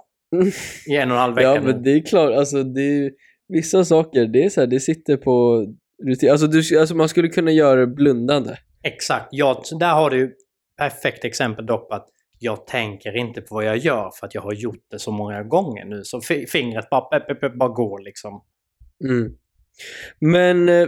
I 0.89 0.95
en 0.95 1.11
och 1.11 1.15
en 1.17 1.21
halv 1.21 1.35
vecka 1.35 1.47
ja, 1.47 1.59
nu. 1.59 1.67
men 1.73 1.83
det 1.83 1.91
är 1.91 2.05
klart. 2.05 2.33
Alltså, 2.33 2.63
det 2.63 2.81
är, 2.81 3.11
vissa 3.47 3.85
saker, 3.85 4.25
det 4.25 4.43
är 4.43 4.49
så 4.49 4.59
här, 4.61 4.67
det 4.67 4.79
sitter 4.79 5.17
på 5.17 5.65
rutin. 6.07 6.31
Alltså, 6.31 6.47
du, 6.47 6.79
alltså 6.79 6.95
man 6.95 7.09
skulle 7.09 7.27
kunna 7.27 7.51
göra 7.51 7.79
det 7.79 7.87
blundande. 7.87 8.55
Exakt. 8.83 9.27
Jag, 9.31 9.63
där 9.79 9.93
har 9.93 10.09
du 10.09 10.35
perfekt 10.77 11.25
exempel 11.25 11.65
dock 11.65 11.89
på 11.89 11.95
att 11.95 12.07
jag 12.39 12.67
tänker 12.67 13.17
inte 13.17 13.41
på 13.41 13.55
vad 13.55 13.65
jag 13.65 13.77
gör 13.77 14.11
för 14.19 14.27
att 14.27 14.35
jag 14.35 14.41
har 14.41 14.53
gjort 14.53 14.85
det 14.91 14.99
så 14.99 15.11
många 15.11 15.43
gånger 15.43 15.85
nu. 15.85 16.03
Så 16.03 16.21
fi- 16.21 16.45
fingret 16.47 16.89
bara, 16.89 17.49
bara 17.55 17.69
går 17.69 17.99
liksom. 18.03 18.43
Mm. 19.09 19.33
Men 20.19 20.69
eh, 20.69 20.87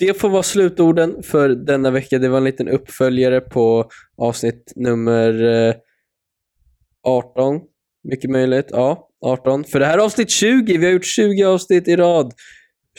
det 0.00 0.20
får 0.20 0.28
vara 0.28 0.42
slutorden 0.42 1.22
för 1.22 1.48
denna 1.48 1.90
vecka. 1.90 2.18
Det 2.18 2.28
var 2.28 2.38
en 2.38 2.44
liten 2.44 2.68
uppföljare 2.68 3.40
på 3.40 3.90
avsnitt 4.16 4.72
nummer 4.76 5.42
eh, 5.42 5.74
18. 7.02 7.60
Mycket 8.08 8.30
möjligt. 8.30 8.66
Ja, 8.70 9.08
18. 9.24 9.64
För 9.64 9.80
det 9.80 9.86
här 9.86 9.98
är 9.98 10.02
avsnitt 10.02 10.30
20. 10.30 10.78
Vi 10.78 10.84
har 10.84 10.92
gjort 10.92 11.04
20 11.04 11.44
avsnitt 11.44 11.88
i 11.88 11.96
rad. 11.96 12.32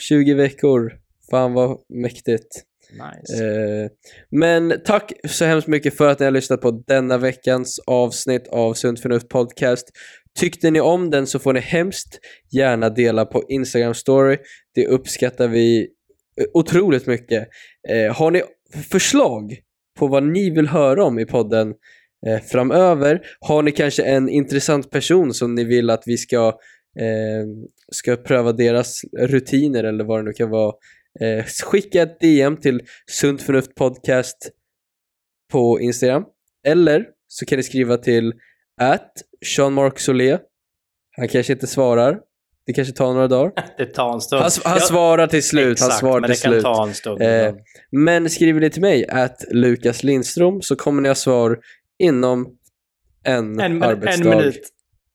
20 0.00 0.34
veckor. 0.34 0.92
Fan 1.30 1.52
vad 1.52 1.78
mäktigt. 1.88 2.62
Nice. 2.92 3.44
Eh, 3.44 3.90
men 4.30 4.74
tack 4.84 5.12
så 5.28 5.44
hemskt 5.44 5.68
mycket 5.68 5.96
för 5.96 6.08
att 6.08 6.18
ni 6.18 6.24
har 6.24 6.30
lyssnat 6.30 6.60
på 6.60 6.70
denna 6.70 7.18
veckans 7.18 7.78
avsnitt 7.86 8.48
av 8.48 8.74
Sunt 8.74 9.00
Förnuft 9.00 9.28
Podcast. 9.28 9.88
Tyckte 10.38 10.70
ni 10.70 10.80
om 10.80 11.10
den 11.10 11.26
så 11.26 11.38
får 11.38 11.52
ni 11.52 11.60
hemskt 11.60 12.18
gärna 12.50 12.90
dela 12.90 13.24
på 13.24 13.42
Instagram 13.48 13.94
story. 13.94 14.38
Det 14.74 14.86
uppskattar 14.86 15.48
vi 15.48 15.80
eh, 15.80 15.86
Eh, 16.40 16.46
otroligt 16.54 17.06
mycket. 17.06 17.48
Eh, 17.88 18.14
har 18.14 18.30
ni 18.30 18.42
förslag 18.90 19.56
på 19.98 20.06
vad 20.06 20.22
ni 20.22 20.50
vill 20.50 20.68
höra 20.68 21.04
om 21.04 21.18
i 21.18 21.26
podden 21.26 21.74
eh, 22.26 22.40
framöver? 22.40 23.26
Har 23.40 23.62
ni 23.62 23.72
kanske 23.72 24.02
en 24.02 24.28
intressant 24.28 24.90
person 24.90 25.34
som 25.34 25.54
ni 25.54 25.64
vill 25.64 25.90
att 25.90 26.02
vi 26.06 26.16
ska, 26.16 26.48
eh, 26.98 27.46
ska 27.92 28.16
pröva 28.16 28.52
deras 28.52 29.04
rutiner 29.18 29.84
eller 29.84 30.04
vad 30.04 30.18
det 30.18 30.22
nu 30.22 30.32
kan 30.32 30.50
vara? 30.50 30.74
Eh, 31.20 31.44
skicka 31.44 32.02
ett 32.02 32.20
DM 32.20 32.56
till 32.56 32.80
Sunt 33.10 33.42
Förnuft 33.42 33.74
Podcast 33.74 34.50
på 35.52 35.80
Instagram. 35.80 36.24
Eller 36.66 37.06
så 37.28 37.46
kan 37.46 37.56
ni 37.56 37.62
skriva 37.62 37.96
till 37.96 38.32
at 38.80 39.12
Jean-Marc 39.56 40.00
Solé. 40.00 40.38
Han 41.16 41.28
kanske 41.28 41.52
inte 41.52 41.66
svarar. 41.66 42.20
Det 42.66 42.72
kanske 42.72 42.94
tar 42.94 43.12
några 43.14 43.28
dagar. 43.28 43.52
Det 43.78 43.86
tar 43.86 44.14
en 44.14 44.20
stund. 44.20 44.42
Han, 44.42 44.50
han 44.64 44.80
svarar 44.80 45.26
till 45.26 45.42
slut. 45.42 45.72
Exakt, 45.72 45.90
han 45.92 45.98
svarar 46.00 46.20
men 46.20 46.30
till 46.30 46.38
det 46.38 46.42
kan 46.42 46.52
slut. 46.52 46.62
ta 46.62 46.86
en 46.86 46.94
stund. 46.94 47.22
Eh, 47.22 47.54
Men 47.90 48.30
skriver 48.30 48.60
ni 48.60 48.70
till 48.70 48.80
mig, 48.82 49.06
at 49.08 49.44
Lukas 49.50 50.02
Lindström, 50.02 50.62
så 50.62 50.76
kommer 50.76 51.02
ni 51.02 51.08
ha 51.08 51.14
svar 51.14 51.58
inom 51.98 52.46
en, 53.24 53.60
en, 53.60 53.82
arbetsdag. 53.82 54.32
en 54.32 54.38
minut. 54.38 54.60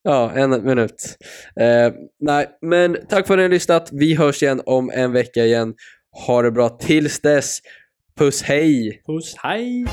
Ja, 0.04 0.32
en 0.36 0.66
minut. 0.66 1.18
Eh, 1.60 1.92
nej, 2.20 2.48
men 2.62 2.98
tack 3.10 3.28
för 3.28 3.34
att 3.34 3.38
ni 3.38 3.44
har 3.44 3.50
lyssnat. 3.50 3.90
Vi 3.92 4.14
hörs 4.16 4.44
igen 4.44 4.62
om 4.66 4.90
en 4.94 5.12
vecka 5.12 5.46
igen. 5.46 5.74
Ha 6.28 6.42
det 6.42 6.52
bra 6.52 6.70
tills 6.70 7.20
dess. 7.22 7.58
Puss, 8.20 8.42
hej! 8.42 9.02
Puss, 9.08 9.36
hej! 9.38 9.86